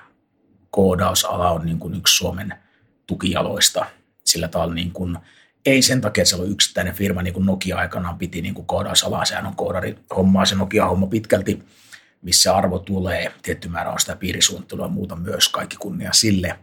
koodausala 0.70 1.50
on 1.50 1.66
niin 1.66 1.78
kuin 1.78 1.94
yksi 1.94 2.16
Suomen 2.16 2.54
tukijaloista 3.06 3.86
sillä 4.24 4.48
tavalla 4.48 4.74
niin 4.74 4.92
kuin, 4.92 5.18
ei 5.66 5.82
sen 5.82 6.00
takia, 6.00 6.22
että 6.22 6.30
se 6.30 6.36
on 6.36 6.50
yksittäinen 6.50 6.94
firma, 6.94 7.22
niin 7.22 7.34
kuin 7.34 7.46
Nokia 7.46 7.76
aikanaan 7.76 8.18
piti 8.18 8.42
niin 8.42 8.54
kuin 8.54 8.66
sehän 9.24 9.46
on 9.46 9.56
koodari 9.56 9.98
hommaa 10.16 10.44
se 10.44 10.54
Nokia-homma 10.54 11.06
pitkälti, 11.06 11.62
missä 12.22 12.56
arvo 12.56 12.78
tulee, 12.78 13.32
tietty 13.42 13.68
määrä 13.68 13.90
on 13.90 14.00
sitä 14.00 14.16
piirisuunnittelua 14.16 14.84
ja 14.84 14.90
muuta 14.90 15.16
myös, 15.16 15.48
kaikki 15.48 15.76
kunnia 15.76 16.12
sille. 16.12 16.58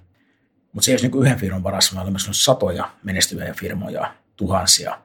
Mutta 0.74 0.86
se 0.86 0.92
ei 0.92 0.94
olisi 0.94 1.08
niin 1.08 1.24
yhden 1.24 1.40
firman 1.40 1.64
varassa, 1.64 1.96
vaan 1.96 2.04
olemassa 2.04 2.34
satoja 2.34 2.92
menestyviä 3.04 3.54
firmoja, 3.54 4.14
tuhansia, 4.36 5.02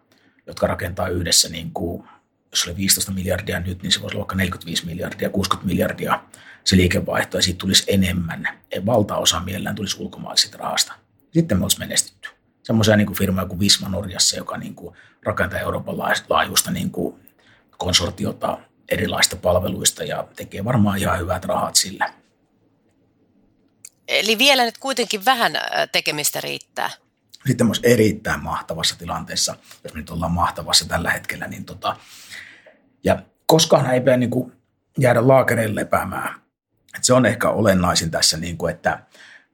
jotka 0.46 0.66
rakentaa 0.66 1.08
yhdessä, 1.08 1.48
niin 1.48 1.70
kuin, 1.70 2.08
jos 2.50 2.66
oli 2.66 2.76
15 2.76 3.12
miljardia 3.12 3.60
nyt, 3.60 3.82
niin 3.82 3.92
se 3.92 4.02
voisi 4.02 4.16
olla 4.16 4.26
45 4.34 4.86
miljardia, 4.86 5.30
60 5.30 5.66
miljardia 5.66 6.20
se 6.64 6.76
liikevaihto, 6.76 7.38
ja 7.38 7.42
siitä 7.42 7.58
tulisi 7.58 7.84
enemmän. 7.86 8.48
Valtaosa 8.86 9.40
mielellään 9.40 9.76
tulisi 9.76 9.96
ulkomaalaisista 10.00 10.58
rahasta. 10.58 10.92
Sitten 11.32 11.58
me 11.58 11.64
olisi 11.64 11.78
menestytty. 11.78 12.15
Semmoisia 12.66 12.96
niin 12.96 13.14
firmoja 13.14 13.46
kuin 13.46 13.60
Visma 13.60 13.88
Norjassa, 13.88 14.36
joka 14.36 14.56
niin 14.56 14.74
kuin 14.74 14.96
rakentaa 15.22 15.60
Euroopan 15.60 15.98
laajuista 16.28 16.70
niin 16.70 16.90
kuin 16.90 17.20
konsortiota 17.78 18.58
erilaista 18.88 19.36
palveluista 19.36 20.04
ja 20.04 20.28
tekee 20.36 20.64
varmaan 20.64 20.98
ihan 20.98 21.18
hyvät 21.18 21.44
rahat 21.44 21.76
sillä. 21.76 22.12
Eli 24.08 24.38
vielä 24.38 24.64
nyt 24.64 24.78
kuitenkin 24.78 25.24
vähän 25.24 25.52
tekemistä 25.92 26.40
riittää. 26.40 26.90
Sitten 27.46 27.66
myös 27.66 27.80
erittäin 27.82 28.42
mahtavassa 28.42 28.98
tilanteessa, 28.98 29.56
jos 29.84 29.94
me 29.94 30.00
nyt 30.00 30.10
ollaan 30.10 30.32
mahtavassa 30.32 30.88
tällä 30.88 31.10
hetkellä, 31.10 31.46
niin 31.46 31.64
tota, 31.64 31.96
ja 33.04 33.22
koskaan 33.46 33.90
ei 33.90 34.00
pidä 34.00 34.16
niin 34.16 34.30
kuin 34.30 34.52
jäädä 34.98 35.28
laakereille 35.28 35.80
lepäämään. 35.80 36.40
Et 36.96 37.04
se 37.04 37.14
on 37.14 37.26
ehkä 37.26 37.48
olennaisin 37.50 38.10
tässä, 38.10 38.36
niin 38.36 38.58
kuin, 38.58 38.74
että 38.74 39.02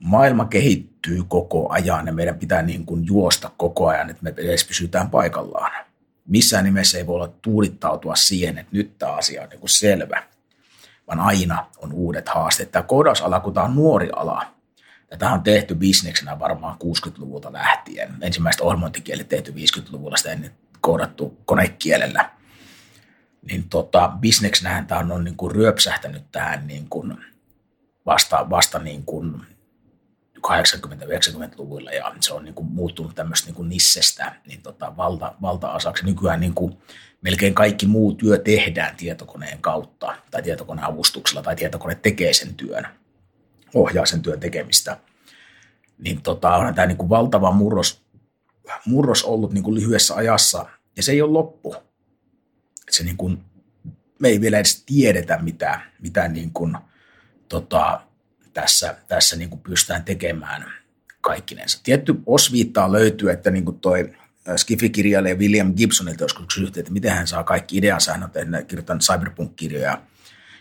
maailma 0.02 0.44
kehittyy 0.44 1.24
koko 1.28 1.70
ajan 1.70 2.06
ja 2.06 2.12
meidän 2.12 2.38
pitää 2.38 2.62
niin 2.62 2.86
kuin 2.86 3.06
juosta 3.06 3.50
koko 3.56 3.88
ajan, 3.88 4.10
että 4.10 4.22
me 4.22 4.34
edes 4.36 4.64
pysytään 4.64 5.10
paikallaan. 5.10 5.84
Missään 6.26 6.64
nimessä 6.64 6.98
ei 6.98 7.06
voi 7.06 7.14
olla 7.14 7.28
tuudittautua 7.42 8.16
siihen, 8.16 8.58
että 8.58 8.76
nyt 8.76 8.98
tämä 8.98 9.12
asia 9.12 9.42
on 9.42 9.48
niin 9.48 9.60
kuin 9.60 9.70
selvä, 9.70 10.22
vaan 11.06 11.20
aina 11.20 11.66
on 11.78 11.92
uudet 11.92 12.28
haasteet. 12.28 12.72
Tämä 12.72 12.82
koodausala, 12.82 13.40
kun 13.40 13.54
tämä 13.54 13.66
on 13.66 13.74
nuori 13.74 14.10
ala, 14.16 14.52
Tätä 15.12 15.30
on 15.30 15.42
tehty 15.42 15.74
bisneksenä 15.74 16.38
varmaan 16.38 16.76
60-luvulta 16.84 17.52
lähtien. 17.52 18.14
Ensimmäiset 18.20 18.60
ohjelmointikielet 18.60 19.28
tehty 19.28 19.50
50-luvulla, 19.52 20.16
sitä 20.16 20.32
ennen 20.32 20.50
koodattu 20.80 21.38
konekielellä. 21.44 22.30
Niin 23.42 23.68
tota, 23.68 24.12
bisneksenähän 24.20 24.86
tämä 24.86 25.14
on 25.14 25.24
niin 25.24 25.36
kuin 25.36 25.52
ryöpsähtänyt 25.52 26.22
tähän 26.32 26.66
niin 26.66 26.88
kuin 26.88 27.16
vasta, 28.06 28.50
vasta 28.50 28.78
niin 28.78 29.04
kuin 29.04 29.40
80-90-luvuilla 30.46 31.90
ja 31.90 32.14
se 32.20 32.34
on 32.34 32.44
niin 32.44 32.54
kuin 32.54 32.66
muuttunut 32.66 33.14
tämmöistä 33.14 33.46
niin 33.46 33.54
kuin 33.54 33.68
nissestä 33.68 34.34
niin 34.46 34.62
tota 34.62 34.96
valta, 34.96 35.34
valta-asaksi. 35.42 36.06
Nykyään 36.06 36.40
niin 36.40 36.54
kuin 36.54 36.78
melkein 37.20 37.54
kaikki 37.54 37.86
muu 37.86 38.14
työ 38.14 38.38
tehdään 38.38 38.96
tietokoneen 38.96 39.58
kautta 39.58 40.16
tai 40.30 40.42
tietokoneen 40.42 40.86
avustuksella 40.86 41.42
tai 41.42 41.56
tietokone 41.56 41.94
tekee 41.94 42.32
sen 42.32 42.54
työn, 42.54 42.86
ohjaa 43.74 44.06
sen 44.06 44.22
työn 44.22 44.40
tekemistä. 44.40 44.96
Niin 45.98 46.22
tota, 46.22 46.56
on 46.56 46.74
tämä 46.74 46.86
niin 46.86 46.98
kuin 46.98 47.08
valtava 47.08 47.50
murros, 47.50 48.02
murros 48.86 49.24
ollut 49.24 49.52
niin 49.52 49.64
kuin 49.64 49.74
lyhyessä 49.74 50.14
ajassa 50.14 50.66
ja 50.96 51.02
se 51.02 51.12
ei 51.12 51.22
ole 51.22 51.32
loppu. 51.32 51.74
Et 52.88 52.94
se 52.94 53.04
niin 53.04 53.16
kuin, 53.16 53.44
me 54.18 54.28
ei 54.28 54.40
vielä 54.40 54.56
edes 54.56 54.82
tiedetä, 54.86 55.38
mitä, 55.38 55.80
mitä 56.00 56.28
niin 56.28 56.52
kuin, 56.52 56.76
tota, 57.48 58.00
tässä, 58.54 58.96
tässä 59.08 59.36
niin 59.36 59.50
kuin 59.50 59.60
pystytään 59.60 60.04
tekemään 60.04 60.72
kaikkinensa. 61.20 61.80
Tietty 61.82 62.14
osviittaa 62.26 62.92
löytyy, 62.92 63.30
että 63.30 63.50
niin 63.50 63.64
kuin 63.64 63.80
toi 63.80 64.12
Skifi-kirjailija 64.56 65.34
William 65.34 65.74
Gibsonilta 65.74 66.24
joskus 66.24 66.54
kysyttiin, 66.54 66.82
että 66.82 66.92
miten 66.92 67.12
hän 67.12 67.26
saa 67.26 67.44
kaikki 67.44 67.76
ideansa. 67.76 68.12
Hän 68.12 68.22
on 68.22 68.30
tehnyt, 68.30 68.68
kirjoittanut 68.68 69.02
cyberpunk-kirjoja, 69.02 70.02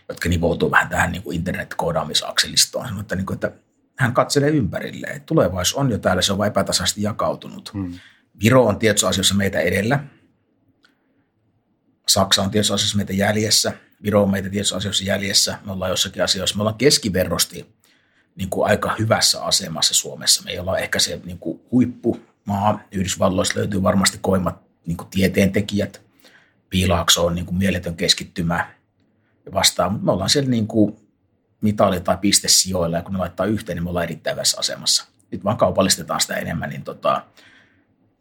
jotka 0.08 0.28
nivoutuu 0.28 0.70
vähän 0.70 0.88
tähän 0.88 1.12
niin 1.12 1.22
kuin 1.22 1.36
internet-koodaamisakselistoon. 1.36 2.94
Mutta 2.94 3.16
niin 3.16 3.26
kuin, 3.26 3.34
että 3.34 3.52
hän 3.98 4.14
katselee 4.14 4.50
ympärille, 4.50 5.06
että 5.06 5.26
tulevaisuus 5.26 5.74
on 5.74 5.90
jo 5.90 5.98
täällä, 5.98 6.22
se 6.22 6.32
on 6.32 6.38
vain 6.38 6.50
epätasaisesti 6.50 7.02
jakautunut. 7.02 7.72
Hmm. 7.72 7.94
Viro 8.42 8.66
on 8.66 8.78
tietyissä 8.78 9.08
asioissa 9.08 9.34
meitä 9.34 9.60
edellä. 9.60 10.04
Saksa 12.08 12.42
on 12.42 12.50
tietyissä 12.50 12.74
asioissa 12.74 12.96
meitä 12.96 13.12
jäljessä. 13.12 13.72
Viro 14.02 14.22
on 14.22 14.30
meitä 14.30 14.50
tietyissä 14.50 14.76
asioissa 14.76 15.04
jäljessä. 15.04 15.58
Me 15.66 15.72
ollaan 15.72 15.90
jossakin 15.90 16.24
asioissa. 16.24 16.56
Me 16.56 16.62
ollaan 16.62 16.78
keskiverrosti 16.78 17.74
niin 18.36 18.50
kuin 18.50 18.70
aika 18.70 18.94
hyvässä 18.98 19.44
asemassa 19.44 19.94
Suomessa. 19.94 20.42
Me 20.42 20.50
ei 20.50 20.58
olla 20.58 20.78
ehkä 20.78 20.98
se 20.98 21.20
niin 21.24 21.38
kuin 21.38 21.60
huippumaa. 21.72 22.80
Yhdysvalloissa 22.92 23.58
löytyy 23.58 23.82
varmasti 23.82 24.18
koimat 24.20 24.56
niin 24.86 24.96
kuin 24.96 25.08
tieteentekijät. 25.08 26.02
Piilaakso 26.70 27.26
on 27.26 27.34
niin 27.34 27.46
kuin 27.46 27.58
mieletön 27.58 27.96
keskittymä 27.96 28.74
ja 29.46 29.52
vastaan, 29.52 29.92
mutta 29.92 30.04
me 30.04 30.12
ollaan 30.12 30.30
siellä 30.30 30.50
niin 30.50 30.66
kuin 30.66 30.96
mitali- 31.60 32.00
tai 32.00 32.16
pistesijoilla, 32.16 32.96
ja 32.96 33.02
kun 33.02 33.12
ne 33.12 33.18
laittaa 33.18 33.46
yhteen, 33.46 33.76
niin 33.76 33.84
me 33.84 33.88
ollaan 33.90 34.04
erittäin 34.04 34.36
hyvässä 34.36 34.58
asemassa. 34.58 35.04
Nyt 35.30 35.44
vaan 35.44 35.56
kaupallistetaan 35.56 36.20
sitä 36.20 36.36
enemmän, 36.36 36.70
niin 36.70 36.84
tota, 36.84 37.24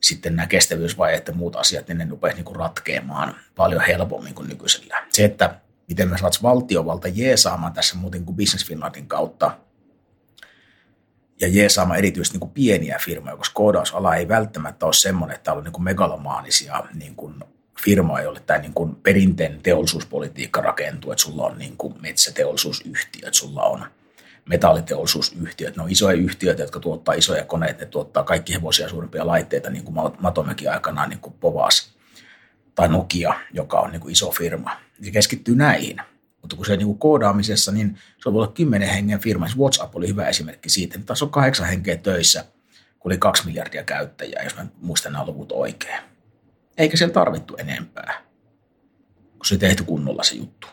sitten 0.01 0.35
nämä 0.35 0.47
kestävyysvaiheet 0.47 1.27
ja 1.27 1.33
muut 1.33 1.55
asiat, 1.55 1.87
niin 1.87 1.97
ne 1.97 2.07
rupeaa 2.09 2.35
niin 2.35 2.55
ratkeamaan 2.55 3.35
paljon 3.55 3.81
helpommin 3.81 4.33
kuin 4.33 4.49
nykyisellä. 4.49 5.03
Se, 5.09 5.25
että 5.25 5.59
miten 5.87 6.09
me 6.09 6.17
saataisiin 6.17 6.43
valtiovalta 6.43 7.07
jeesaamaan 7.07 7.73
tässä 7.73 7.95
muuten 7.95 8.25
kuin 8.25 8.35
Business 8.37 8.65
Finlandin 8.65 9.07
kautta 9.07 9.57
ja 11.41 11.47
jeesaamaan 11.47 11.97
erityisesti 11.97 12.35
niin 12.35 12.39
kuin 12.39 12.51
pieniä 12.51 12.99
firmoja, 13.05 13.37
koska 13.37 13.53
koodausala 13.53 14.15
ei 14.15 14.27
välttämättä 14.27 14.85
ole 14.85 14.93
semmoinen, 14.93 15.35
että 15.35 15.53
on 15.53 15.63
niin 15.63 15.71
kuin 15.71 15.83
megalomaanisia 15.83 16.83
niin 16.93 17.15
kuin 17.15 17.33
firmoja, 17.83 18.23
joille 18.23 18.39
tämä 18.39 18.59
niin 18.59 18.73
kuin 18.73 18.95
perinteinen 18.95 19.61
teollisuuspolitiikka 19.61 20.61
rakentuu, 20.61 21.11
että 21.11 21.23
sulla 21.23 21.45
on 21.45 21.57
niin 21.57 21.77
kuin 21.77 21.95
metsäteollisuusyhtiöt, 22.01 23.33
sulla 23.33 23.63
on 23.63 23.85
metalliteollisuusyhtiöt, 24.45 25.75
ne 25.75 25.83
on 25.83 25.91
isoja 25.91 26.17
yhtiöitä, 26.17 26.63
jotka 26.63 26.79
tuottaa 26.79 27.13
isoja 27.13 27.45
koneita, 27.45 27.79
ne 27.79 27.85
tuottaa 27.85 28.23
kaikki 28.23 28.53
hevosia 28.53 28.89
suurempia 28.89 29.27
laitteita, 29.27 29.69
niin 29.69 29.83
kuin 29.83 30.13
Matomäki 30.19 30.67
aikanaan 30.67 31.09
niin 31.09 31.19
kuin 31.19 31.33
Povas 31.39 31.91
tai 32.75 32.87
Nokia, 32.87 33.33
joka 33.53 33.79
on 33.79 33.91
niin 33.91 34.01
kuin 34.01 34.11
iso 34.11 34.31
firma. 34.31 34.77
Se 35.01 35.11
keskittyy 35.11 35.55
näihin. 35.55 36.01
Mutta 36.41 36.55
kun 36.55 36.65
se 36.65 36.77
niin 36.77 36.87
kuin 36.87 36.99
koodaamisessa, 36.99 37.71
niin 37.71 37.97
se 38.23 38.33
voi 38.33 38.43
olla 38.43 38.51
kymmenen 38.51 38.89
hengen 38.89 39.19
firma. 39.19 39.47
WhatsApp 39.57 39.95
oli 39.95 40.07
hyvä 40.07 40.27
esimerkki 40.27 40.69
siitä, 40.69 40.95
että 40.95 41.05
taas 41.05 41.23
on 41.23 41.29
kahdeksan 41.29 41.67
henkeä 41.67 41.97
töissä, 41.97 42.45
kun 42.99 43.11
oli 43.11 43.17
kaksi 43.17 43.45
miljardia 43.45 43.83
käyttäjää, 43.83 44.43
jos 44.43 44.55
mä 44.55 44.65
muistan 44.81 45.11
nämä 45.11 45.25
luvut 45.25 45.51
oikein. 45.51 45.99
Eikä 46.77 46.97
siellä 46.97 47.13
tarvittu 47.13 47.55
enempää, 47.57 48.21
kun 49.37 49.45
se 49.45 49.57
tehty 49.57 49.83
kunnolla 49.83 50.23
se 50.23 50.35
juttu. 50.35 50.67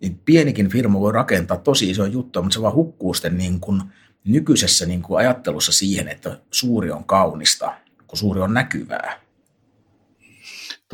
Niin 0.00 0.18
pienikin 0.24 0.68
firma 0.68 1.00
voi 1.00 1.12
rakentaa 1.12 1.56
tosi 1.56 1.90
iso 1.90 2.04
juttu, 2.04 2.42
mutta 2.42 2.54
se 2.54 2.62
vaan 2.62 2.74
hukkuu 2.74 3.14
sitten 3.14 3.38
niin 3.38 3.60
kuin 3.60 3.82
nykyisessä 4.24 4.86
niin 4.86 5.02
kuin 5.02 5.18
ajattelussa 5.18 5.72
siihen, 5.72 6.08
että 6.08 6.40
suuri 6.50 6.90
on 6.90 7.04
kaunista, 7.04 7.74
kun 8.06 8.18
suuri 8.18 8.40
on 8.40 8.54
näkyvää 8.54 9.23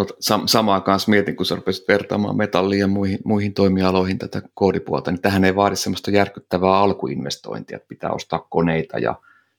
tota, 0.07 0.20
sam- 0.20 0.46
samaa 0.46 0.80
kanssa 0.80 1.11
mietin, 1.11 1.36
kun 1.36 1.46
sä 1.46 1.55
rupesit 1.55 1.88
vertaamaan 1.88 2.36
metalliin 2.36 2.80
ja 2.80 2.86
muihin, 2.86 3.18
muihin 3.24 3.55
toimialoihin 3.55 4.18
tätä 4.18 4.42
koodipuolta, 4.55 5.11
niin 5.11 5.20
tähän 5.20 5.44
ei 5.44 5.57
vaadi 5.57 5.76
sellaista 5.76 6.11
järkyttävää 6.11 6.78
alkuinvestointia, 6.78 7.76
että 7.76 7.88
pitää 7.88 8.11
ostaa 8.11 8.46
koneita 8.51 8.98
ja 8.98 9.14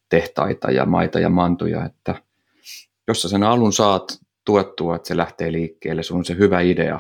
tehtaita 0.10 0.72
ja 0.72 0.86
maita 0.86 1.20
ja 1.20 1.30
mantuja, 1.30 1.86
että 1.86 2.16
jos 3.08 3.22
sä 3.22 3.30
sen 3.30 3.44
alun 3.44 3.74
saat 3.74 4.20
tuettua, 4.46 4.96
että 4.96 5.08
se 5.08 5.18
lähtee 5.18 5.52
liikkeelle, 5.52 6.04
sun 6.04 6.18
on 6.18 6.26
se 6.26 6.38
hyvä 6.38 6.62
idea, 6.62 7.00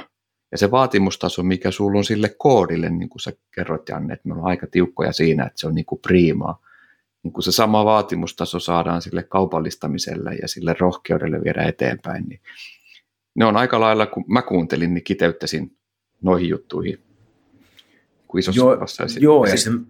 ja 0.52 0.58
se 0.58 0.72
vaatimustaso, 0.72 1.44
mikä 1.44 1.72
sulla 1.72 1.98
on 1.98 2.06
sille 2.06 2.36
koodille, 2.38 2.90
niin 2.90 3.10
kuin 3.10 3.22
sä 3.22 3.32
kerroit 3.56 3.90
Janne, 3.90 4.14
että 4.14 4.28
me 4.28 4.34
ollaan 4.34 4.50
aika 4.50 4.68
tiukkoja 4.68 5.12
siinä, 5.12 5.46
että 5.46 5.60
se 5.60 5.68
on 5.68 5.76
niin 5.76 5.86
kuin 5.86 6.02
priimaa, 6.02 6.60
niin 7.24 7.34
kuin 7.34 7.44
se 7.44 7.52
sama 7.52 7.86
vaatimustaso 7.86 8.60
saadaan 8.60 9.02
sille 9.02 9.24
kaupallistamiselle 9.24 10.34
ja 10.42 10.48
sille 10.48 10.76
rohkeudelle 10.80 11.44
viedä 11.44 11.64
eteenpäin, 11.64 12.26
niin 12.30 12.42
ne 13.36 13.46
on 13.46 13.58
aika 13.58 13.80
lailla, 13.80 14.06
kun 14.06 14.26
mä 14.28 14.42
kuuntelin, 14.42 14.94
niin 14.94 15.04
kiteyttäisin 15.04 15.78
noihin 16.22 16.50
juttuihin. 16.50 17.00
Kuin 18.28 18.40
isossa 18.40 18.62
joo, 18.62 18.76
kuvassa. 18.76 19.04
Joo, 19.20 19.46
ja, 19.46 19.52
ja 19.52 19.58
sitten 19.58 19.88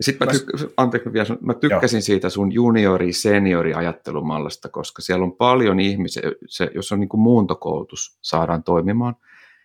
sit 0.00 0.20
mä, 0.20 0.26
tyk- 0.26 0.72
anteeksi, 0.76 1.12
vielä, 1.12 1.36
mä 1.40 1.54
tykkäsin 1.54 1.96
joo. 1.96 2.02
siitä 2.02 2.28
sun 2.28 2.52
juniori 2.52 3.12
seniori 3.12 3.74
ajattelumallasta, 3.74 4.68
koska 4.68 5.02
siellä 5.02 5.24
on 5.24 5.32
paljon 5.32 5.80
ihmisiä, 5.80 6.22
se, 6.46 6.70
jos 6.74 6.92
on 6.92 7.00
niin 7.00 7.08
kuin 7.08 7.20
muuntokoulutus 7.20 8.18
saadaan 8.22 8.62
toimimaan, 8.62 9.16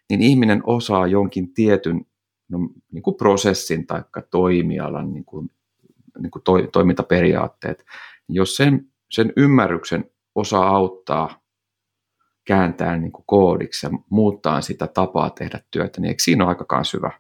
niin 0.10 0.22
ihminen 0.22 0.62
osaa 0.66 1.08
jonkin 1.08 1.54
tietyn 1.54 2.06
no, 2.50 2.60
niin 2.92 3.04
kuin 3.04 3.16
prosessin 3.16 3.88
tai 3.88 4.04
toimialan 4.32 5.14
niin 5.14 5.26
kuin, 5.26 5.52
niin 6.20 6.32
kuin 6.32 6.44
to, 6.44 6.54
toimintaperiaatteet. 6.72 7.86
Jos 8.30 8.56
sen, 8.56 8.88
sen 9.12 9.34
ymmärryksen 9.38 10.12
osaa 10.36 10.68
auttaa 10.68 11.42
kääntää 12.48 12.98
niin 12.98 13.12
kuin 13.12 13.24
koodiksi 13.28 13.86
ja 13.86 13.90
muuttaa 14.10 14.62
sitä 14.62 14.88
tapaa 14.88 15.30
tehdä 15.30 15.60
työtä, 15.72 16.02
niin 16.02 16.10
eikö 16.10 16.24
siinä 16.24 16.44
ole 16.44 16.50
aika 16.50 16.82
hyvä 16.94 17.12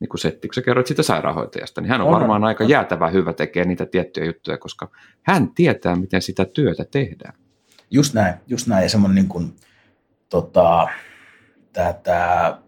niin 0.00 0.08
kuin 0.08 0.20
setti, 0.20 0.48
kun 0.48 0.54
sä 0.54 0.62
kerroit 0.62 0.86
siitä 0.86 1.02
sairaanhoitajasta, 1.02 1.80
niin 1.80 1.90
hän 1.90 2.00
on, 2.00 2.06
on 2.06 2.12
varmaan 2.12 2.44
aika 2.44 2.64
jäätävä 2.64 3.08
hyvä 3.08 3.32
tekee 3.32 3.64
niitä 3.64 3.86
tiettyjä 3.86 4.26
juttuja, 4.26 4.58
koska 4.58 4.90
hän 5.22 5.54
tietää, 5.54 5.96
miten 5.96 6.22
sitä 6.22 6.44
työtä 6.44 6.84
tehdään. 6.84 7.34
Just 7.90 8.14
näin, 8.14 8.34
just 8.46 8.66
näin. 8.66 8.82
Ja 8.82 8.88
semmoinen 8.88 9.14
niin 9.14 9.28
kuin, 9.28 9.56
tota, 10.28 10.88
tämä, 11.72 11.92
tämä 11.92 12.58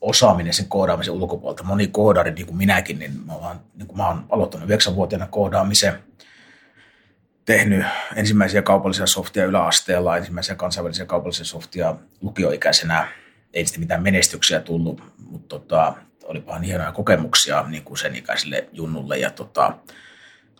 osaaminen 0.00 0.52
sen 0.52 0.68
koodaamisen 0.68 1.14
ulkopuolelta. 1.14 1.64
Moni 1.64 1.86
koodari, 1.86 2.30
niin 2.30 2.46
kuin 2.46 2.56
minäkin, 2.56 2.98
niin 2.98 3.12
mä, 3.26 3.32
olen, 3.32 3.56
niin 3.74 3.86
kuin 3.86 3.96
mä 3.96 4.08
olen 4.08 4.22
aloittanut 4.30 4.68
9-vuotiaana 4.68 5.26
koodaamisen, 5.26 5.94
tehnyt 7.44 7.86
ensimmäisiä 8.16 8.62
kaupallisia 8.62 9.06
softia 9.06 9.44
yläasteella, 9.44 10.16
ensimmäisiä 10.16 10.54
kansainvälisiä 10.54 11.06
kaupallisia 11.06 11.44
softia 11.44 11.94
lukioikäisenä. 12.20 13.08
Ei 13.54 13.64
sitten 13.64 13.80
mitään 13.80 14.02
menestyksiä 14.02 14.60
tullut, 14.60 15.02
mutta 15.30 15.58
tota, 15.58 15.94
olipahan 16.24 16.62
hienoja 16.62 16.92
kokemuksia 16.92 17.64
niin 17.68 17.84
kuin 17.84 17.98
sen 17.98 18.16
ikäiselle 18.16 18.68
junnulle 18.72 19.18
ja 19.18 19.30
tota, 19.30 19.78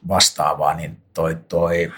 vastaavaa, 0.08 0.74
niin 0.74 0.96
toi, 1.14 1.36
toi, 1.48 1.92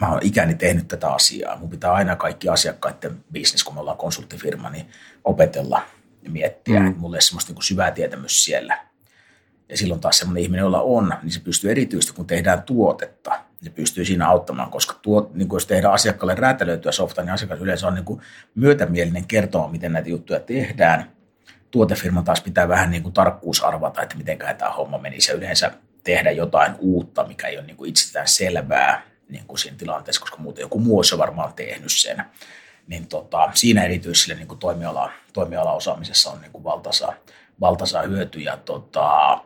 mä 0.00 0.08
oon 0.08 0.20
ikäni 0.22 0.54
tehnyt 0.54 0.88
tätä 0.88 1.12
asiaa. 1.12 1.56
Mun 1.56 1.70
pitää 1.70 1.92
aina 1.92 2.16
kaikki 2.16 2.48
asiakkaiden 2.48 3.24
bisnes, 3.32 3.64
kun 3.64 3.74
me 3.74 3.80
ollaan 3.80 3.96
konsulttifirma, 3.96 4.70
niin 4.70 4.90
opetella 5.24 5.82
ja 6.22 6.30
miettiä. 6.30 6.80
Mm. 6.80 6.94
Mulla 6.96 7.16
ei 7.16 7.22
semmoista 7.22 7.52
niin 7.52 7.62
syvää 7.62 7.90
tietämys 7.90 8.44
siellä. 8.44 8.93
Ja 9.68 9.76
silloin 9.76 10.00
taas 10.00 10.18
semmoinen 10.18 10.42
ihminen, 10.42 10.62
jolla 10.62 10.80
on, 10.80 11.14
niin 11.22 11.32
se 11.32 11.40
pystyy 11.40 11.70
erityisesti, 11.70 12.16
kun 12.16 12.26
tehdään 12.26 12.62
tuotetta, 12.62 13.30
niin 13.30 13.64
se 13.64 13.70
pystyy 13.70 14.04
siinä 14.04 14.28
auttamaan, 14.28 14.70
koska 14.70 14.98
tuo, 15.02 15.30
niin 15.34 15.48
kuin 15.48 15.56
jos 15.56 15.66
tehdään 15.66 15.94
asiakkaalle 15.94 16.34
räätälöityä 16.34 16.92
softaa, 16.92 17.24
niin 17.24 17.32
asiakas 17.32 17.60
yleensä 17.60 17.86
on 17.86 17.94
niin 17.94 18.04
kuin 18.04 18.20
myötämielinen 18.54 19.26
kertoa, 19.26 19.68
miten 19.68 19.92
näitä 19.92 20.08
juttuja 20.08 20.40
tehdään. 20.40 21.10
Tuotefirma 21.70 22.22
taas 22.22 22.40
pitää 22.40 22.68
vähän 22.68 22.90
niin 22.90 23.02
kuin 23.02 23.12
tarkkuus 23.12 23.64
arvata, 23.64 24.02
että 24.02 24.16
miten 24.16 24.38
tämä 24.38 24.70
homma 24.70 24.98
menisi 24.98 25.30
ja 25.30 25.36
yleensä 25.36 25.70
tehdä 26.04 26.30
jotain 26.30 26.74
uutta, 26.78 27.24
mikä 27.26 27.48
ei 27.48 27.58
ole 27.58 27.66
niin 27.66 27.76
kuin 27.76 27.88
itsestään 27.88 28.28
selvää 28.28 29.02
niin 29.28 29.44
kuin 29.46 29.58
siinä 29.58 29.76
tilanteessa, 29.76 30.20
koska 30.20 30.36
muuten 30.36 30.62
joku 30.62 30.78
muu 30.78 30.96
olisi 30.96 31.18
varmaan 31.18 31.54
tehnyt 31.54 31.92
sen. 31.92 32.24
Niin 32.86 33.06
tota, 33.06 33.50
siinä 33.54 33.84
erityisellä 33.84 34.34
niin 34.34 34.58
toimiala, 34.58 35.12
toimialaosaamisessa 35.32 36.30
on 36.30 36.40
niin 36.40 36.52
kuin 36.52 36.64
valtaisa, 36.64 37.12
valtaisa 37.60 38.02
hyöty. 38.02 38.40
Ja 38.40 38.56
tota, 38.56 39.38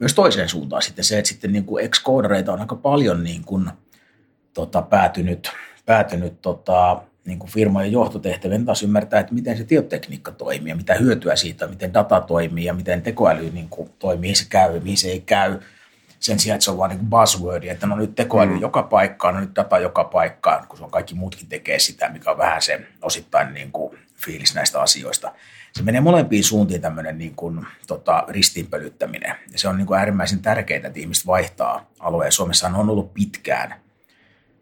myös 0.00 0.14
toiseen 0.14 0.48
suuntaan 0.48 0.82
sitten 0.82 1.04
se, 1.04 1.18
että 1.18 1.28
sitten 1.28 1.52
niin 1.52 1.64
kuin 1.64 1.84
ex-koodareita 1.84 2.52
on 2.52 2.60
aika 2.60 2.76
paljon 2.76 3.24
niin 3.24 3.44
kuin, 3.44 3.70
tota, 4.54 4.82
päätynyt, 4.82 5.50
päätynyt 5.86 6.42
tota, 6.42 7.02
niin 7.24 7.38
kuin 7.38 7.50
firmojen 7.50 7.92
johtotehtävien 7.92 8.64
taas 8.64 8.82
ymmärtää, 8.82 9.20
että 9.20 9.34
miten 9.34 9.56
se 9.56 9.64
tietotekniikka 9.64 10.32
toimii 10.32 10.70
ja 10.70 10.76
mitä 10.76 10.94
hyötyä 10.94 11.36
siitä, 11.36 11.66
miten 11.66 11.94
data 11.94 12.20
toimii 12.20 12.64
ja 12.64 12.74
miten 12.74 13.02
tekoäly 13.02 13.50
niin 13.50 13.68
kuin, 13.68 13.90
toimii, 13.98 14.20
mihin 14.20 14.36
se 14.36 14.46
käy, 14.48 14.80
mihin 14.80 14.96
se 14.96 15.08
ei 15.08 15.20
käy– 15.20 15.58
sen 16.20 16.38
sijaan, 16.38 16.54
että 16.54 16.64
se 16.64 16.70
on 16.70 16.78
vain 16.78 16.90
niin 16.90 17.06
buzzwordi, 17.06 17.68
että 17.68 17.86
no 17.86 17.96
nyt 17.96 18.14
tekoäly 18.14 18.52
mm. 18.52 18.60
joka 18.60 18.82
paikkaan, 18.82 19.34
no 19.34 19.40
nyt 19.40 19.56
data 19.56 19.78
joka 19.78 20.04
paikkaan, 20.04 20.66
kun 20.68 20.78
se 20.78 20.84
on 20.84 20.90
kaikki 20.90 21.14
muutkin 21.14 21.48
tekee 21.48 21.78
sitä, 21.78 22.08
mikä 22.08 22.30
on 22.30 22.38
vähän 22.38 22.62
se 22.62 22.80
osittain 23.02 23.54
niin 23.54 23.72
kuin 23.72 23.98
fiilis 24.16 24.54
näistä 24.54 24.80
asioista. 24.80 25.32
Se 25.72 25.82
menee 25.82 26.00
molempiin 26.00 26.44
suuntiin 26.44 26.80
tämmöinen 26.80 27.18
niin 27.18 27.34
kuin, 27.34 27.66
tota, 27.86 28.24
ristiinpölyttäminen. 28.28 29.36
Ja 29.52 29.58
se 29.58 29.68
on 29.68 29.76
niin 29.76 29.86
kuin 29.86 29.98
äärimmäisen 29.98 30.42
tärkeää, 30.42 30.86
että 30.86 31.00
ihmiset 31.00 31.26
vaihtaa 31.26 31.90
alueen. 31.98 32.32
Suomessa 32.32 32.66
on 32.66 32.90
ollut 32.90 33.14
pitkään, 33.14 33.74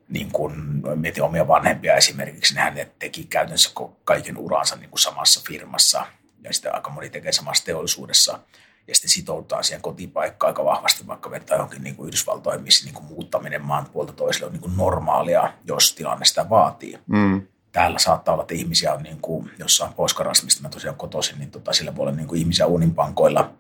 niin 0.09 0.31
kuin 0.33 0.55
mietin 0.95 1.23
omia 1.23 1.49
vanhempia 1.49 1.95
esimerkiksi, 1.95 2.55
nehän 2.55 2.75
ne 2.75 2.91
teki 2.99 3.25
käytännössä 3.25 3.71
kaiken 4.05 4.39
uransa 4.39 4.77
niin 4.77 4.91
kuin 4.91 5.01
samassa 5.01 5.41
firmassa 5.49 6.07
ja 6.45 6.53
sitten 6.53 6.75
aika 6.75 6.91
moni 6.91 7.11
tekee 7.11 7.33
samassa 7.33 7.65
teollisuudessa– 7.65 8.39
ja 8.89 8.95
sitten 8.95 9.11
sitoudutaan 9.11 9.65
siihen 9.65 9.83
kotipaikkaan 9.83 10.51
aika 10.51 10.65
vahvasti, 10.65 11.07
vaikka 11.07 11.31
vertaa 11.31 11.57
johonkin 11.57 11.83
niin 11.83 11.97
kuin 11.97 12.07
Yhdysvaltoihin, 12.07 12.63
missä 12.63 12.85
niin 12.85 12.95
kuin 12.95 13.07
muuttaminen 13.07 13.65
maan 13.65 13.87
puolta 13.93 14.13
toiselle 14.13 14.47
on 14.47 14.53
niin 14.53 14.61
kuin 14.61 14.77
normaalia, 14.77 15.53
jos 15.65 15.95
tilanne 15.95 16.25
sitä 16.25 16.51
vaatii. 16.51 16.99
Mm. 17.07 17.47
Täällä 17.73 17.99
saattaa 17.99 18.35
olla, 18.35 18.43
että 18.43 18.55
ihmisiä 18.55 18.95
on 18.95 19.03
niin 19.03 19.21
kuin, 19.21 19.51
jossain 19.59 19.93
pohjois 19.93 20.45
mistä 20.45 20.63
mä 20.63 20.69
tosiaan 20.69 20.97
kotoisin, 20.97 21.39
niin 21.39 21.51
tota, 21.51 21.73
sillä 21.73 21.97
voi 21.97 22.03
olla 22.03 22.17
niin 22.17 22.29
kuin 22.29 22.39
ihmisiä 22.39 22.67
uuninpankoilla, 22.67 23.55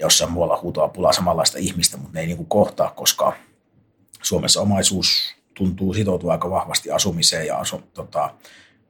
jossain 0.00 0.32
muualla 0.32 0.58
huutoa 0.62 0.88
pulaa 0.88 1.12
samanlaista 1.12 1.58
ihmistä, 1.58 1.96
mutta 1.96 2.12
ne 2.14 2.20
ei 2.20 2.26
niin 2.26 2.36
kuin 2.36 2.48
kohtaa, 2.48 2.90
koska 2.90 3.32
Suomessa 4.22 4.60
omaisuus 4.60 5.34
tuntuu 5.54 5.94
sitoutua 5.94 6.32
aika 6.32 6.50
vahvasti 6.50 6.90
asumiseen 6.90 7.46
ja 7.46 7.56
asu, 7.58 7.82
tota, 7.94 8.34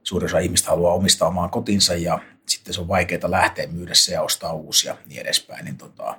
suurin 0.03 0.25
osa 0.25 0.39
ihmistä 0.39 0.69
haluaa 0.69 0.93
omistaa 0.93 1.27
omaan 1.27 1.49
kotinsa 1.49 1.95
ja 1.95 2.19
sitten 2.45 2.73
se 2.73 2.81
on 2.81 2.87
vaikeaa 2.87 3.31
lähteä 3.31 3.67
myydä 3.67 3.93
se 3.93 4.13
ja 4.13 4.21
ostaa 4.21 4.53
uusia 4.53 4.97
niin 5.05 5.21
edespäin, 5.21 5.65
niin 5.65 5.77
tota, 5.77 6.17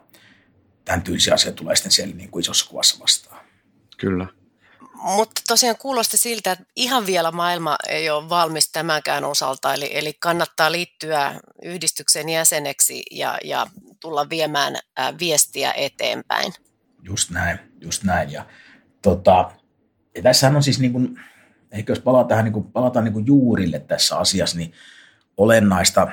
tämän 0.85 1.03
tyylisiä 1.03 1.35
asioita 1.35 1.57
tulee 1.57 1.77
sitten 1.77 1.93
siellä 1.93 2.15
niin 2.15 2.31
kuin 2.31 2.41
isossa 2.41 2.71
kuvassa 2.71 3.03
vastaan. 3.03 3.41
Kyllä. 3.97 4.27
Mutta 5.03 5.43
tosiaan 5.49 5.77
kuulosti 5.79 6.17
siltä, 6.17 6.53
että 6.53 6.65
ihan 6.77 7.07
vielä 7.07 7.31
maailma 7.31 7.77
ei 7.89 8.11
ole 8.11 8.29
valmis 8.29 8.73
tämänkään 8.73 9.25
osalta, 9.25 9.75
eli, 9.75 9.91
eli 9.99 10.15
kannattaa 10.21 10.73
liittyä 10.73 11.41
yhdistyksen 11.63 12.29
jäseneksi 12.29 13.03
ja, 13.11 13.39
ja 13.45 13.67
tulla 14.01 14.29
viemään 14.31 14.77
ää, 14.97 15.19
viestiä 15.19 15.73
eteenpäin. 15.73 16.53
Just 17.03 17.31
näin, 17.31 17.59
just 17.81 18.05
näin. 18.05 18.33
Ja, 18.33 18.47
tota, 19.03 19.51
ja 20.15 20.23
tässähän 20.23 20.57
on 20.57 20.63
siis, 20.63 20.81
niin 20.81 20.93
kuin, 20.93 21.21
ehkä 21.73 21.93
jos 21.93 22.01
palataan, 22.01 22.45
niin 22.45 22.53
kuin, 22.53 22.65
palataan 22.65 23.05
niin 23.05 23.13
kuin 23.13 23.27
juurille 23.27 23.79
tässä 23.79 24.17
asiassa, 24.17 24.57
niin 24.57 24.73
olennaista, 25.37 26.09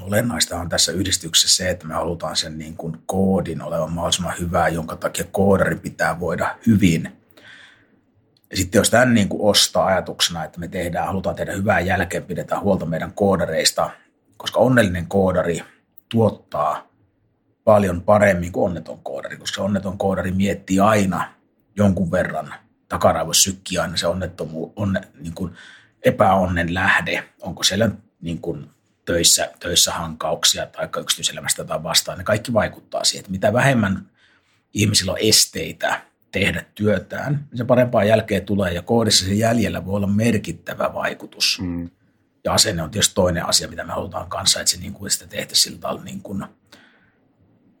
olennaista 0.00 0.58
on 0.58 0.68
tässä 0.68 0.92
yhdistyksessä 0.92 1.56
se, 1.56 1.70
että 1.70 1.86
me 1.86 1.94
halutaan 1.94 2.36
sen 2.36 2.58
niin 2.58 2.76
kuin 2.76 2.96
koodin 3.06 3.62
olevan 3.62 3.92
mahdollisimman 3.92 4.38
hyvää, 4.40 4.68
jonka 4.68 4.96
takia 4.96 5.24
koodarin 5.32 5.80
pitää 5.80 6.20
voida 6.20 6.58
hyvin. 6.66 7.19
Ja 8.50 8.56
sitten 8.56 8.78
jos 8.78 8.90
tämän 8.90 9.14
niin 9.14 9.28
kuin 9.28 9.50
ostaa 9.50 9.86
ajatuksena, 9.86 10.44
että 10.44 10.60
me 10.60 10.68
tehdään, 10.68 11.06
halutaan 11.06 11.36
tehdä 11.36 11.52
hyvää 11.52 11.80
jälkeen, 11.80 12.24
pidetään 12.24 12.62
huolta 12.62 12.86
meidän 12.86 13.12
koodareista, 13.12 13.90
koska 14.36 14.60
onnellinen 14.60 15.06
koodari 15.06 15.62
tuottaa 16.08 16.88
paljon 17.64 18.02
paremmin 18.02 18.52
kuin 18.52 18.64
onneton 18.64 19.00
koodari, 19.02 19.36
koska 19.36 19.62
onneton 19.62 19.98
koodari 19.98 20.30
miettii 20.30 20.80
aina 20.80 21.32
jonkun 21.76 22.10
verran 22.10 22.54
takaraivossa 22.88 23.42
sykkii 23.42 23.78
aina 23.78 23.96
se 23.96 24.06
onnettomu, 24.06 24.72
onne, 24.76 25.00
niin 25.20 25.34
kuin 25.34 25.54
epäonnen 26.04 26.74
lähde. 26.74 27.24
Onko 27.40 27.62
siellä 27.62 27.90
niin 28.20 28.40
kuin 28.40 28.70
töissä, 29.04 29.50
töissä 29.60 29.92
hankauksia 29.92 30.66
tai 30.66 30.88
yksityiselämästä 31.00 31.64
tai 31.64 31.82
vastaan, 31.82 32.18
ne 32.18 32.24
kaikki 32.24 32.52
vaikuttaa 32.52 33.04
siihen, 33.04 33.20
että 33.20 33.30
mitä 33.30 33.52
vähemmän 33.52 34.06
ihmisillä 34.74 35.12
on 35.12 35.18
esteitä 35.20 36.00
tehdä 36.32 36.64
työtään, 36.74 37.32
niin 37.32 37.58
se 37.58 37.64
parempaa 37.64 38.04
jälkeen 38.04 38.44
tulee 38.44 38.72
ja 38.72 38.82
koodissa 38.82 39.24
se 39.24 39.34
jäljellä 39.34 39.86
voi 39.86 39.96
olla 39.96 40.06
merkittävä 40.06 40.94
vaikutus. 40.94 41.58
Mm. 41.62 41.90
Ja 42.44 42.52
asenne 42.52 42.82
on 42.82 42.90
tietysti 42.90 43.14
toinen 43.14 43.48
asia, 43.48 43.68
mitä 43.68 43.84
me 43.84 43.92
halutaan 43.92 44.28
kanssa, 44.28 44.60
että 44.60 44.70
se 44.70 44.78
niin 44.78 44.92
kuin 44.92 45.10
sitä 45.10 45.26
tehtäisiin 45.26 45.64
sillä 45.64 45.78
tavalla 45.78 46.04
niin 46.04 46.22
kuin, 46.22 46.44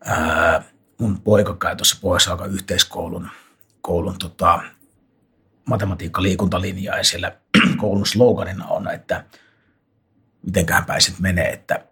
ää, 0.04 0.62
mun 0.98 1.20
poika 1.20 1.56
käy 1.56 1.76
tuossa 1.76 1.98
pohjois 2.00 2.28
yhteiskoulun 2.50 3.28
koulun, 3.80 4.18
tota, 4.18 4.62
matematiikka-liikuntalinjaa 5.64 6.96
ja 6.96 7.04
siellä 7.04 7.36
koulun 7.80 8.06
sloganina 8.06 8.66
on, 8.66 8.90
että– 8.90 9.24
mitenköhän 10.42 10.84
pääsit 10.84 11.18
menee, 11.18 11.52
että 11.52 11.84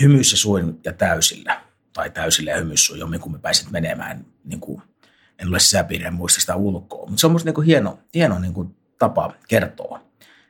hymyssä 0.00 0.36
suin 0.36 0.80
ja 0.84 0.92
täysillä, 0.92 1.60
tai 1.92 2.10
täysillä 2.10 2.50
ja 2.50 2.56
hymyssä 2.56 2.86
suin, 2.86 3.00
jommin 3.00 3.20
kun 3.20 3.32
me 3.32 3.38
pääsit 3.38 3.70
menemään, 3.70 4.26
niin 4.44 4.60
kuin, 4.60 4.82
en 5.40 5.48
ole 5.48 5.58
sisäpiirien 5.58 6.14
muista 6.14 6.40
sitä 6.40 6.56
ulkoa, 6.56 7.06
mutta 7.06 7.20
se 7.20 7.26
on 7.26 7.32
musta 7.32 7.50
niin 7.50 7.64
hieno, 7.64 7.98
hieno 8.14 8.38
niin 8.38 8.54
kuin 8.54 8.76
tapa 8.98 9.32
kertoa. 9.48 10.00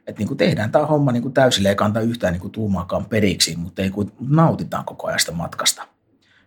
Että 0.06 0.18
niin 0.20 0.28
kuin 0.28 0.38
tehdään 0.38 0.72
tämä 0.72 0.86
homma 0.86 1.12
niin 1.12 1.22
kuin 1.22 1.34
täysillä, 1.34 1.68
ei 1.68 1.74
kanta 1.74 2.00
yhtään 2.00 2.32
niin 2.32 2.40
kuin 2.40 2.52
tuumaakaan 2.52 3.04
periksi, 3.04 3.56
mutta 3.56 3.82
ei 3.82 3.90
kuin 3.90 4.12
nautitaan 4.20 4.84
koko 4.84 5.06
ajan 5.06 5.20
sitä 5.20 5.32
matkasta. 5.32 5.86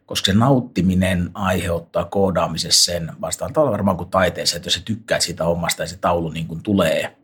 Koska 0.06 0.26
se 0.26 0.38
nauttiminen 0.38 1.30
aiheuttaa 1.34 2.06
koodaamisessa 2.06 2.92
sen 2.92 3.12
vastaan 3.22 3.54
varmaan 3.56 3.98
kuin 3.98 4.10
taiteessa, 4.10 4.58
että 4.58 4.68
jos 4.68 4.74
sä 4.74 4.82
tykkäät 4.86 5.22
siitä 5.22 5.44
hommasta 5.44 5.84
ja 5.84 5.88
se 5.88 5.98
taulu 5.98 6.30
niin 6.30 6.48
kuin 6.48 6.64
tulee– 6.64 7.16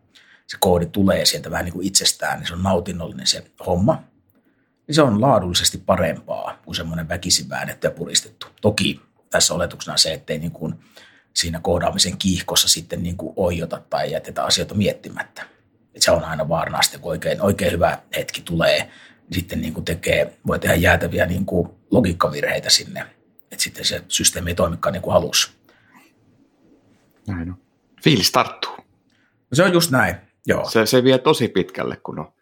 se 0.50 0.58
koodi 0.60 0.86
tulee 0.86 1.26
sieltä 1.26 1.52
vähän 1.52 1.66
niin 1.66 1.74
kuin 1.74 1.88
itsestään, 1.88 2.40
niin 2.40 2.48
se 2.48 2.54
on 2.54 2.64
nautinnollinen 2.64 3.28
se 3.28 3.52
homma, 3.66 4.04
niin 4.88 4.96
se 4.96 5.02
on 5.02 5.22
laadullisesti 5.22 5.78
parempaa 5.78 6.58
kuin 6.66 6.76
semmoinen 6.76 7.10
väkisin 7.10 7.50
väännetty 7.50 7.88
ja 7.88 7.92
puristettu. 7.92 8.48
Toki 8.62 9.02
tässä 9.30 9.54
oletuksena 9.54 9.98
se, 9.98 10.14
ettei 10.14 10.40
niin 10.40 10.52
kuin 10.52 10.76
siinä 11.36 11.60
koodaamisen 11.60 12.18
kiihkossa 12.18 12.68
sitten 12.68 13.04
niin 13.04 13.18
kuin 13.18 13.34
oijota 13.36 13.82
tai 13.90 14.12
jätetä 14.12 14.44
asioita 14.44 14.76
miettimättä. 14.76 15.46
Et 15.96 16.02
se 16.02 16.12
on 16.12 16.24
aina 16.24 16.50
vaarana 16.50 16.82
sitten, 16.82 17.02
kun 17.02 17.12
oikein, 17.12 17.42
oikein 17.42 17.72
hyvä 17.72 18.02
hetki 18.18 18.42
tulee, 18.42 18.78
niin 18.80 19.34
sitten 19.34 19.62
niin 19.62 19.74
kuin 19.74 19.86
tekee, 19.86 20.38
voi 20.48 20.60
tehdä 20.60 20.76
jäätäviä 20.76 21.26
niin 21.26 21.46
kuin 21.46 21.70
logiikkavirheitä 21.92 22.70
sinne, 22.70 23.06
että 23.52 23.64
sitten 23.64 23.86
se 23.86 24.04
systeemi 24.08 24.50
ei 24.50 24.56
toimikaan 24.56 24.94
niin 24.94 25.02
kuin 25.02 25.14
halusi. 25.14 25.52
Näin 27.28 27.50
on. 27.50 27.58
Fiilis 28.04 28.32
tarttuu. 28.32 28.76
No 29.52 29.54
se 29.54 29.64
on 29.64 29.74
just 29.74 29.92
näin. 29.92 30.16
Joo. 30.48 30.70
Se, 30.70 30.86
se 30.86 31.04
vie 31.04 31.18
tosi 31.18 31.48
pitkälle, 31.48 31.96
kun 31.96 32.20
on, 32.20 32.34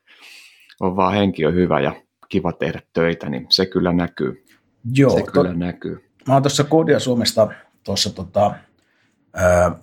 on 0.79 0.95
vaan 0.95 1.13
henki 1.13 1.45
on 1.45 1.53
hyvä 1.53 1.79
ja 1.79 1.95
kiva 2.29 2.53
tehdä 2.53 2.81
töitä, 2.93 3.29
niin 3.29 3.47
se 3.49 3.65
kyllä 3.65 3.93
näkyy. 3.93 4.45
Joo, 4.93 5.17
se 5.17 5.23
kyllä 5.23 5.51
to, 5.51 5.57
näkyy. 5.57 6.09
Mä 6.27 6.33
oon 6.33 6.43
tuossa 6.43 6.63
Koodia 6.63 6.99
Suomesta 6.99 7.47
tuossa 7.83 8.09
tota, 8.09 8.55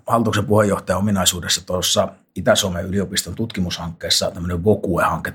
hallituksen 0.06 0.46
puheenjohtajan 0.46 0.98
ominaisuudessa 0.98 1.66
tuossa 1.66 2.08
Itä-Suomen 2.34 2.86
yliopiston 2.86 3.34
tutkimushankkeessa 3.34 4.30
tämmöinen 4.30 4.64
VOCUE-hanke, 4.64 5.32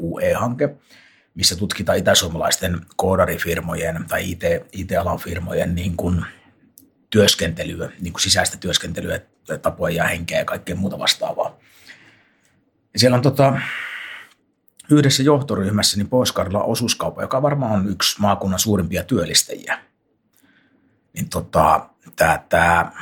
WOCUE-hanke, 0.00 0.74
missä 1.34 1.56
tutkitaan 1.56 1.98
itäsuomalaisten 1.98 2.80
koodarifirmojen 2.96 4.04
tai 4.08 4.30
IT, 4.30 4.42
IT-alan 4.72 5.18
firmojen 5.18 5.74
niin 5.74 5.96
kuin 5.96 6.24
työskentelyä, 7.10 7.92
niin 8.00 8.12
kuin 8.12 8.22
sisäistä 8.22 8.56
työskentelyä, 8.56 9.20
tapoja 9.62 9.94
ja 9.94 10.04
henkeä 10.04 10.38
ja 10.38 10.44
kaikkea 10.44 10.76
muuta 10.76 10.98
vastaavaa. 10.98 11.56
Ja 12.92 12.98
siellä 12.98 13.16
on 13.16 13.22
tota, 13.22 13.60
yhdessä 14.90 15.22
johtoryhmässä 15.22 15.96
niin 15.96 16.08
pohjois 16.08 16.34
osuuskaupa, 16.62 17.22
joka 17.22 17.42
varmaan 17.42 17.72
on 17.72 17.88
yksi 17.88 18.20
maakunnan 18.20 18.58
suurimpia 18.58 19.04
työllistäjiä. 19.04 19.78
Niin 21.12 21.28
tota, 21.28 21.89
tämä, 22.16 22.42
tämä 22.48 22.92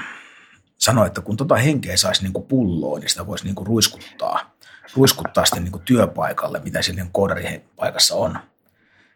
sanoi, 0.78 1.07
että 1.07 1.20
kun 1.20 1.36
tota 1.36 1.57
henkeä 1.57 1.96
saisi 1.96 2.22
niin 2.22 2.44
pulloon, 2.49 3.01
niin 3.01 3.11
sitä 3.11 3.26
voisi 3.26 3.44
niin 3.44 3.66
ruiskuttaa, 3.66 4.57
ruiskuttaa 4.96 5.44
sitten 5.44 5.64
niin 5.64 5.82
työpaikalle, 5.84 6.61
mitä 6.64 6.82
siellä 6.82 7.03
niin 7.03 7.62
paikassa 7.76 8.14
on. 8.14 8.38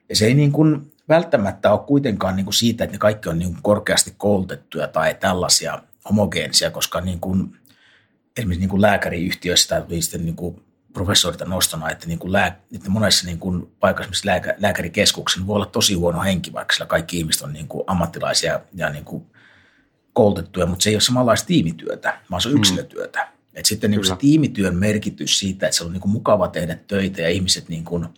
Ja 0.09 0.17
se 0.17 0.27
ei 0.27 0.35
niin 0.35 0.53
kuin 0.53 0.93
välttämättä 1.09 1.73
ole 1.73 1.81
kuitenkaan 1.87 2.37
niin 2.37 2.45
kuin 2.47 2.55
siitä, 2.55 2.85
että 2.85 2.95
ne 2.95 2.99
kaikki 2.99 3.29
on 3.29 3.39
niin 3.39 3.57
korkeasti 3.63 4.15
koulutettuja 4.19 4.89
tai 4.89 5.15
tällaisia 5.15 5.83
homogeenisia, 6.09 6.71
koska 6.71 7.01
niin 7.01 7.21
kuin, 7.21 7.57
esimerkiksi 8.37 8.61
niin 8.61 8.71
kuin 8.71 8.83
lääkäriyhtiöissä 8.83 9.69
tai 9.69 10.03
sitten 10.03 10.25
niin 10.25 10.37
kuin 10.37 10.63
professorilta 10.93 11.45
nostona, 11.45 11.91
että, 11.91 12.07
niin 12.07 12.19
kuin 12.19 12.33
lää, 12.33 12.61
että 12.75 12.91
monessa 12.91 13.27
niin 13.27 13.39
kuin 13.39 13.73
paikassa, 13.81 14.11
missä 14.11 14.29
lääkä, 14.29 14.55
lääkärikeskuksen 14.59 15.47
voi 15.47 15.57
olla 15.57 15.67
tosi 15.67 15.95
huono 15.95 16.23
henki, 16.23 16.53
vaikka 16.53 16.75
sillä 16.75 16.87
kaikki 16.87 17.19
ihmiset 17.19 17.43
on 17.43 17.53
niin 17.53 17.69
kuin 17.69 17.85
ammattilaisia 17.87 18.61
ja 18.75 18.91
niin 18.91 19.05
kuin 19.05 19.32
koulutettuja, 20.13 20.67
mutta 20.67 20.83
se 20.83 20.91
ei 20.91 20.97
ole 20.97 21.01
samanlaista 21.01 21.47
tiimityötä, 21.47 22.21
vaan 22.31 22.43
se 22.43 22.49
on 22.49 22.55
mm. 22.55 22.59
yksilötyötä. 22.59 23.21
Mm. 23.21 23.43
Et 23.55 23.67
sitten 23.67 23.91
niin 23.91 24.07
se 24.07 24.17
tiimityön 24.17 24.77
merkitys 24.77 25.39
siitä, 25.39 25.67
että 25.67 25.77
se 25.77 25.85
on 25.85 25.93
niin 25.93 26.01
kuin 26.01 26.13
mukava 26.13 26.49
tehdä 26.49 26.79
töitä 26.87 27.23
ja 27.23 27.29
ihmiset 27.29 27.69
niin 27.69 27.85
kuin 27.85 28.09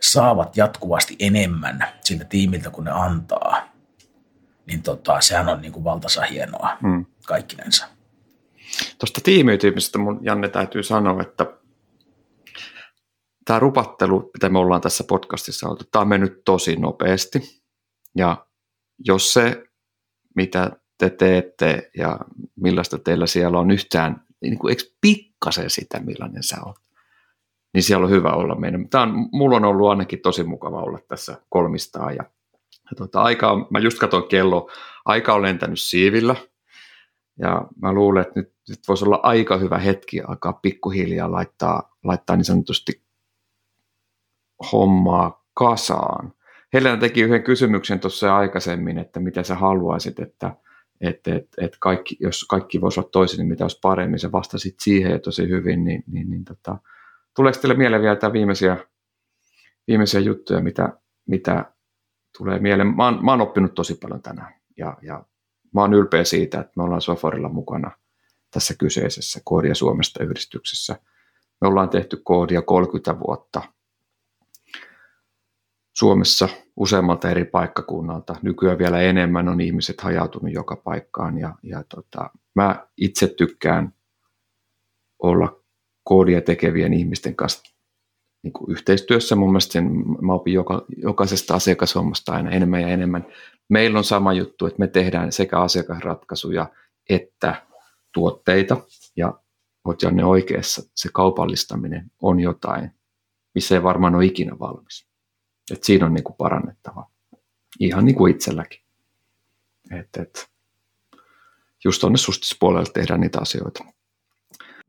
saavat 0.00 0.56
jatkuvasti 0.56 1.16
enemmän 1.18 1.88
siltä 2.04 2.24
tiimiltä, 2.24 2.70
kun 2.70 2.84
ne 2.84 2.90
antaa, 2.90 3.68
niin 4.66 4.82
tota, 4.82 5.20
sehän 5.20 5.48
on 5.48 5.60
niin 5.60 5.72
kuin 5.72 5.84
valtasa 5.84 6.22
hienoa 6.22 6.78
mm. 6.82 7.06
kaikkinensa. 7.26 7.88
Tuosta 8.98 9.20
tiimiytymistä 9.24 9.98
mun 9.98 10.20
Janne 10.22 10.48
täytyy 10.48 10.82
sanoa, 10.82 11.22
että 11.22 11.46
tämä 13.44 13.58
rupattelu, 13.58 14.30
mitä 14.34 14.48
me 14.48 14.58
ollaan 14.58 14.80
tässä 14.80 15.04
podcastissa 15.04 15.68
oltu, 15.68 15.84
tämä 15.84 16.00
on 16.00 16.08
mennyt 16.08 16.42
tosi 16.44 16.76
nopeasti. 16.76 17.62
Ja 18.16 18.46
jos 18.98 19.32
se, 19.32 19.64
mitä 20.36 20.70
te 21.02 21.10
teette 21.10 21.90
ja 21.96 22.18
millaista 22.56 22.98
teillä 22.98 23.26
siellä 23.26 23.58
on 23.58 23.70
yhtään, 23.70 24.22
niin 24.40 24.58
kuin, 24.58 24.70
eikö 24.70 24.82
pikkasen 25.00 25.70
sitä, 25.70 26.00
millainen 26.00 26.42
sä 26.42 26.56
oot, 26.66 26.76
niin 27.74 27.82
siellä 27.82 28.04
on 28.04 28.10
hyvä 28.10 28.32
olla 28.32 28.54
meidän. 28.54 28.88
Tämä 28.88 29.02
on, 29.02 29.28
mulla 29.32 29.56
on 29.56 29.64
ollut 29.64 29.90
ainakin 29.90 30.20
tosi 30.20 30.44
mukava 30.44 30.82
olla 30.82 30.98
tässä 31.08 31.36
kolmistaan 31.48 32.16
ja, 32.16 32.24
ja 32.90 32.96
tuota, 32.96 33.22
aika 33.22 33.50
on, 33.50 33.66
mä 33.70 33.78
just 33.78 33.98
katsoin 33.98 34.28
kello, 34.28 34.70
aika 35.04 35.34
on 35.34 35.42
lentänyt 35.42 35.80
siivillä 35.80 36.36
ja 37.38 37.62
mä 37.82 37.92
luulen, 37.92 38.22
että 38.22 38.40
nyt, 38.40 38.52
nyt 38.68 38.80
voisi 38.88 39.04
olla 39.04 39.20
aika 39.22 39.56
hyvä 39.56 39.78
hetki 39.78 40.20
alkaa 40.20 40.52
pikkuhiljaa 40.52 41.32
laittaa, 41.32 41.96
laittaa 42.04 42.36
niin 42.36 42.44
sanotusti 42.44 43.02
hommaa 44.72 45.44
kasaan. 45.54 46.32
Helena 46.72 46.96
teki 46.96 47.22
yhden 47.22 47.42
kysymyksen 47.42 48.00
tuossa 48.00 48.36
aikaisemmin, 48.36 48.98
että 48.98 49.20
mitä 49.20 49.42
sä 49.42 49.54
haluaisit, 49.54 50.20
että, 50.20 50.56
että, 51.02 51.34
että, 51.34 51.64
että 51.64 51.76
kaikki, 51.80 52.16
jos 52.20 52.44
kaikki 52.44 52.80
voisi 52.80 53.00
olla 53.00 53.08
toisin, 53.12 53.38
niin 53.38 53.48
mitä 53.48 53.64
olisi 53.64 53.78
paremmin. 53.82 54.18
Se 54.18 54.32
vastasit 54.32 54.74
siihen 54.80 55.20
tosi 55.20 55.48
hyvin, 55.48 55.84
niin, 55.84 56.04
niin, 56.06 56.30
niin 56.30 56.44
tota, 56.44 56.78
tuleeko 57.36 57.58
teille 57.60 57.76
mieleen 57.76 58.02
vielä 58.02 58.32
viimeisiä, 58.32 58.76
viimeisiä 59.88 60.20
juttuja, 60.20 60.60
mitä, 60.60 60.98
mitä 61.26 61.72
tulee 62.38 62.58
mieleen? 62.58 62.96
Mä 62.96 63.04
oon, 63.04 63.24
mä 63.24 63.30
oon 63.30 63.40
oppinut 63.40 63.74
tosi 63.74 63.94
paljon 63.94 64.22
tänään 64.22 64.54
ja, 64.76 64.96
ja 65.02 65.24
mä 65.74 65.80
oon 65.80 65.94
ylpeä 65.94 66.24
siitä, 66.24 66.60
että 66.60 66.72
me 66.76 66.82
ollaan 66.82 67.00
Soforilla 67.00 67.48
mukana 67.48 67.90
tässä 68.50 68.74
kyseisessä 68.74 69.40
Koodia 69.44 69.74
Suomesta 69.74 70.24
yhdistyksessä. 70.24 70.96
Me 71.60 71.68
ollaan 71.68 71.88
tehty 71.88 72.20
koodia 72.24 72.62
30 72.62 73.20
vuotta 73.20 73.62
Suomessa 75.92 76.48
useammalta 76.76 77.30
eri 77.30 77.44
paikkakunnalta. 77.44 78.36
Nykyään 78.42 78.78
vielä 78.78 79.00
enemmän 79.00 79.48
on 79.48 79.60
ihmiset 79.60 80.00
hajautunut 80.00 80.52
joka 80.52 80.76
paikkaan 80.76 81.38
ja, 81.38 81.54
ja 81.62 81.84
tota, 81.88 82.30
mä 82.54 82.86
itse 82.96 83.28
tykkään 83.28 83.94
olla 85.22 85.62
koodia 86.04 86.40
tekevien 86.40 86.92
ihmisten 86.92 87.34
kanssa 87.34 87.62
niin 88.42 88.52
kuin 88.52 88.70
yhteistyössä. 88.70 89.36
Mun 89.36 89.50
mielestä 89.50 89.72
sen, 89.72 89.90
mä 90.20 90.32
opin 90.32 90.54
joka, 90.54 90.84
jokaisesta 90.96 91.54
asiakashommasta 91.54 92.32
aina 92.32 92.50
enemmän 92.50 92.80
ja 92.82 92.88
enemmän. 92.88 93.26
Meillä 93.68 93.98
on 93.98 94.04
sama 94.04 94.32
juttu, 94.32 94.66
että 94.66 94.78
me 94.78 94.86
tehdään 94.86 95.32
sekä 95.32 95.60
asiakasratkaisuja 95.60 96.66
että 97.10 97.66
tuotteita 98.14 98.76
ja 99.16 99.38
oot 99.84 100.02
Janne 100.02 100.24
oikeassa, 100.24 100.82
se 100.94 101.08
kaupallistaminen 101.12 102.10
on 102.22 102.40
jotain, 102.40 102.90
missä 103.54 103.74
ei 103.74 103.82
varmaan 103.82 104.14
ole 104.14 104.24
ikinä 104.24 104.58
valmis. 104.58 105.11
Et 105.70 105.84
siinä 105.84 106.06
on 106.06 106.14
niin 106.14 106.24
kuin 106.24 106.36
parannettava. 106.36 107.10
Ihan 107.80 108.04
niin 108.04 108.14
kuin 108.14 108.34
itselläkin. 108.34 108.80
Et, 109.90 110.08
et, 110.18 110.50
just 111.84 112.00
tuonne 112.00 112.18
sustispuolelle 112.18 112.90
tehdään 112.94 113.20
niitä 113.20 113.38
asioita. 113.40 113.84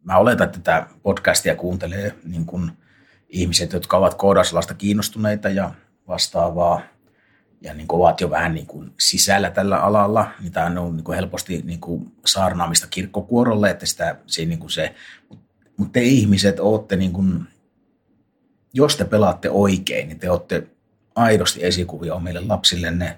Mä 0.03 0.17
oletan, 0.17 0.45
että 0.45 0.59
tätä 0.59 0.87
podcastia 1.03 1.55
kuuntelee 1.55 2.15
niin 2.23 2.45
kuin 2.45 2.71
ihmiset, 3.29 3.73
jotka 3.73 3.97
ovat 3.97 4.13
koodausalasta 4.13 4.73
kiinnostuneita 4.73 5.49
ja 5.49 5.73
vastaavaa 6.07 6.81
ja 7.61 7.73
niin 7.73 7.87
kuin 7.87 8.01
ovat 8.01 8.21
jo 8.21 8.29
vähän 8.29 8.53
niin 8.53 8.67
kuin 8.67 8.93
sisällä 8.99 9.49
tällä 9.49 9.77
alalla, 9.77 10.31
niin 10.39 10.51
tämä 10.51 10.81
on 10.81 10.95
niin 10.95 11.03
kuin 11.03 11.15
helposti 11.15 11.61
niin 11.61 11.79
kuin 11.79 12.11
saarnaamista 12.25 12.87
kirkkokuorolle, 12.87 13.69
että 13.69 13.85
sitä, 13.85 14.15
se, 14.27 14.45
niin 14.45 14.59
kuin 14.59 14.69
se 14.69 14.95
mutta 15.77 15.93
te 15.93 16.01
ihmiset 16.01 16.59
olette 16.59 16.95
niin 16.95 17.13
kuin, 17.13 17.47
jos 18.73 18.95
te 18.95 19.05
pelaatte 19.05 19.49
oikein, 19.49 20.07
niin 20.07 20.19
te 20.19 20.29
olette 20.29 20.67
aidosti 21.15 21.65
esikuvia 21.65 22.15
omille 22.15 22.39
lapsillenne, 22.39 23.17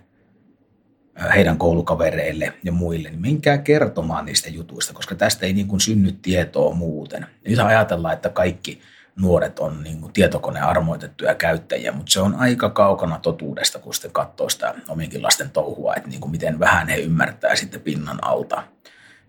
heidän 1.36 1.58
koulukavereille 1.58 2.54
ja 2.64 2.72
muille, 2.72 3.10
niin 3.10 3.22
menkää 3.22 3.58
kertomaan 3.58 4.26
niistä 4.26 4.50
jutuista, 4.50 4.94
koska 4.94 5.16
tästä 5.16 5.46
ei 5.46 5.54
niin 5.54 5.68
kuin 5.68 5.82
synny 5.82 6.12
tietoa 6.12 6.74
muuten. 6.74 7.26
Nyt 7.48 7.60
ajatellaan, 7.60 8.14
että 8.14 8.30
kaikki– 8.30 8.82
nuoret 9.16 9.60
on 9.60 9.84
niin 9.84 10.02
kuin 10.02 10.14
tietokonearmoitettuja 10.14 11.36
käyttäjiä, 11.36 11.92
mutta 11.92 12.12
se 12.12 12.20
on 12.20 12.36
aika 12.36 12.70
kaukana 12.70 13.20
totuudesta, 13.20 13.80
kun 13.80 13.94
sitten 13.94 14.12
katsoo 14.12 14.50
sitä 14.50 14.76
ominkin 14.88 15.24
lasten 15.24 15.50
touhua, 15.50 15.94
että 15.96 16.10
niin 16.10 16.22
kuin 16.22 16.32
miten 16.32 16.60
vähän 16.60 16.88
he 16.88 16.96
ymmärtää 16.96 17.56
sitten 17.56 17.82
pinnan 17.82 18.20
alta. 18.22 18.64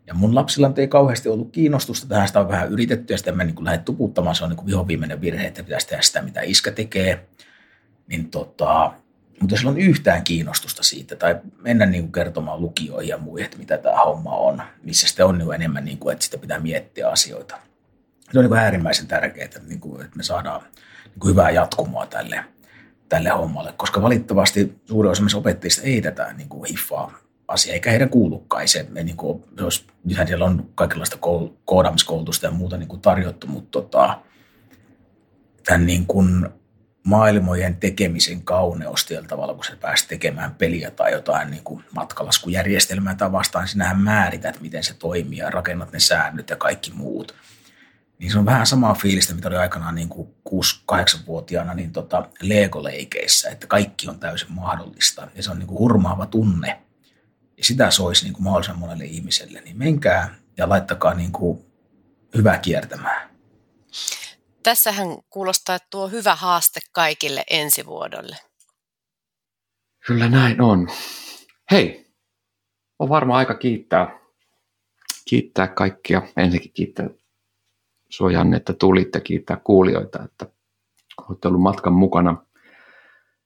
Ja 0.07 0.15
mun 0.15 0.35
lapsilla 0.35 0.73
ei 0.77 0.89
kauheasti 0.89 1.29
ollut 1.29 1.53
kiinnostusta 1.53 2.09
tähän, 2.09 2.27
sitä 2.27 2.41
on 2.41 2.49
vähän 2.49 2.69
yritetty 2.69 3.15
ja 3.15 3.19
sitten 3.19 3.37
mä 3.37 3.45
niin 3.45 3.65
lähden 3.65 3.85
tuputtamaan, 3.85 4.37
se 4.37 4.45
on 4.45 4.51
niin 4.51 4.57
kuin 4.57 4.89
viimeinen 4.89 5.21
virhe, 5.21 5.47
että 5.47 5.63
pitäisi 5.63 5.89
tehdä 5.89 6.03
sitä, 6.03 6.23
mitä 6.23 6.41
iskä 6.41 6.71
tekee. 6.71 7.27
Niin 8.07 8.31
tota, 8.31 8.93
mutta 9.41 9.55
jos 9.55 9.65
on 9.65 9.79
yhtään 9.79 10.25
kiinnostusta 10.25 10.83
siitä 10.83 11.17
tai 11.17 11.37
mennä 11.63 11.87
niin 11.87 12.03
kuin 12.03 12.13
kertomaan 12.13 12.61
lukijoihin 12.61 13.09
ja 13.09 13.19
muihin, 13.19 13.45
että 13.45 13.59
mitä 13.59 13.79
tämä 13.79 14.05
homma 14.05 14.37
on, 14.37 14.63
missä 14.83 15.09
sitten 15.09 15.27
on 15.27 15.39
niin 15.39 15.55
enemmän, 15.55 15.85
niin 15.85 15.99
kuin, 15.99 16.13
että 16.13 16.25
sitä 16.25 16.39
pitää 16.39 16.61
miettiä 16.61 17.09
asioita 17.09 17.57
se 18.33 18.39
on 18.39 18.43
niin 18.43 18.49
kuin 18.49 18.61
äärimmäisen 18.61 19.07
tärkeää, 19.07 19.45
että, 19.45 19.61
niin 19.67 19.81
kuin, 19.81 20.05
että 20.05 20.17
me 20.17 20.23
saadaan 20.23 20.63
niin 21.05 21.21
kuin 21.21 21.31
hyvää 21.31 21.51
jatkumoa 21.51 22.07
tälle, 22.07 22.45
tälle 23.09 23.29
hommalle, 23.29 23.75
koska 23.77 24.03
valitettavasti 24.03 24.81
suurin 24.85 25.11
osa 25.11 25.23
meistä 25.23 25.39
opettajista 25.39 25.83
ei 25.83 26.03
tätä 26.03 26.33
niin 26.33 26.49
kuin 26.49 26.65
hiffaa 26.65 27.19
asia, 27.49 27.73
eikä 27.73 27.91
heidän 27.91 28.09
kuulukaan. 28.09 28.69
Se, 28.69 28.87
niin 29.03 29.17
kuin, 29.17 29.45
jos, 29.61 29.87
nythän 30.05 30.27
siellä 30.27 30.45
on 30.45 30.71
kaikenlaista 30.75 31.19
koodaamiskoulutusta 31.65 32.47
ja 32.47 32.53
muuta 32.53 32.77
niin 32.77 32.89
kuin 32.89 33.01
tarjottu, 33.01 33.47
mutta 33.47 33.71
tota, 33.71 34.19
tämän 35.65 35.87
niin 35.87 36.07
kuin 36.07 36.49
maailmojen 37.03 37.77
tekemisen 37.77 38.43
kauneus 38.43 39.07
tällä 39.07 39.29
tavalla, 39.29 39.55
kun 39.55 39.65
sä 39.65 39.77
pääset 39.77 40.09
tekemään 40.09 40.55
peliä 40.55 40.91
tai 40.91 41.13
jotain 41.13 41.51
niin 41.51 41.65
kuin 41.65 41.85
matkalaskujärjestelmää 41.95 43.15
tai 43.15 43.33
vastaan, 43.33 43.69
sinähän 43.69 44.01
määrität, 44.01 44.61
miten 44.61 44.85
se 44.85 44.95
toimii 44.95 45.39
ja 45.39 45.51
rakennat 45.51 45.93
ne 45.93 46.01
säännöt 46.01 46.51
ja 46.51 46.57
kaikki 46.57 46.93
muut– 46.95 47.35
niin 48.19 48.33
se 48.33 48.39
on 48.39 48.47
vähän 48.47 48.67
samaa 48.67 48.95
fiilistä, 48.95 49.35
mitä 49.35 49.49
oli 49.49 49.57
aikanaan 49.57 49.95
niin 49.95 50.09
kuin 50.09 50.29
6-8-vuotiaana 50.49 51.75
niin 51.75 51.93
tota 51.93 52.29
Lego-leikeissä, 52.43 53.51
että 53.51 53.67
kaikki 53.67 54.09
on 54.09 54.19
täysin 54.19 54.53
mahdollista 54.53 55.29
ja 55.35 55.43
se 55.43 55.51
on 55.51 55.59
niin 55.59 55.67
kuin 55.67 55.79
hurmaava 55.79 56.27
tunne. 56.27 56.83
Ja 57.57 57.65
sitä 57.65 57.91
soisi 57.91 58.25
niin 58.25 58.33
kuin 58.33 58.45
mahdollisimman 58.45 58.81
monelle 58.81 59.05
ihmiselle, 59.05 59.61
niin 59.61 59.79
menkää 59.79 60.35
ja 60.57 60.69
laittakaa 60.69 61.15
niin 61.15 61.33
kuin 61.33 61.65
hyvää 62.37 62.59
kiertämään. 62.59 63.31
tässähän 64.63 65.09
kuulostaa, 65.31 65.77
että 65.77 65.89
tuo 65.91 66.09
hyvä 66.09 66.35
haaste 66.35 66.81
kaikille 66.93 67.45
ensi 67.51 67.87
vuodelle. 67.87 68.37
Kyllä 70.07 70.29
näin 70.29 70.61
on. 70.61 70.89
Hei, 71.71 72.07
on 72.99 73.09
varmaan 73.09 73.39
aika 73.39 73.55
kiittää, 73.55 74.19
kiittää 75.29 75.69
kaikkia. 75.69 76.23
Ensinnäkin 76.37 76.73
kiittää 76.73 77.11
Janne, 78.33 78.57
että 78.57 78.73
tulit 78.73 79.15
ja 79.15 79.21
kiittää 79.21 79.57
kuulijoita, 79.57 80.25
että 80.25 80.47
olette 81.29 81.49
ollut 81.49 81.63
matkan 81.63 81.93
mukana. 81.93 82.47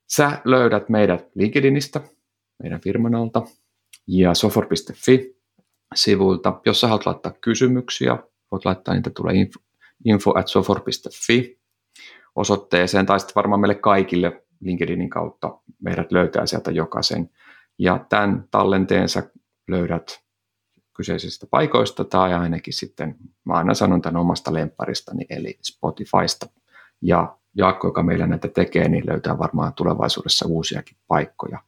Sä 0.06 0.40
löydät 0.44 0.88
meidät 0.88 1.26
LinkedInistä, 1.34 2.00
meidän 2.62 2.80
firman 2.80 3.14
alta, 3.14 3.42
ja 4.10 4.34
sofor.fi 4.34 5.36
sivuilta. 5.94 6.60
Jos 6.66 6.80
sä 6.80 6.86
haluat 6.86 7.06
laittaa 7.06 7.32
kysymyksiä, 7.40 8.18
voit 8.52 8.64
laittaa 8.64 8.94
niitä 8.94 9.10
tulee 9.10 9.34
info, 10.04 10.38
at 10.38 10.48
sofor.fi 10.48 11.60
osoitteeseen, 12.36 13.06
tai 13.06 13.20
sitten 13.20 13.34
varmaan 13.34 13.60
meille 13.60 13.74
kaikille 13.74 14.42
LinkedInin 14.60 15.10
kautta 15.10 15.58
meidät 15.82 16.12
löytää 16.12 16.46
sieltä 16.46 16.70
jokaisen. 16.70 17.30
Ja 17.78 18.06
tämän 18.08 18.44
tallenteensa 18.50 19.22
löydät 19.68 20.20
kyseisistä 20.96 21.46
paikoista 21.50 22.04
tai 22.04 22.34
ainakin 22.34 22.72
sitten, 22.72 23.16
mä 23.44 23.54
aina 23.54 23.74
sanon 23.74 24.02
tämän 24.02 24.20
omasta 24.20 24.54
lempparistani, 24.54 25.26
eli 25.30 25.58
Spotifysta. 25.62 26.46
Ja 27.02 27.36
Jaakko, 27.56 27.88
joka 27.88 28.02
meillä 28.02 28.26
näitä 28.26 28.48
tekee, 28.48 28.88
niin 28.88 29.06
löytää 29.06 29.38
varmaan 29.38 29.74
tulevaisuudessa 29.74 30.48
uusiakin 30.48 30.96
paikkoja. 31.08 31.58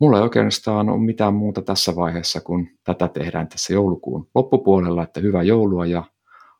Mulla 0.00 0.16
ei 0.16 0.22
oikeastaan 0.22 0.88
ole 0.88 1.00
mitään 1.00 1.34
muuta 1.34 1.62
tässä 1.62 1.96
vaiheessa, 1.96 2.40
kun 2.40 2.68
tätä 2.84 3.08
tehdään 3.08 3.48
tässä 3.48 3.72
joulukuun 3.72 4.28
loppupuolella, 4.34 5.02
että 5.02 5.20
hyvää 5.20 5.42
joulua 5.42 5.86
ja 5.86 6.04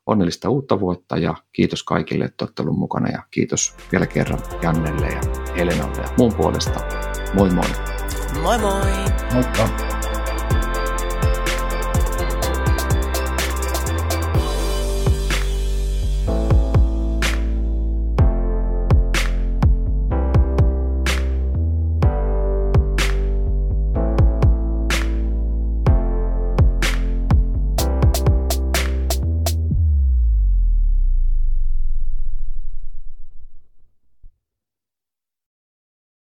onnellista 0.05 0.49
uutta 0.49 0.79
vuotta 0.79 1.17
ja 1.17 1.35
kiitos 1.51 1.83
kaikille, 1.83 2.25
että 2.25 2.45
olette 2.45 2.61
ollut 2.61 2.77
mukana 2.77 3.09
ja 3.09 3.23
kiitos 3.31 3.75
vielä 3.91 4.05
kerran 4.05 4.39
Jannelle 4.61 5.07
ja 5.07 5.21
Helenalle 5.57 6.01
ja 6.01 6.09
muun 6.17 6.33
puolesta. 6.33 6.79
Moi 7.33 7.49
moi! 7.49 7.69
Moi 8.43 8.57
moi! 8.57 8.91
Moikka! 9.33 9.90